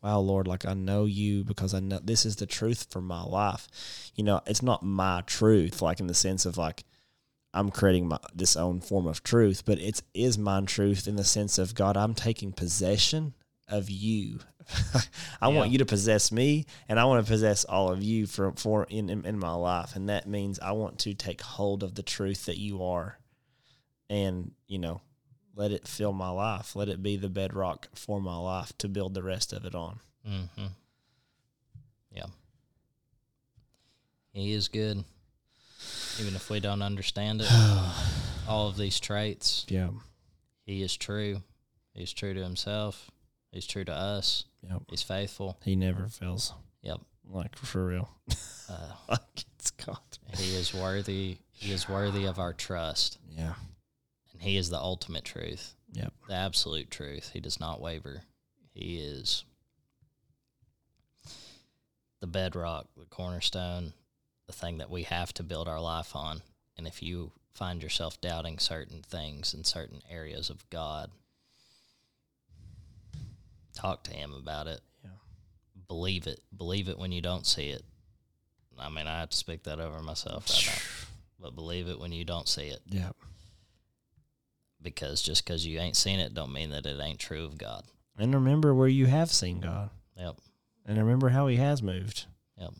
wow, 0.03 0.19
Lord, 0.19 0.47
like 0.47 0.65
I 0.65 0.73
know 0.73 1.05
you 1.05 1.43
because 1.43 1.73
I 1.73 1.79
know 1.79 1.99
this 2.03 2.25
is 2.25 2.35
the 2.35 2.45
truth 2.45 2.87
for 2.89 3.01
my 3.01 3.23
life. 3.23 4.11
You 4.15 4.23
know, 4.23 4.41
it's 4.45 4.61
not 4.61 4.83
my 4.83 5.21
truth, 5.25 5.81
like 5.81 5.99
in 5.99 6.07
the 6.07 6.13
sense 6.13 6.45
of 6.45 6.57
like 6.57 6.83
I'm 7.53 7.69
creating 7.69 8.07
my 8.07 8.19
this 8.35 8.55
own 8.55 8.81
form 8.81 9.07
of 9.07 9.23
truth, 9.23 9.63
but 9.65 9.79
it's 9.79 10.03
is 10.13 10.37
my 10.37 10.61
truth 10.61 11.07
in 11.07 11.15
the 11.15 11.23
sense 11.23 11.57
of 11.57 11.73
God, 11.73 11.95
I'm 11.95 12.13
taking 12.13 12.51
possession 12.51 13.33
of 13.67 13.89
you. 13.89 14.39
I 15.41 15.49
want 15.49 15.71
you 15.71 15.79
to 15.79 15.85
possess 15.85 16.31
me, 16.31 16.65
and 16.87 16.99
I 16.99 17.05
want 17.05 17.25
to 17.25 17.29
possess 17.31 17.65
all 17.65 17.89
of 17.91 18.01
you 18.03 18.25
for 18.25 18.51
for 18.53 18.85
in, 18.89 19.09
in 19.09 19.25
in 19.25 19.39
my 19.39 19.53
life, 19.53 19.95
and 19.95 20.09
that 20.09 20.27
means 20.27 20.59
I 20.59 20.71
want 20.71 20.99
to 20.99 21.13
take 21.13 21.41
hold 21.41 21.83
of 21.83 21.95
the 21.95 22.03
truth 22.03 22.45
that 22.45 22.57
you 22.57 22.83
are, 22.83 23.17
and 24.09 24.51
you 24.67 24.79
know, 24.79 25.01
let 25.55 25.71
it 25.71 25.87
fill 25.87 26.13
my 26.13 26.29
life. 26.29 26.75
Let 26.75 26.89
it 26.89 27.03
be 27.03 27.17
the 27.17 27.29
bedrock 27.29 27.87
for 27.95 28.21
my 28.21 28.37
life 28.37 28.71
to 28.79 28.87
build 28.87 29.13
the 29.13 29.23
rest 29.23 29.53
of 29.53 29.65
it 29.65 29.75
on. 29.75 29.99
Mm-hmm. 30.27 30.65
Yeah. 32.11 32.25
He 34.33 34.53
is 34.53 34.67
good. 34.67 35.03
Even 36.19 36.35
if 36.35 36.49
we 36.49 36.59
don't 36.59 36.81
understand 36.81 37.41
it, 37.41 37.47
all 38.47 38.67
of 38.67 38.77
these 38.77 38.99
traits, 38.99 39.65
Yeah, 39.67 39.89
he 40.65 40.81
is 40.81 40.95
true. 40.95 41.41
He's 41.93 42.13
true 42.13 42.33
to 42.33 42.41
himself. 42.41 43.11
He's 43.53 43.67
true 43.67 43.85
to 43.85 43.93
us. 43.93 44.45
Yep. 44.67 44.81
He's 44.89 45.03
faithful. 45.03 45.57
He 45.63 45.75
never 45.75 46.07
fails. 46.07 46.53
Yep. 46.81 46.99
Like 47.29 47.55
for 47.55 47.85
real. 47.85 48.09
Uh, 48.69 48.91
like 49.09 49.45
it's 49.57 49.71
God. 49.71 49.99
he 50.37 50.55
is 50.55 50.73
worthy. 50.73 51.37
He 51.51 51.71
is 51.71 51.87
worthy 51.87 52.25
of 52.25 52.39
our 52.39 52.51
trust, 52.51 53.19
Yeah. 53.29 53.53
and 54.33 54.41
he 54.41 54.57
is 54.57 54.69
the 54.69 54.79
ultimate 54.79 55.23
truth, 55.23 55.75
Yep. 55.93 56.11
the 56.27 56.33
absolute 56.33 56.91
truth. 56.91 57.29
He 57.31 57.39
does 57.39 57.59
not 57.59 57.79
waver. 57.79 58.23
He 58.73 58.97
is 58.97 59.45
the 62.19 62.27
bedrock, 62.27 62.87
the 62.97 63.05
cornerstone, 63.05 63.93
the 64.47 64.53
thing 64.53 64.79
that 64.79 64.89
we 64.89 65.03
have 65.03 65.33
to 65.35 65.43
build 65.43 65.67
our 65.67 65.79
life 65.81 66.15
on. 66.15 66.41
And 66.77 66.87
if 66.87 67.01
you 67.03 67.31
find 67.53 67.81
yourself 67.83 68.19
doubting 68.19 68.59
certain 68.59 69.01
things 69.03 69.53
in 69.53 69.63
certain 69.63 70.01
areas 70.09 70.49
of 70.49 70.67
God, 70.69 71.11
talk 73.75 74.03
to 74.03 74.13
him 74.13 74.33
about 74.33 74.67
it. 74.67 74.81
Yeah. 75.03 75.11
Believe 75.87 76.27
it. 76.27 76.39
Believe 76.55 76.89
it 76.89 76.97
when 76.97 77.11
you 77.11 77.21
don't 77.21 77.45
see 77.45 77.69
it. 77.69 77.83
I 78.79 78.89
mean, 78.89 79.07
I 79.07 79.19
have 79.19 79.29
to 79.29 79.37
speak 79.37 79.63
that 79.63 79.79
over 79.79 80.01
myself 80.01 80.49
right 80.49 80.65
now. 80.65 81.07
But 81.39 81.55
believe 81.55 81.87
it 81.87 81.99
when 81.99 82.11
you 82.11 82.25
don't 82.25 82.47
see 82.47 82.67
it. 82.67 82.79
Yep. 82.87 83.15
Because 84.81 85.21
just 85.21 85.45
because 85.45 85.65
you 85.65 85.79
ain't 85.79 85.95
seen 85.95 86.19
it 86.19 86.33
don't 86.33 86.53
mean 86.53 86.71
that 86.71 86.85
it 86.85 86.99
ain't 86.99 87.19
true 87.19 87.45
of 87.45 87.57
God. 87.57 87.83
And 88.17 88.33
remember 88.33 88.73
where 88.73 88.87
you 88.87 89.05
have 89.05 89.31
seen 89.31 89.59
God. 89.59 89.89
Yep. 90.17 90.35
And 90.85 90.97
remember 90.97 91.29
how 91.29 91.47
he 91.47 91.55
has 91.57 91.81
moved. 91.81 92.25
Yep. 92.59 92.73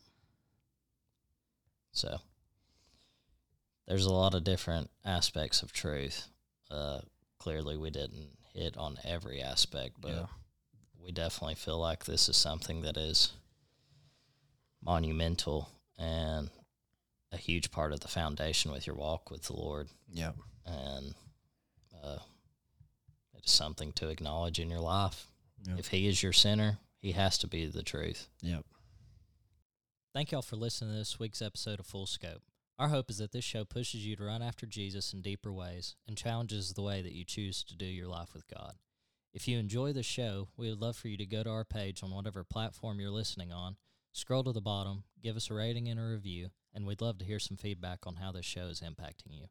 So 1.91 2.18
there's 3.88 4.06
a 4.06 4.14
lot 4.14 4.34
of 4.34 4.44
different 4.44 4.89
aspects 5.06 5.62
of 5.62 5.72
truth. 5.72 6.28
Uh, 6.72 7.00
clearly, 7.39 7.78
we 7.78 7.89
didn't 7.89 8.30
hit 8.54 8.78
on 8.78 8.98
every 9.04 9.41
aspect, 9.41 10.00
but 10.02 10.12
Yeah. 10.12 10.26
We 11.04 11.12
definitely 11.12 11.56
feel 11.56 11.80
like 11.80 12.06
this 12.06 12.30
is 12.30 12.38
something 12.38 12.82
that 12.82 12.97
is 12.97 13.34
monumental 14.84 15.70
and 15.97 16.49
a 17.32 17.38
huge 17.38 17.72
part 17.72 17.91
of 17.91 17.99
the 17.99 18.08
foundation 18.08 18.72
with 18.72 18.88
your 18.88 18.95
walk 18.95 19.32
with 19.32 19.43
the 19.43 19.54
Lord. 19.54 19.89
Yep. 20.14 20.36
And 20.66 21.14
uh, 22.04 22.20
it 23.36 23.45
is 23.45 23.51
something 23.51 23.91
to 23.93 24.10
acknowledge 24.10 24.60
in 24.60 24.70
your 24.70 24.80
life. 24.80 25.28
Yep. 25.68 25.80
If 25.80 25.88
He 25.88 26.08
is 26.08 26.22
your 26.22 26.34
center, 26.34 26.78
He 26.99 27.12
has 27.14 27.38
to 27.39 27.47
be 27.47 27.66
the 27.66 27.84
truth. 27.84 28.28
Yep. 28.41 28.66
Thank 30.14 30.32
y'all 30.32 30.41
for 30.41 30.56
listening 30.56 30.91
to 30.91 30.97
this 30.97 31.20
week's 31.20 31.41
episode 31.41 31.80
of 31.80 31.88
Full 31.88 32.06
Scope. 32.06 32.43
Our 32.78 32.89
hope 32.89 33.10
is 33.10 33.18
that 33.18 33.32
this 33.32 33.43
show 33.43 33.66
pushes 33.66 34.06
you 34.06 34.16
to 34.16 34.24
run 34.24 34.41
after 34.41 34.66
Jesus 34.66 35.14
in 35.14 35.22
deeper 35.22 35.51
ways 35.51 35.95
and 36.08 36.18
challenges 36.18 36.74
the 36.74 36.82
way 36.82 37.01
that 37.01 37.14
you 37.14 37.24
choose 37.24 37.64
to 37.64 37.76
do 37.76 37.86
your 37.86 38.08
life 38.08 38.34
with 38.34 38.47
God. 38.47 38.74
If 39.34 39.48
you 39.48 39.58
enjoy 39.58 39.94
the 39.94 40.04
show, 40.04 40.50
we 40.58 40.70
would 40.70 40.80
love 40.80 40.96
for 40.96 41.08
you 41.08 41.18
to 41.18 41.26
go 41.26 41.42
to 41.42 41.50
our 41.50 41.66
page 41.66 42.04
on 42.04 42.12
whatever 42.12 42.44
platform 42.44 43.00
you're 43.00 43.10
listening 43.10 43.52
on, 43.52 43.78
scroll 44.12 44.44
to 44.44 44.52
the 44.52 44.62
bottom, 44.62 45.06
give 45.24 45.36
us 45.36 45.50
a 45.50 45.56
rating 45.56 45.90
and 45.90 46.00
a 46.00 46.04
review, 46.04 46.50
and 46.72 46.86
we'd 46.86 47.02
love 47.02 47.18
to 47.18 47.26
hear 47.26 47.40
some 47.40 47.58
feedback 47.58 48.06
on 48.06 48.18
how 48.18 48.32
this 48.32 48.46
show 48.46 48.68
is 48.68 48.82
impacting 48.82 49.32
you. 49.32 49.48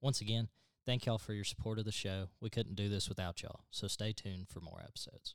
Once 0.00 0.20
again, 0.20 0.50
thank 0.86 1.04
y'all 1.04 1.18
for 1.18 1.32
your 1.32 1.42
support 1.42 1.80
of 1.80 1.84
the 1.84 1.90
show. 1.90 2.28
We 2.40 2.48
couldn't 2.48 2.76
do 2.76 2.88
this 2.88 3.08
without 3.08 3.42
y'all, 3.42 3.64
so 3.70 3.88
stay 3.88 4.12
tuned 4.12 4.48
for 4.48 4.60
more 4.60 4.80
episodes. 4.86 5.34